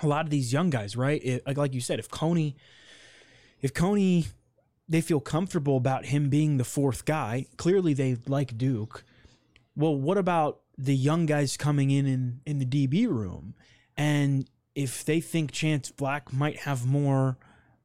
a 0.00 0.06
lot 0.06 0.24
of 0.24 0.30
these 0.30 0.52
young 0.52 0.70
guys, 0.70 0.94
right? 0.94 1.20
It, 1.24 1.44
like 1.48 1.56
like 1.56 1.74
you 1.74 1.80
said, 1.80 1.98
if 1.98 2.08
Coney, 2.08 2.54
if 3.60 3.74
Coney, 3.74 4.26
they 4.88 5.00
feel 5.00 5.18
comfortable 5.18 5.76
about 5.76 6.04
him 6.04 6.28
being 6.28 6.58
the 6.58 6.64
fourth 6.64 7.04
guy. 7.04 7.46
Clearly, 7.56 7.92
they 7.92 8.18
like 8.28 8.56
Duke. 8.56 9.02
Well, 9.74 9.96
what 9.96 10.16
about 10.16 10.60
the 10.76 10.94
young 10.94 11.26
guys 11.26 11.56
coming 11.56 11.90
in 11.90 12.06
in, 12.06 12.40
in 12.46 12.60
the 12.60 12.64
DB 12.64 13.08
room? 13.08 13.56
And 13.96 14.48
if 14.76 15.04
they 15.04 15.20
think 15.20 15.50
Chance 15.50 15.90
Black 15.90 16.32
might 16.32 16.58
have 16.60 16.86
more 16.86 17.36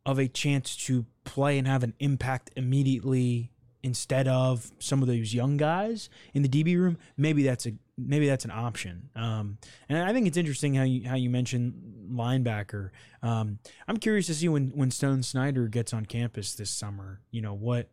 of 0.06 0.20
a 0.20 0.28
chance 0.28 0.76
to 0.76 1.06
play 1.24 1.58
and 1.58 1.68
have 1.68 1.84
an 1.84 1.94
impact 2.00 2.52
immediately 2.56 3.52
instead 3.84 4.28
of 4.28 4.72
some 4.80 5.02
of 5.02 5.08
those 5.08 5.34
young 5.34 5.58
guys 5.58 6.10
in 6.34 6.42
the 6.42 6.50
DB 6.50 6.78
room, 6.78 6.98
maybe 7.18 7.44
that's 7.44 7.66
a 7.66 7.74
maybe 7.98 8.28
that's 8.28 8.46
an 8.46 8.52
option. 8.52 9.10
Um, 9.16 9.58
and 9.90 9.98
I 9.98 10.14
think 10.14 10.28
it's 10.28 10.38
interesting 10.38 10.74
how 10.74 10.84
you 10.84 11.08
how 11.08 11.16
you 11.16 11.30
mentioned 11.30 12.10
linebacker. 12.12 12.90
Um, 13.22 13.60
I'm 13.88 13.98
curious 13.98 14.28
to 14.28 14.36
see 14.36 14.50
when 14.50 14.70
when 14.70 14.90
Stone 14.90 15.24
Snyder 15.24 15.68
gets 15.68 15.94
on 15.94 16.06
campus 16.06 16.56
this 16.56 16.72
summer. 16.72 17.22
You 17.32 17.42
know 17.42 17.54
what 17.54 17.90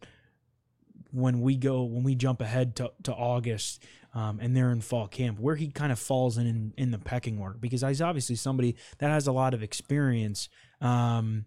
when 1.12 1.40
we 1.40 1.56
go 1.56 1.82
when 1.82 2.04
we 2.04 2.14
jump 2.14 2.40
ahead 2.40 2.76
to, 2.76 2.92
to 3.02 3.12
August 3.12 3.82
um, 4.14 4.38
and 4.40 4.56
they're 4.56 4.70
in 4.70 4.80
fall 4.80 5.08
camp, 5.08 5.38
where 5.38 5.56
he 5.56 5.68
kind 5.68 5.92
of 5.92 5.98
falls 5.98 6.38
in, 6.38 6.46
in 6.46 6.72
in 6.76 6.90
the 6.92 6.98
pecking 6.98 7.40
order 7.40 7.58
because 7.58 7.82
he's 7.82 8.02
obviously 8.02 8.36
somebody 8.36 8.76
that 8.98 9.10
has 9.10 9.26
a 9.26 9.32
lot 9.32 9.54
of 9.54 9.62
experience. 9.62 10.48
Um, 10.80 11.46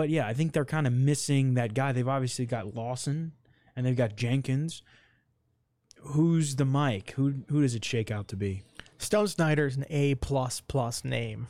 but 0.00 0.08
yeah, 0.08 0.26
I 0.26 0.32
think 0.32 0.54
they're 0.54 0.64
kind 0.64 0.86
of 0.86 0.94
missing 0.94 1.52
that 1.54 1.74
guy. 1.74 1.92
They've 1.92 2.08
obviously 2.08 2.46
got 2.46 2.74
Lawson 2.74 3.32
and 3.76 3.84
they've 3.84 3.94
got 3.94 4.16
Jenkins. 4.16 4.82
Who's 6.00 6.56
the 6.56 6.64
Mike? 6.64 7.10
Who 7.16 7.34
who 7.50 7.60
does 7.60 7.74
it 7.74 7.84
shake 7.84 8.10
out 8.10 8.26
to 8.28 8.36
be? 8.36 8.62
Stone 8.96 9.28
Snyder 9.28 9.66
is 9.66 9.76
an 9.76 9.84
A 9.90 10.14
plus 10.14 10.62
plus 10.62 11.04
name. 11.04 11.48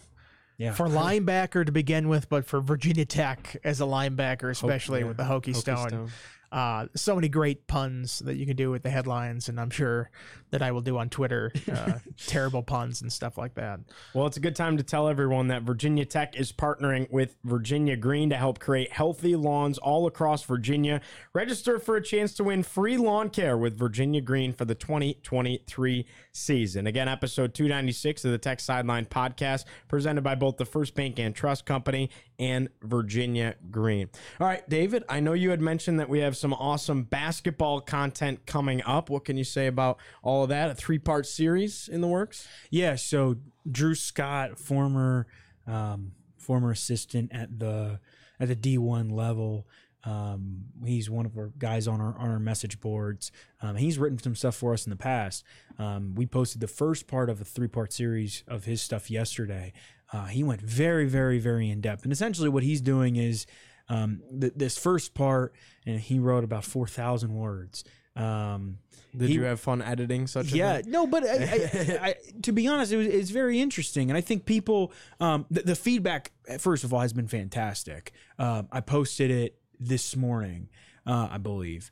Yeah, 0.58 0.72
For 0.72 0.88
linebacker 0.88 1.64
to 1.64 1.70
begin 1.70 2.08
with, 2.08 2.28
but 2.28 2.44
for 2.44 2.60
Virginia 2.60 3.04
Tech 3.04 3.56
as 3.62 3.80
a 3.80 3.84
linebacker, 3.84 4.50
especially 4.50 5.02
yeah. 5.02 5.06
with 5.06 5.16
the 5.16 5.22
Hokie, 5.22 5.50
Hokie 5.50 5.56
Stone. 5.56 5.88
Stone. 5.88 6.10
Uh, 6.52 6.86
so 6.96 7.14
many 7.14 7.28
great 7.28 7.66
puns 7.66 8.20
that 8.20 8.36
you 8.36 8.46
can 8.46 8.56
do 8.56 8.70
with 8.70 8.82
the 8.82 8.90
headlines, 8.90 9.48
and 9.48 9.60
I'm 9.60 9.70
sure 9.70 10.10
that 10.50 10.62
I 10.62 10.72
will 10.72 10.80
do 10.80 10.98
on 10.98 11.08
Twitter. 11.08 11.52
Uh, 11.70 11.92
terrible 12.26 12.62
puns 12.62 13.02
and 13.02 13.12
stuff 13.12 13.38
like 13.38 13.54
that. 13.54 13.80
Well, 14.14 14.26
it's 14.26 14.36
a 14.36 14.40
good 14.40 14.56
time 14.56 14.76
to 14.76 14.82
tell 14.82 15.08
everyone 15.08 15.48
that 15.48 15.62
Virginia 15.62 16.04
Tech 16.04 16.36
is 16.36 16.52
partnering 16.52 17.10
with 17.10 17.36
Virginia 17.44 17.96
Green 17.96 18.30
to 18.30 18.36
help 18.36 18.58
create 18.58 18.92
healthy 18.92 19.36
lawns 19.36 19.78
all 19.78 20.06
across 20.06 20.42
Virginia. 20.42 21.00
Register 21.32 21.78
for 21.78 21.96
a 21.96 22.02
chance 22.02 22.34
to 22.34 22.44
win 22.44 22.62
free 22.62 22.96
lawn 22.96 23.30
care 23.30 23.56
with 23.56 23.78
Virginia 23.78 24.20
Green 24.20 24.52
for 24.52 24.64
the 24.64 24.74
2023 24.74 26.06
season. 26.32 26.86
Again, 26.86 27.08
episode 27.08 27.54
296 27.54 28.24
of 28.24 28.32
the 28.32 28.38
Tech 28.38 28.60
Sideline 28.60 29.06
podcast, 29.06 29.64
presented 29.88 30.22
by 30.22 30.34
both 30.34 30.56
the 30.56 30.64
First 30.64 30.94
Bank 30.94 31.18
and 31.18 31.34
Trust 31.34 31.64
Company 31.64 32.10
and 32.38 32.68
Virginia 32.82 33.54
Green. 33.70 34.08
All 34.40 34.46
right, 34.46 34.68
David, 34.68 35.04
I 35.08 35.20
know 35.20 35.34
you 35.34 35.50
had 35.50 35.60
mentioned 35.60 36.00
that 36.00 36.08
we 36.08 36.20
have 36.20 36.36
some 36.40 36.52
awesome 36.54 37.04
basketball 37.04 37.80
content 37.80 38.46
coming 38.46 38.82
up. 38.84 39.10
What 39.10 39.24
can 39.24 39.36
you 39.36 39.44
say 39.44 39.66
about 39.66 39.98
all 40.22 40.42
of 40.42 40.48
that? 40.48 40.70
A 40.70 40.74
three 40.74 40.98
part 40.98 41.26
series 41.26 41.88
in 41.88 42.00
the 42.00 42.08
works? 42.08 42.48
Yeah, 42.70 42.96
so 42.96 43.36
Drew 43.70 43.94
Scott, 43.94 44.58
former 44.58 45.26
um, 45.66 46.12
former 46.38 46.70
assistant 46.70 47.30
at 47.32 47.58
the 47.58 48.00
at 48.38 48.48
the 48.48 48.54
D 48.54 48.78
one 48.78 49.10
level. 49.10 49.66
Um, 50.02 50.64
he's 50.84 51.10
one 51.10 51.26
of 51.26 51.36
our 51.36 51.52
guys 51.58 51.86
on 51.86 52.00
our 52.00 52.16
on 52.18 52.30
our 52.30 52.38
message 52.38 52.80
boards. 52.80 53.30
Um, 53.60 53.76
he's 53.76 53.98
written 53.98 54.18
some 54.18 54.34
stuff 54.34 54.56
for 54.56 54.72
us 54.72 54.86
in 54.86 54.90
the 54.90 54.96
past. 54.96 55.44
Um, 55.78 56.14
we 56.14 56.26
posted 56.26 56.60
the 56.60 56.68
first 56.68 57.06
part 57.06 57.28
of 57.28 57.40
a 57.40 57.44
three 57.44 57.68
part 57.68 57.92
series 57.92 58.42
of 58.48 58.64
his 58.64 58.80
stuff 58.80 59.10
yesterday. 59.10 59.72
Uh, 60.12 60.24
he 60.24 60.42
went 60.42 60.60
very, 60.60 61.06
very, 61.06 61.38
very 61.38 61.70
in 61.70 61.80
depth, 61.80 62.02
and 62.02 62.12
essentially 62.12 62.48
what 62.48 62.62
he's 62.62 62.80
doing 62.80 63.16
is 63.16 63.46
um, 63.90 64.22
th- 64.40 64.54
this 64.56 64.78
first 64.78 65.12
part, 65.12 65.52
and 65.84 66.00
he 66.00 66.18
wrote 66.18 66.44
about 66.44 66.64
four 66.64 66.86
thousand 66.86 67.34
words. 67.34 67.84
Um, 68.16 68.78
Did 69.16 69.28
He- 69.28 69.34
you 69.34 69.42
have 69.42 69.60
fun 69.60 69.82
editing 69.82 70.26
such 70.26 70.52
a 70.52 70.56
yeah, 70.56 70.80
no, 70.86 71.06
but 71.06 71.24
I, 71.24 71.34
I, 71.34 71.98
I, 72.08 72.14
to 72.42 72.52
be 72.52 72.66
honest, 72.66 72.92
it 72.92 72.96
was, 72.96 73.06
it's 73.06 73.30
very 73.30 73.60
interesting, 73.60 74.10
and 74.10 74.16
I 74.16 74.20
think 74.20 74.46
people, 74.46 74.92
um, 75.20 75.44
the, 75.50 75.62
the 75.62 75.76
feedback 75.76 76.32
first 76.58 76.84
of 76.84 76.92
all 76.94 77.00
has 77.00 77.12
been 77.12 77.28
fantastic. 77.28 78.12
Um, 78.38 78.68
I 78.72 78.80
posted 78.80 79.30
it 79.30 79.58
this 79.78 80.16
morning, 80.16 80.68
uh, 81.06 81.28
I 81.30 81.38
believe. 81.38 81.90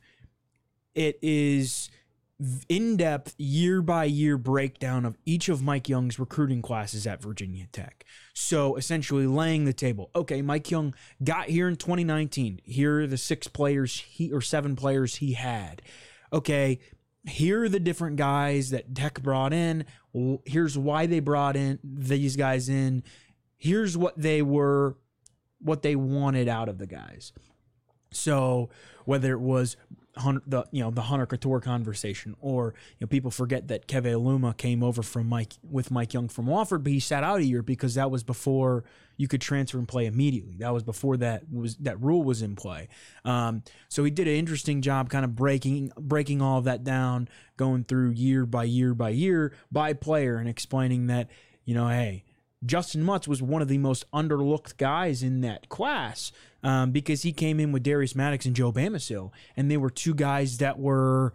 It 0.95 1.19
is 1.21 1.89
in 2.69 2.95
depth, 2.95 3.35
year 3.37 3.81
by 3.81 4.05
year 4.05 4.37
breakdown 4.37 5.05
of 5.05 5.17
each 5.25 5.49
of 5.49 5.61
Mike 5.61 5.89
Young's 5.89 6.19
recruiting 6.19 6.61
classes 6.61 7.05
at 7.05 7.21
Virginia 7.21 7.67
Tech. 7.71 8.05
So 8.33 8.75
essentially, 8.77 9.27
laying 9.27 9.65
the 9.65 9.73
table. 9.73 10.09
Okay, 10.15 10.41
Mike 10.41 10.71
Young 10.71 10.95
got 11.23 11.49
here 11.49 11.67
in 11.67 11.75
2019. 11.75 12.61
Here 12.63 13.01
are 13.01 13.07
the 13.07 13.17
six 13.17 13.47
players 13.47 13.99
he 13.99 14.31
or 14.31 14.41
seven 14.41 14.75
players 14.75 15.15
he 15.15 15.33
had. 15.33 15.81
Okay, 16.31 16.79
here 17.27 17.63
are 17.63 17.69
the 17.69 17.79
different 17.79 18.15
guys 18.15 18.69
that 18.69 18.95
Tech 18.95 19.21
brought 19.21 19.51
in. 19.51 19.85
Here's 20.45 20.77
why 20.77 21.05
they 21.05 21.19
brought 21.19 21.57
in 21.57 21.79
these 21.83 22.37
guys 22.37 22.69
in. 22.69 23.03
Here's 23.57 23.97
what 23.97 24.17
they 24.17 24.41
were, 24.41 24.95
what 25.59 25.81
they 25.81 25.97
wanted 25.97 26.47
out 26.47 26.69
of 26.69 26.77
the 26.77 26.87
guys. 26.87 27.33
So 28.11 28.69
whether 29.03 29.33
it 29.33 29.41
was 29.41 29.75
the 30.45 30.65
you 30.71 30.83
know 30.83 30.91
the 30.91 31.01
Hunter 31.03 31.25
Cattoor 31.25 31.61
conversation, 31.61 32.35
or 32.39 32.73
you 32.97 33.05
know 33.05 33.07
people 33.07 33.31
forget 33.31 33.67
that 33.69 33.87
Keve 33.87 34.05
Aluma 34.05 34.55
came 34.55 34.83
over 34.83 35.01
from 35.01 35.27
Mike 35.27 35.53
with 35.63 35.91
Mike 35.91 36.13
Young 36.13 36.27
from 36.27 36.45
Wofford, 36.45 36.83
but 36.83 36.91
he 36.91 36.99
sat 36.99 37.23
out 37.23 37.39
a 37.39 37.45
year 37.45 37.61
because 37.61 37.95
that 37.95 38.11
was 38.11 38.23
before 38.23 38.83
you 39.17 39.27
could 39.27 39.41
transfer 39.41 39.77
and 39.77 39.87
play 39.87 40.05
immediately. 40.05 40.55
That 40.59 40.73
was 40.73 40.83
before 40.83 41.17
that 41.17 41.51
was 41.51 41.75
that 41.77 41.99
rule 42.01 42.23
was 42.23 42.41
in 42.41 42.55
play. 42.55 42.87
Um, 43.25 43.63
so 43.87 44.03
he 44.03 44.11
did 44.11 44.27
an 44.27 44.35
interesting 44.35 44.81
job, 44.81 45.09
kind 45.09 45.25
of 45.25 45.35
breaking 45.35 45.91
breaking 45.97 46.41
all 46.41 46.59
of 46.59 46.65
that 46.65 46.83
down, 46.83 47.29
going 47.57 47.83
through 47.83 48.11
year 48.11 48.45
by 48.45 48.65
year 48.65 48.93
by 48.93 49.09
year 49.09 49.53
by 49.71 49.93
player, 49.93 50.37
and 50.37 50.49
explaining 50.49 51.07
that 51.07 51.29
you 51.65 51.73
know 51.73 51.87
hey. 51.87 52.23
Justyn 52.65 53.01
Mutts 53.01 53.27
was 53.27 53.41
one 53.41 53.61
of 53.61 53.67
the 53.67 53.77
most 53.77 54.09
underlooked 54.11 54.77
guys 54.77 55.23
in 55.23 55.41
that 55.41 55.69
class 55.69 56.31
um, 56.61 56.91
because 56.91 57.21
he 57.21 57.31
came 57.31 57.59
in 57.59 57.71
with 57.71 57.83
Darius 57.83 58.15
Maddox 58.15 58.45
and 58.45 58.55
Joe 58.55 58.71
Bamisile, 58.71 59.31
and 59.55 59.71
they 59.71 59.77
were 59.77 59.89
two 59.89 60.13
guys 60.13 60.57
that 60.57 60.77
were 60.77 61.33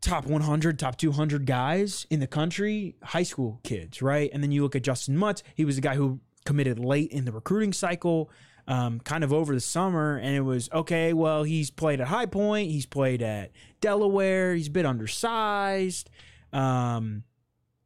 top 0.00 0.26
100, 0.26 0.78
top 0.78 0.96
200 0.96 1.46
guys 1.46 2.06
in 2.10 2.20
the 2.20 2.26
country, 2.26 2.96
high 3.02 3.22
school 3.22 3.60
kids, 3.62 4.00
right? 4.00 4.30
And 4.32 4.42
then 4.42 4.50
you 4.50 4.62
look 4.62 4.74
at 4.74 4.82
Justyn 4.82 5.14
Mutts, 5.14 5.42
he 5.54 5.64
was 5.64 5.78
a 5.78 5.82
guy 5.82 5.96
who 5.96 6.20
committed 6.44 6.78
late 6.78 7.10
in 7.10 7.24
the 7.24 7.32
recruiting 7.32 7.72
cycle, 7.72 8.30
um, 8.66 9.00
kind 9.00 9.24
of 9.24 9.32
over 9.32 9.54
the 9.54 9.60
summer, 9.60 10.16
and 10.16 10.34
it 10.34 10.40
was 10.40 10.70
okay, 10.72 11.12
well, 11.12 11.42
he's 11.42 11.70
played 11.70 12.00
at 12.00 12.08
High 12.08 12.26
Point, 12.26 12.70
he's 12.70 12.86
played 12.86 13.22
at 13.22 13.52
Delaware, 13.80 14.54
he's 14.54 14.68
a 14.68 14.70
bit 14.70 14.86
undersized. 14.86 16.08
Um, 16.52 17.24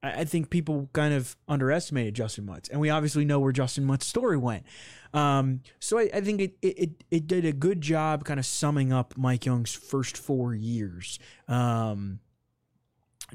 I, 0.06 0.20
I 0.20 0.24
think 0.24 0.50
people 0.50 0.88
kind 0.92 1.12
of 1.12 1.36
underestimated 1.48 2.14
Justyn 2.14 2.44
Mutts, 2.44 2.68
and 2.68 2.80
we 2.80 2.90
obviously 2.90 3.24
know 3.24 3.40
where 3.40 3.52
Justyn 3.52 3.84
Mutts's 3.84 4.08
story 4.08 4.36
went. 4.36 4.64
Um, 5.12 5.60
so 5.78 5.98
I, 5.98 6.10
I 6.14 6.20
think 6.20 6.40
it, 6.40 6.56
it 6.62 7.04
it 7.10 7.26
did 7.26 7.44
a 7.44 7.52
good 7.52 7.80
job 7.80 8.24
kind 8.24 8.38
of 8.38 8.46
summing 8.46 8.92
up 8.92 9.14
Mike 9.16 9.46
Young's 9.46 9.74
first 9.74 10.16
four 10.16 10.54
years. 10.54 11.18
Um, 11.48 12.20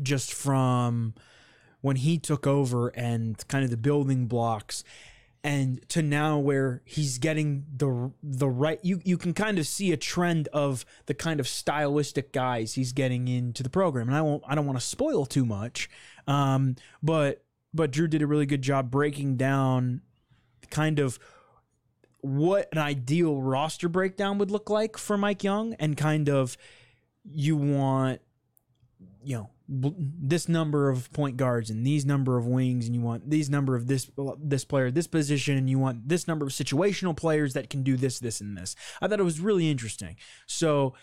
just 0.02 0.34
from 0.34 1.14
when 1.82 1.98
he 1.98 2.18
took 2.18 2.48
over 2.48 2.90
and 2.90 3.46
kind 3.48 3.64
of 3.64 3.72
the 3.72 3.78
building 3.78 4.28
blocks 4.28 4.84
and 5.44 5.88
to 5.90 6.02
now 6.02 6.38
where 6.38 6.82
he's 6.86 7.18
getting 7.18 7.66
the 7.76 8.12
the 8.22 8.48
right 8.48 8.80
you 8.84 9.02
you 9.04 9.18
can 9.18 9.34
kind 9.34 9.58
of 9.58 9.66
see 9.66 9.92
a 9.92 9.98
trend 9.98 10.48
of 10.50 10.86
the 11.08 11.14
kind 11.14 11.40
of 11.40 11.48
stylistic 11.48 12.32
guys 12.32 12.76
he's 12.76 12.94
getting 12.94 13.28
into 13.28 13.64
the 13.64 13.70
program. 13.70 14.08
And 14.08 14.16
I 14.16 14.22
won't 14.22 14.44
I 14.48 14.56
don't 14.56 14.66
want 14.68 14.80
to 14.80 14.86
spoil 14.86 15.26
too 15.26 15.46
much 15.46 15.90
um 16.28 16.76
but 17.02 17.44
but 17.74 17.92
Drew 17.92 18.08
did 18.08 18.22
a 18.22 18.28
really 18.28 18.46
good 18.46 18.62
job 18.62 18.92
breaking 18.92 19.38
down 19.38 20.02
kind 20.70 21.00
of 21.00 21.18
what 22.22 22.70
an 22.72 22.78
ideal 22.78 23.42
roster 23.42 23.90
breakdown 23.90 24.38
would 24.38 24.52
look 24.52 24.70
like 24.70 24.98
for 24.98 25.18
Mike 25.18 25.44
Young 25.44 25.74
and 25.76 25.98
kind 25.98 26.30
of 26.30 26.56
you 27.24 27.58
want 27.58 28.22
you 29.24 29.38
know 29.38 29.50
this 29.74 30.50
number 30.50 30.90
of 30.90 31.12
point 31.14 31.38
guards 31.38 31.70
and 31.70 31.86
these 31.86 32.06
number 32.06 32.38
of 32.38 32.46
wings 32.46 32.86
and 32.86 32.94
you 32.94 33.02
want 33.02 33.30
these 33.30 33.50
number 33.50 33.74
of 33.76 33.88
this 33.88 34.12
this 34.38 34.66
player 34.66 34.92
this 34.92 35.08
position 35.08 35.58
and 35.58 35.70
you 35.70 35.80
want 35.80 36.10
this 36.10 36.28
number 36.28 36.46
of 36.46 36.52
situational 36.52 37.16
players 37.16 37.54
that 37.54 37.70
can 37.70 37.82
do 37.82 37.96
this 37.96 38.20
this 38.20 38.42
and 38.42 38.58
this. 38.58 38.76
I 39.02 39.08
thought 39.08 39.20
it 39.22 39.24
was 39.24 39.40
really 39.40 39.72
interesting. 39.72 40.18
So 40.46 40.94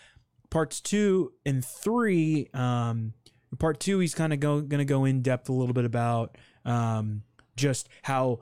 parts 0.51 0.81
two 0.81 1.33
and 1.45 1.65
three 1.65 2.47
um 2.53 3.13
part 3.57 3.79
two 3.79 3.99
he's 3.99 4.13
kind 4.13 4.33
of 4.33 4.39
go, 4.39 4.61
gonna 4.61 4.85
go 4.85 5.05
in 5.05 5.23
depth 5.23 5.49
a 5.49 5.53
little 5.53 5.73
bit 5.73 5.85
about 5.85 6.37
um 6.63 7.23
just 7.55 7.89
how 8.03 8.39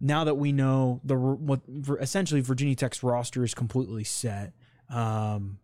now 0.00 0.24
that 0.24 0.34
we 0.34 0.52
know 0.52 1.00
the 1.04 1.16
what 1.16 1.60
essentially 2.00 2.40
Virginia 2.40 2.74
Tech's 2.74 3.02
roster 3.02 3.44
is 3.44 3.54
completely 3.54 4.04
set, 4.04 4.52
um, 4.88 5.58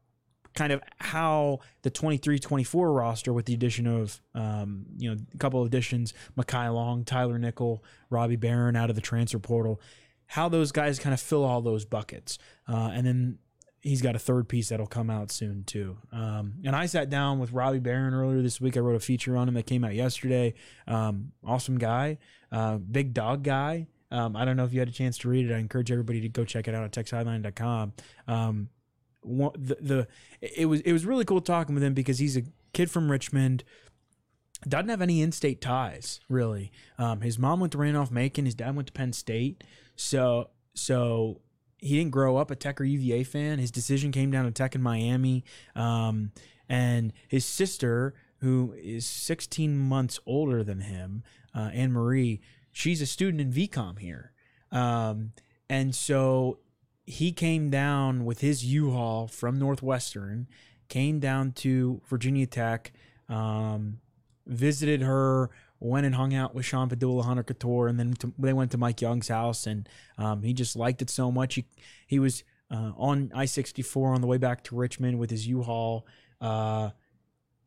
kind 0.56 0.72
of 0.72 0.82
how 0.98 1.60
the 1.82 1.90
23-24 1.90 2.96
roster 2.96 3.32
with 3.32 3.46
the 3.46 3.54
addition 3.54 3.86
of 3.86 4.20
um, 4.34 4.86
you 4.98 5.08
know 5.08 5.20
a 5.32 5.38
couple 5.38 5.60
of 5.60 5.66
additions, 5.66 6.12
Mekhi 6.36 6.74
Long, 6.74 7.04
Tyler 7.04 7.38
Nickel, 7.38 7.84
Robbie 8.10 8.36
Beran 8.36 8.74
out 8.74 8.90
of 8.90 8.96
the 8.96 9.02
transfer 9.02 9.38
portal, 9.38 9.80
how 10.26 10.48
those 10.48 10.72
guys 10.72 10.98
kind 10.98 11.14
of 11.14 11.20
fill 11.20 11.44
all 11.44 11.60
those 11.60 11.84
buckets, 11.84 12.38
uh, 12.68 12.90
and 12.92 13.06
then 13.06 13.38
he's 13.80 14.02
got 14.02 14.16
a 14.16 14.18
third 14.18 14.48
piece 14.48 14.70
that'll 14.70 14.86
come 14.86 15.10
out 15.10 15.30
soon 15.30 15.62
too. 15.62 15.96
Um, 16.10 16.54
and 16.64 16.74
I 16.74 16.86
sat 16.86 17.08
down 17.08 17.38
with 17.38 17.52
Robbie 17.52 17.78
Beran 17.78 18.14
earlier 18.14 18.42
this 18.42 18.60
week. 18.60 18.76
I 18.76 18.80
wrote 18.80 18.96
a 18.96 19.00
feature 19.00 19.36
on 19.36 19.46
him 19.46 19.54
that 19.54 19.66
came 19.66 19.84
out 19.84 19.94
yesterday. 19.94 20.54
Um, 20.88 21.32
awesome 21.44 21.78
guy, 21.78 22.18
uh, 22.50 22.78
big 22.78 23.14
dog 23.14 23.44
guy. 23.44 23.86
Um, 24.10 24.36
I 24.36 24.44
don't 24.44 24.56
know 24.56 24.64
if 24.64 24.72
you 24.72 24.78
had 24.78 24.88
a 24.88 24.92
chance 24.92 25.18
to 25.18 25.28
read 25.28 25.50
it. 25.50 25.54
I 25.54 25.58
encourage 25.58 25.90
everybody 25.90 26.20
to 26.22 26.28
go 26.28 26.44
check 26.44 26.68
it 26.68 26.74
out 26.74 26.84
at 26.84 26.92
techsideline.com. 26.92 27.92
Um, 28.28 28.68
one, 29.26 29.52
the, 29.56 29.76
the 29.80 30.08
it 30.40 30.66
was 30.66 30.80
it 30.82 30.92
was 30.92 31.04
really 31.04 31.24
cool 31.24 31.40
talking 31.40 31.74
with 31.74 31.84
him 31.84 31.94
because 31.94 32.18
he's 32.18 32.36
a 32.36 32.42
kid 32.72 32.90
from 32.90 33.10
Richmond. 33.10 33.64
Doesn't 34.66 34.88
have 34.88 35.02
any 35.02 35.20
in-state 35.20 35.60
ties 35.60 36.20
really. 36.28 36.72
Um, 36.98 37.20
his 37.20 37.38
mom 37.38 37.60
went 37.60 37.72
to 37.72 37.78
Randolph 37.78 38.10
Macon. 38.10 38.46
His 38.46 38.54
dad 38.54 38.74
went 38.74 38.86
to 38.88 38.92
Penn 38.92 39.12
State. 39.12 39.62
So 39.96 40.50
so 40.74 41.40
he 41.78 41.96
didn't 41.98 42.12
grow 42.12 42.36
up 42.36 42.50
a 42.50 42.56
Tech 42.56 42.80
or 42.80 42.84
UVA 42.84 43.24
fan. 43.24 43.58
His 43.58 43.70
decision 43.70 44.12
came 44.12 44.30
down 44.30 44.44
to 44.44 44.50
Tech 44.50 44.74
in 44.74 44.82
Miami. 44.82 45.44
Um, 45.74 46.32
and 46.68 47.12
his 47.28 47.44
sister, 47.44 48.14
who 48.40 48.74
is 48.76 49.06
16 49.06 49.76
months 49.76 50.18
older 50.26 50.64
than 50.64 50.80
him, 50.80 51.22
uh, 51.54 51.70
Anne 51.72 51.92
Marie, 51.92 52.40
she's 52.72 53.00
a 53.00 53.06
student 53.06 53.40
in 53.40 53.52
VCOM 53.52 53.98
here. 53.98 54.32
Um, 54.72 55.32
and 55.68 55.94
so 55.94 56.58
he 57.06 57.32
came 57.32 57.70
down 57.70 58.24
with 58.24 58.40
his 58.40 58.64
U-Haul 58.64 59.28
from 59.28 59.58
Northwestern, 59.58 60.48
came 60.88 61.20
down 61.20 61.52
to 61.52 62.00
Virginia 62.06 62.46
Tech, 62.46 62.92
um, 63.28 64.00
visited 64.46 65.02
her, 65.02 65.50
went 65.78 66.06
and 66.06 66.14
hung 66.14 66.34
out 66.34 66.54
with 66.54 66.64
Sean 66.64 66.88
Pedulla, 66.88 67.22
Hunter 67.22 67.44
Cattoor, 67.44 67.88
and 67.88 67.98
then 67.98 68.14
to, 68.14 68.32
they 68.38 68.52
went 68.52 68.72
to 68.72 68.78
Mike 68.78 69.00
Young's 69.00 69.28
house, 69.28 69.66
and 69.66 69.88
um, 70.18 70.42
he 70.42 70.52
just 70.52 70.74
liked 70.74 71.00
it 71.00 71.10
so 71.10 71.30
much. 71.30 71.54
He 71.54 71.66
he 72.06 72.18
was 72.18 72.44
uh, 72.70 72.92
on 72.96 73.30
I 73.34 73.44
sixty 73.44 73.82
four 73.82 74.12
on 74.14 74.20
the 74.20 74.26
way 74.26 74.38
back 74.38 74.64
to 74.64 74.76
Richmond 74.76 75.18
with 75.18 75.30
his 75.30 75.46
U-Haul, 75.46 76.06
uh, 76.40 76.90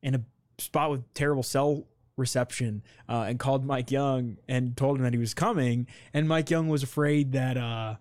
in 0.01 0.15
a 0.15 0.21
spot 0.57 0.91
with 0.91 1.13
terrible 1.13 1.43
cell 1.43 1.87
reception, 2.17 2.83
uh, 3.07 3.25
and 3.27 3.39
called 3.39 3.63
Mike 3.63 3.91
Young 3.91 4.37
and 4.49 4.75
told 4.75 4.97
him 4.97 5.03
that 5.03 5.13
he 5.13 5.19
was 5.19 5.33
coming, 5.33 5.87
and 6.13 6.27
Mike 6.27 6.49
Young 6.49 6.67
was 6.67 6.83
afraid 6.83 7.33
that 7.33 7.57
uh, 7.57 7.95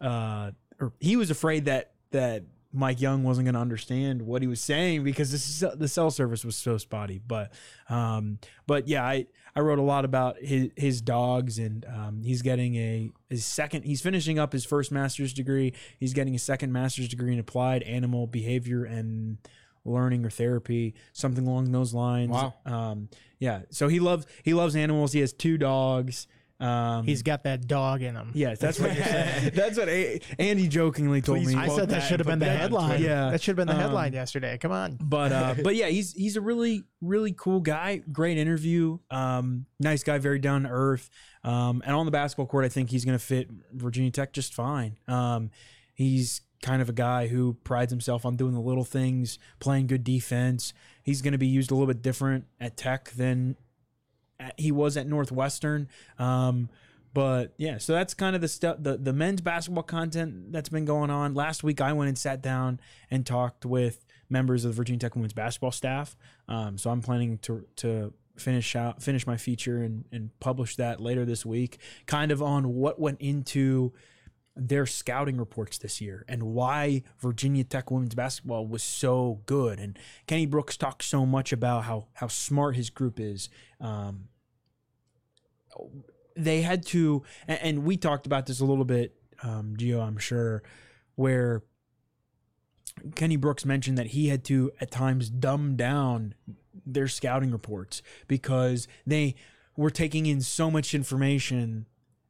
uh, 0.00 0.52
or 0.82 0.92
he 1.00 1.16
was 1.16 1.30
afraid 1.30 1.64
that 1.66 1.92
that 2.10 2.44
Mike 2.72 3.00
Young 3.00 3.22
wasn't 3.22 3.44
going 3.44 3.54
to 3.54 3.60
understand 3.60 4.22
what 4.22 4.42
he 4.42 4.48
was 4.48 4.60
saying 4.60 5.04
because 5.04 5.30
this 5.30 5.64
the 5.76 5.88
cell 5.88 6.10
service 6.10 6.44
was 6.44 6.56
so 6.56 6.78
spotty. 6.78 7.20
But 7.24 7.52
um, 7.88 8.38
but 8.66 8.88
yeah, 8.88 9.04
I 9.04 9.26
I 9.54 9.60
wrote 9.60 9.78
a 9.78 9.82
lot 9.82 10.04
about 10.04 10.38
his 10.38 10.70
his 10.76 11.00
dogs 11.00 11.58
and 11.58 11.84
um, 11.84 12.22
he's 12.24 12.42
getting 12.42 12.74
a 12.76 13.10
his 13.28 13.44
second. 13.44 13.84
He's 13.84 14.00
finishing 14.00 14.38
up 14.38 14.52
his 14.52 14.64
first 14.64 14.90
master's 14.90 15.32
degree. 15.32 15.74
He's 15.98 16.14
getting 16.14 16.34
a 16.34 16.38
second 16.38 16.72
master's 16.72 17.08
degree 17.08 17.32
in 17.32 17.38
applied 17.38 17.82
animal 17.82 18.26
behavior 18.26 18.84
and 18.84 19.38
learning 19.84 20.24
or 20.24 20.30
therapy, 20.30 20.94
something 21.12 21.46
along 21.46 21.72
those 21.72 21.92
lines. 21.92 22.30
Wow. 22.30 22.54
Um, 22.64 23.08
yeah. 23.38 23.62
So 23.70 23.88
he 23.88 24.00
loves 24.00 24.26
he 24.42 24.54
loves 24.54 24.74
animals. 24.74 25.12
He 25.12 25.20
has 25.20 25.32
two 25.32 25.58
dogs. 25.58 26.26
Um, 26.62 27.06
He's 27.06 27.22
got 27.22 27.42
that 27.44 27.66
dog 27.66 28.02
in 28.02 28.14
him. 28.14 28.30
Yes, 28.34 28.58
that's 28.60 28.78
what 28.78 28.94
you're 28.94 29.04
saying. 29.04 29.50
that's 29.54 29.76
what 29.76 29.88
A- 29.88 30.20
Andy 30.38 30.68
jokingly 30.68 31.20
told 31.20 31.38
Please 31.38 31.54
me. 31.56 31.60
I 31.60 31.66
said 31.68 31.88
that 31.88 32.00
that 32.00 32.00
should 32.08 32.20
have 32.20 32.26
been 32.28 32.38
the 32.38 32.46
headline. 32.46 33.02
Yeah. 33.02 33.30
that 33.30 33.42
should 33.42 33.58
have 33.58 33.66
been 33.66 33.74
the 33.74 33.74
Um, 33.74 33.88
headline 33.88 34.12
yesterday. 34.12 34.58
Come 34.58 34.70
on. 34.70 34.96
but 35.00 35.32
uh, 35.32 35.54
but 35.64 35.74
yeah, 35.74 35.88
he's 35.88 36.12
he's 36.12 36.36
a 36.36 36.40
really 36.40 36.84
really 37.00 37.32
cool 37.32 37.60
guy. 37.60 37.96
Great 38.12 38.38
interview. 38.38 38.98
Um, 39.10 39.66
nice 39.80 40.04
guy, 40.04 40.18
very 40.18 40.38
down 40.38 40.62
to 40.62 40.68
earth. 40.68 41.10
Um, 41.42 41.82
and 41.84 41.96
on 41.96 42.06
the 42.06 42.12
basketball 42.12 42.46
court, 42.46 42.64
I 42.64 42.68
think 42.68 42.90
he's 42.90 43.04
going 43.04 43.18
to 43.18 43.24
fit 43.24 43.50
Virginia 43.72 44.12
Tech 44.12 44.32
just 44.32 44.54
fine. 44.54 44.98
Um, 45.08 45.50
he's 45.94 46.42
kind 46.62 46.80
of 46.80 46.88
a 46.88 46.92
guy 46.92 47.26
who 47.26 47.54
prides 47.64 47.90
himself 47.90 48.24
on 48.24 48.36
doing 48.36 48.54
the 48.54 48.60
little 48.60 48.84
things, 48.84 49.40
playing 49.58 49.88
good 49.88 50.04
defense. 50.04 50.72
He's 51.02 51.20
going 51.20 51.32
to 51.32 51.38
be 51.38 51.48
used 51.48 51.72
a 51.72 51.74
little 51.74 51.88
bit 51.92 52.02
different 52.02 52.44
at 52.60 52.76
Tech 52.76 53.10
than 53.10 53.56
at, 54.42 54.60
he 54.60 54.72
was 54.72 54.96
at 54.96 55.06
Northwestern. 55.06 55.88
Um, 56.18 56.68
but 57.14 57.52
yeah, 57.58 57.78
so 57.78 57.92
that's 57.92 58.14
kind 58.14 58.34
of 58.34 58.40
the 58.40 58.48
stuff, 58.48 58.78
the, 58.80 58.96
the 58.96 59.12
men's 59.12 59.40
basketball 59.40 59.82
content 59.82 60.50
that's 60.52 60.70
been 60.70 60.86
going 60.86 61.10
on. 61.10 61.34
Last 61.34 61.62
week, 61.62 61.80
I 61.80 61.92
went 61.92 62.08
and 62.08 62.16
sat 62.16 62.42
down 62.42 62.80
and 63.10 63.26
talked 63.26 63.66
with 63.66 64.06
members 64.30 64.64
of 64.64 64.70
the 64.70 64.76
Virginia 64.76 64.98
Tech 64.98 65.14
women's 65.14 65.34
basketball 65.34 65.72
staff. 65.72 66.16
Um, 66.48 66.78
so 66.78 66.90
I'm 66.90 67.02
planning 67.02 67.38
to 67.38 67.66
to 67.76 68.14
finish 68.36 68.74
out 68.74 69.02
finish 69.02 69.26
my 69.26 69.36
feature 69.36 69.82
and, 69.82 70.06
and 70.10 70.30
publish 70.40 70.76
that 70.76 71.00
later 71.00 71.26
this 71.26 71.44
week, 71.44 71.78
kind 72.06 72.32
of 72.32 72.42
on 72.42 72.74
what 72.74 72.98
went 72.98 73.20
into 73.20 73.92
their 74.54 74.84
scouting 74.84 75.38
reports 75.38 75.78
this 75.78 76.00
year 76.00 76.24
and 76.28 76.42
why 76.42 77.02
Virginia 77.20 77.64
Tech 77.64 77.90
women's 77.90 78.14
basketball 78.14 78.66
was 78.66 78.82
so 78.82 79.40
good. 79.46 79.78
And 79.80 79.98
Kenny 80.26 80.46
Brooks 80.46 80.76
talks 80.76 81.06
so 81.06 81.26
much 81.26 81.52
about 81.52 81.84
how 81.84 82.08
how 82.14 82.28
smart 82.28 82.74
his 82.76 82.88
group 82.88 83.20
is. 83.20 83.50
Um, 83.80 84.28
they 86.36 86.62
had 86.62 86.84
to, 86.86 87.22
and, 87.46 87.60
and 87.62 87.84
we 87.84 87.96
talked 87.96 88.26
about 88.26 88.46
this 88.46 88.60
a 88.60 88.64
little 88.64 88.84
bit, 88.84 89.14
um, 89.42 89.74
Gio, 89.76 90.00
I'm 90.00 90.18
sure, 90.18 90.62
where 91.14 91.62
Kenny 93.14 93.36
Brooks 93.36 93.64
mentioned 93.64 93.98
that 93.98 94.08
he 94.08 94.28
had 94.28 94.44
to 94.44 94.70
at 94.80 94.90
times 94.90 95.30
dumb 95.30 95.76
down 95.76 96.34
their 96.86 97.08
scouting 97.08 97.50
reports 97.50 98.02
because 98.28 98.88
they 99.06 99.34
were 99.76 99.90
taking 99.90 100.26
in 100.26 100.40
so 100.40 100.70
much 100.70 100.94
information 100.94 101.86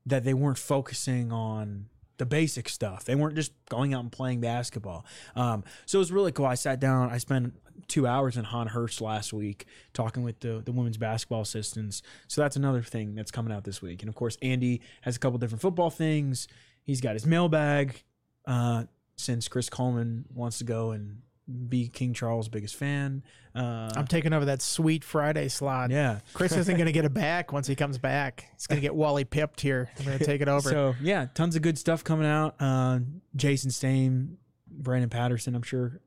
that 0.06 0.24
they 0.24 0.34
weren't 0.34 0.58
focusing 0.58 1.32
on 1.32 1.86
the 2.22 2.26
basic 2.26 2.68
stuff. 2.68 3.04
They 3.04 3.16
weren't 3.16 3.34
just 3.34 3.50
going 3.68 3.94
out 3.94 4.00
and 4.00 4.12
playing 4.12 4.40
basketball. 4.40 5.04
Um, 5.34 5.64
so 5.86 5.98
it 5.98 6.00
was 6.00 6.12
really 6.12 6.30
cool. 6.30 6.46
I 6.46 6.54
sat 6.54 6.78
down. 6.78 7.10
I 7.10 7.18
spent 7.18 7.54
two 7.88 8.06
hours 8.06 8.36
in 8.36 8.44
Hahn 8.44 8.68
Hurst 8.68 9.00
last 9.00 9.32
week 9.32 9.66
talking 9.92 10.22
with 10.22 10.38
the, 10.38 10.62
the 10.64 10.70
women's 10.70 10.98
basketball 10.98 11.40
assistants. 11.40 12.00
So 12.28 12.40
that's 12.40 12.54
another 12.54 12.80
thing 12.80 13.16
that's 13.16 13.32
coming 13.32 13.52
out 13.52 13.64
this 13.64 13.82
week. 13.82 14.02
And 14.02 14.08
of 14.08 14.14
course, 14.14 14.38
Andy 14.40 14.82
has 15.00 15.16
a 15.16 15.18
couple 15.18 15.36
different 15.40 15.62
football 15.62 15.90
things. 15.90 16.46
He's 16.84 17.00
got 17.00 17.14
his 17.14 17.26
mailbag 17.26 18.04
uh, 18.46 18.84
since 19.16 19.48
Chris 19.48 19.68
Coleman 19.68 20.24
wants 20.32 20.58
to 20.58 20.64
go 20.64 20.92
and 20.92 21.22
be 21.68 21.88
King 21.88 22.14
Charles' 22.14 22.48
biggest 22.48 22.76
fan. 22.76 23.22
Uh, 23.54 23.90
I'm 23.94 24.06
taking 24.06 24.32
over 24.32 24.46
that 24.46 24.62
sweet 24.62 25.04
Friday 25.04 25.48
slot. 25.48 25.90
yeah. 25.90 26.20
Chris 26.32 26.56
isn't 26.56 26.76
going 26.76 26.86
to 26.86 26.92
get 26.92 27.04
it 27.04 27.14
back 27.14 27.52
once 27.52 27.66
he 27.66 27.74
comes 27.74 27.98
back. 27.98 28.46
He's 28.54 28.66
going 28.66 28.76
to 28.76 28.82
get 28.82 28.94
Wally 28.94 29.24
pipped 29.24 29.60
here. 29.60 29.90
I'm 29.98 30.04
going 30.04 30.18
to 30.18 30.24
take 30.24 30.40
it 30.40 30.48
over. 30.48 30.68
So 30.68 30.94
yeah, 31.02 31.26
tons 31.34 31.56
of 31.56 31.62
good 31.62 31.78
stuff 31.78 32.02
coming 32.02 32.26
out. 32.26 32.56
Uh, 32.60 33.00
Jason 33.36 33.70
Stamm, 33.70 34.36
Brandon 34.68 35.10
Patterson. 35.10 35.54
I'm 35.54 35.62
sure 35.62 36.00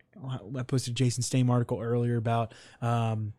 I 0.58 0.64
posted 0.64 0.92
a 0.92 0.96
Jason 0.96 1.24
Stamm 1.24 1.50
article 1.50 1.80
earlier 1.80 2.18
about 2.18 2.54
um, 2.82 3.34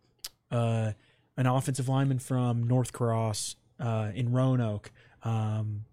uh, 0.51 0.93
an 1.37 1.47
offensive 1.47 1.89
lineman 1.89 2.19
from 2.19 2.65
North 2.65 2.93
Cross 2.93 3.57
uh, 3.81 4.11
in 4.15 4.33
Roanoke. 4.33 4.93
Um, 5.23 5.85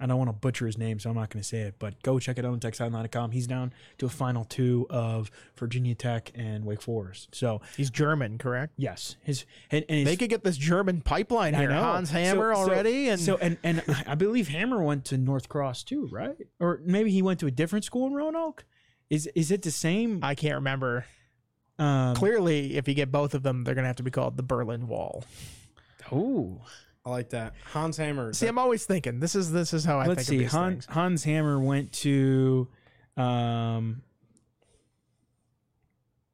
I 0.00 0.06
don't 0.06 0.18
want 0.18 0.28
to 0.28 0.32
butcher 0.32 0.66
his 0.66 0.78
name, 0.78 0.98
so 1.00 1.10
I'm 1.10 1.16
not 1.16 1.30
going 1.30 1.42
to 1.42 1.48
say 1.48 1.60
it. 1.62 1.74
But 1.78 2.02
go 2.02 2.18
check 2.18 2.38
it 2.38 2.44
out 2.44 2.52
on 2.52 2.60
TechSideline.com. 2.60 3.32
He's 3.32 3.46
down 3.46 3.72
to 3.98 4.06
a 4.06 4.08
final 4.08 4.44
two 4.44 4.86
of 4.90 5.30
Virginia 5.56 5.94
Tech 5.94 6.30
and 6.34 6.64
Wake 6.64 6.80
Forest. 6.82 7.28
So 7.34 7.60
He's 7.76 7.90
German, 7.90 8.38
correct? 8.38 8.74
yes, 8.76 9.16
his 9.22 9.44
and, 9.70 9.84
and 9.88 9.98
his, 10.00 10.06
They 10.06 10.16
could 10.16 10.30
get 10.30 10.44
this 10.44 10.56
German 10.56 11.00
pipeline 11.00 11.54
here. 11.54 11.70
Hans 11.72 12.10
Hammer 12.10 12.54
So- 12.54 12.64
so- 12.66 12.70
already, 12.70 13.08
and 13.08 13.20
so 13.20 13.36
and 13.38 13.58
and 13.64 13.82
I 14.06 14.14
believe 14.14 14.48
Hammer 14.48 14.82
went 14.82 15.04
to 15.06 15.18
North 15.18 15.48
Cross 15.48 15.84
too, 15.84 16.06
right? 16.12 16.36
Or 16.60 16.80
maybe 16.84 17.10
he 17.10 17.22
went 17.22 17.40
to 17.40 17.46
a 17.46 17.50
different 17.50 17.84
school 17.84 18.06
in 18.06 18.12
Roanoke. 18.14 18.64
Is 19.10 19.26
is 19.34 19.50
it 19.50 19.62
the 19.62 19.70
same? 19.70 20.20
I 20.22 20.34
can't 20.34 20.54
remember. 20.56 21.06
Um, 21.78 22.14
Clearly, 22.16 22.76
if 22.76 22.88
you 22.88 22.94
get 22.94 23.10
both 23.12 23.34
of 23.34 23.42
them, 23.42 23.64
they're 23.64 23.74
going 23.74 23.84
to 23.84 23.86
have 23.88 23.96
to 23.96 24.02
be 24.02 24.10
called 24.10 24.36
the 24.36 24.42
Berlin 24.42 24.86
Wall. 24.88 25.24
Oh, 26.10 26.60
I 27.04 27.10
like 27.10 27.30
that. 27.30 27.54
Hans 27.72 27.96
Hammer. 27.96 28.32
See, 28.32 28.46
I'm 28.46 28.58
always 28.58 28.84
thinking 28.84 29.20
this 29.20 29.34
is 29.34 29.50
this 29.50 29.72
is 29.72 29.84
how 29.84 29.98
I 29.98 30.06
let's 30.06 30.26
think 30.26 30.28
see. 30.28 30.34
of 30.36 30.40
these 30.40 30.52
Hans, 30.52 30.84
things. 30.84 30.94
Hans 30.94 31.24
Hammer 31.24 31.58
went 31.58 31.92
to, 31.92 32.68
um, 33.16 34.02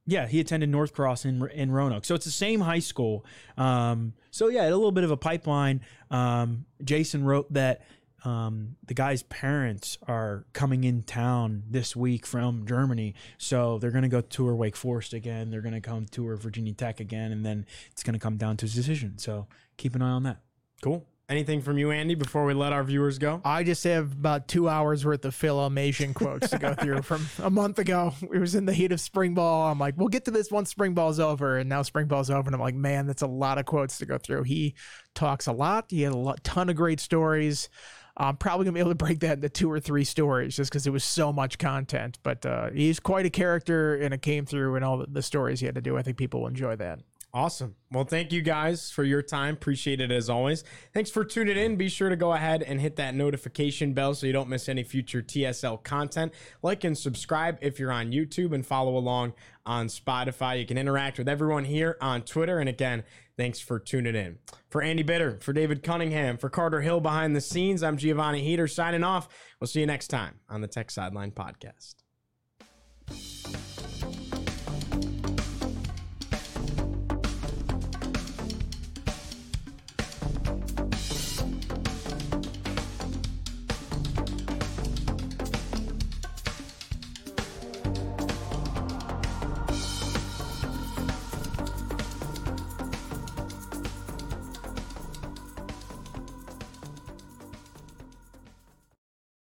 yeah, 0.07 0.27
he 0.27 0.41
attended 0.41 0.69
North 0.69 0.93
Cross 0.93 1.25
in 1.27 1.49
in 1.51 1.71
Roanoke, 1.71 2.05
so 2.05 2.15
it's 2.15 2.25
the 2.25 2.33
same 2.33 2.61
high 2.61 2.81
school. 2.81 3.25
Um, 3.57 4.15
so 4.31 4.49
yeah, 4.49 4.65
a 4.65 4.71
little 4.71 4.91
bit 4.93 5.05
of 5.05 5.11
a 5.13 5.17
pipeline. 5.17 5.81
Um, 6.11 6.67
Jason 6.83 7.25
wrote 7.25 7.53
that 7.53 7.83
um, 8.25 8.77
the 8.87 8.95
guy's 8.95 9.23
parents 9.23 9.99
are 10.09 10.45
coming 10.55 10.83
in 10.83 11.03
town 11.03 11.63
this 11.71 11.95
week 11.95 12.27
from 12.27 12.67
Germany, 12.67 13.15
so 13.39 13.79
they're 13.79 13.93
going 13.93 14.03
to 14.03 14.09
go 14.09 14.23
tour 14.23 14.57
Wake 14.57 14.77
Forest 14.77 15.13
again. 15.13 15.51
They're 15.51 15.61
going 15.61 15.75
to 15.75 15.81
come 15.81 16.07
tour 16.07 16.37
Virginia 16.37 16.73
Tech 16.73 16.99
again, 17.01 17.31
and 17.31 17.47
then 17.47 17.65
it's 17.93 18.03
going 18.03 18.15
to 18.15 18.19
come 18.19 18.39
down 18.39 18.57
to 18.57 18.65
his 18.67 18.75
decision. 18.75 19.19
So 19.19 19.47
keep 19.77 19.95
an 19.95 20.03
eye 20.03 20.11
on 20.11 20.25
that. 20.25 20.39
Cool. 20.85 21.03
Anything 21.31 21.63
from 21.63 21.79
you, 21.79 21.91
Andy, 21.91 22.15
before 22.15 22.45
we 22.45 22.53
let 22.53 22.75
our 22.75 22.85
viewers 22.85 23.17
go? 23.17 23.41
I 23.43 23.65
just 23.65 23.83
have 23.85 24.13
about 24.13 24.49
two 24.49 24.69
hours 24.69 25.07
worth 25.07 25.25
of 25.25 25.35
Phil 25.35 25.57
Elmassian 25.57 26.15
quotes 26.15 26.51
to 26.51 26.59
go 26.59 26.75
through 26.79 27.01
from 27.01 27.27
a 27.43 27.49
month 27.49 27.79
ago. 27.79 28.13
It 28.21 28.39
was 28.39 28.55
in 28.55 28.67
the 28.67 28.75
heat 28.75 28.93
of 28.93 29.01
spring 29.01 29.33
ball. 29.33 29.73
I'm 29.73 29.79
like, 29.79 29.95
we'll 29.97 30.09
get 30.09 30.27
to 30.27 30.31
this 30.31 30.51
once 30.51 30.69
spring 30.69 30.93
ball's 30.93 31.19
over. 31.19 31.57
And 31.57 31.71
now 31.71 31.81
spring 31.81 32.07
ball's 32.07 32.29
over. 32.29 32.47
And 32.47 32.55
I'm 32.55 32.61
like, 32.61 32.75
man, 32.75 33.07
that's 33.07 33.23
a 33.23 33.27
lot 33.27 33.57
of 33.57 33.65
quotes 33.65 33.97
to 33.99 34.05
go 34.05 34.19
through. 34.19 34.43
He 34.43 34.75
talks 35.15 35.47
a 35.47 35.53
lot. 35.53 35.87
He 35.89 36.03
had 36.03 36.13
a 36.13 36.19
lot, 36.19 36.45
ton 36.45 36.69
of 36.69 36.77
great 36.77 37.01
stories. 37.01 37.71
I'm 38.19 38.37
probably 38.37 38.65
going 38.65 38.75
to 38.75 38.77
be 38.77 38.81
able 38.81 38.91
to 38.91 38.95
break 38.97 39.21
that 39.21 39.39
into 39.39 39.49
two 39.49 39.73
or 39.73 39.81
three 39.81 40.05
stories 40.05 40.55
just 40.55 40.71
because 40.71 40.87
it 40.87 40.93
was 40.93 41.05
so 41.05 41.33
much 41.33 41.57
content. 41.57 42.19
But 42.23 42.45
uh, 42.45 42.69
he's 42.73 43.01
quite 43.01 43.25
a 43.25 43.31
character 43.31 43.97
and 43.97 44.13
it 44.13 44.21
came 44.21 44.45
through 44.45 44.77
in 44.77 44.83
all 44.83 44.99
the, 44.99 45.07
the 45.07 45.23
stories 45.23 45.61
he 45.61 45.67
had 45.67 45.77
to 45.77 45.81
do. 45.81 45.97
I 45.97 46.03
think 46.03 46.19
people 46.19 46.41
will 46.41 46.49
enjoy 46.49 46.77
that. 46.77 47.01
Awesome. 47.35 47.75
Well, 47.91 48.05
thank 48.05 48.33
you 48.33 48.43
guys 48.43 48.93
for 48.93 49.03
your 49.03 49.21
time. 49.21 49.55
Appreciate 49.55 50.01
it 50.01 50.13
as 50.13 50.31
always. 50.31 50.63
Thanks 50.93 51.11
for 51.11 51.25
tuning 51.25 51.57
in. 51.57 51.75
Be 51.75 51.89
sure 51.89 52.09
to 52.09 52.15
go 52.15 52.33
ahead 52.33 52.63
and 52.63 52.81
hit 52.81 52.95
that 52.95 53.17
notification 53.17 53.93
bell 53.93 54.15
so 54.15 54.29
you 54.29 54.33
don't 54.33 54.49
miss 54.49 54.69
any 54.69 54.85
future 54.85 55.21
TSL 55.21 55.83
content. 55.83 56.33
Like 56.63 56.85
and 56.85 56.97
subscribe 56.97 57.59
if 57.61 57.81
you're 57.81 57.91
on 57.91 58.13
YouTube 58.13 58.55
and 58.55 58.65
follow 58.65 58.97
along 58.97 59.33
on 59.67 59.89
Spotify. 59.89 60.61
You 60.61 60.65
can 60.65 60.79
interact 60.79 61.19
with 61.19 61.29
everyone 61.29 61.65
here 61.65 61.97
on 62.01 62.23
Twitter. 62.23 62.61
And 62.61 62.69
again, 62.69 63.03
thanks 63.37 63.59
for 63.59 63.81
tuning 63.81 64.15
in. 64.15 64.39
For 64.71 64.81
Andy 64.81 65.03
Bitter, 65.03 65.41
for 65.41 65.53
David 65.53 65.83
Cunningham, 65.83 66.37
for 66.37 66.49
Carter 66.49 66.83
Hill 66.83 67.01
behind 67.01 67.35
the 67.35 67.41
scenes, 67.41 67.83
I'm 67.83 67.97
Giovanni 67.97 68.45
Heater 68.45 68.69
signing 68.69 69.03
off. 69.03 69.29
We'll 69.61 69.67
see 69.67 69.81
you 69.81 69.87
next 69.87 70.07
time 70.07 70.39
on 70.49 70.61
the 70.61 70.69
Tech 70.69 70.89
Sideline 70.89 71.33
Podcast. 71.33 71.97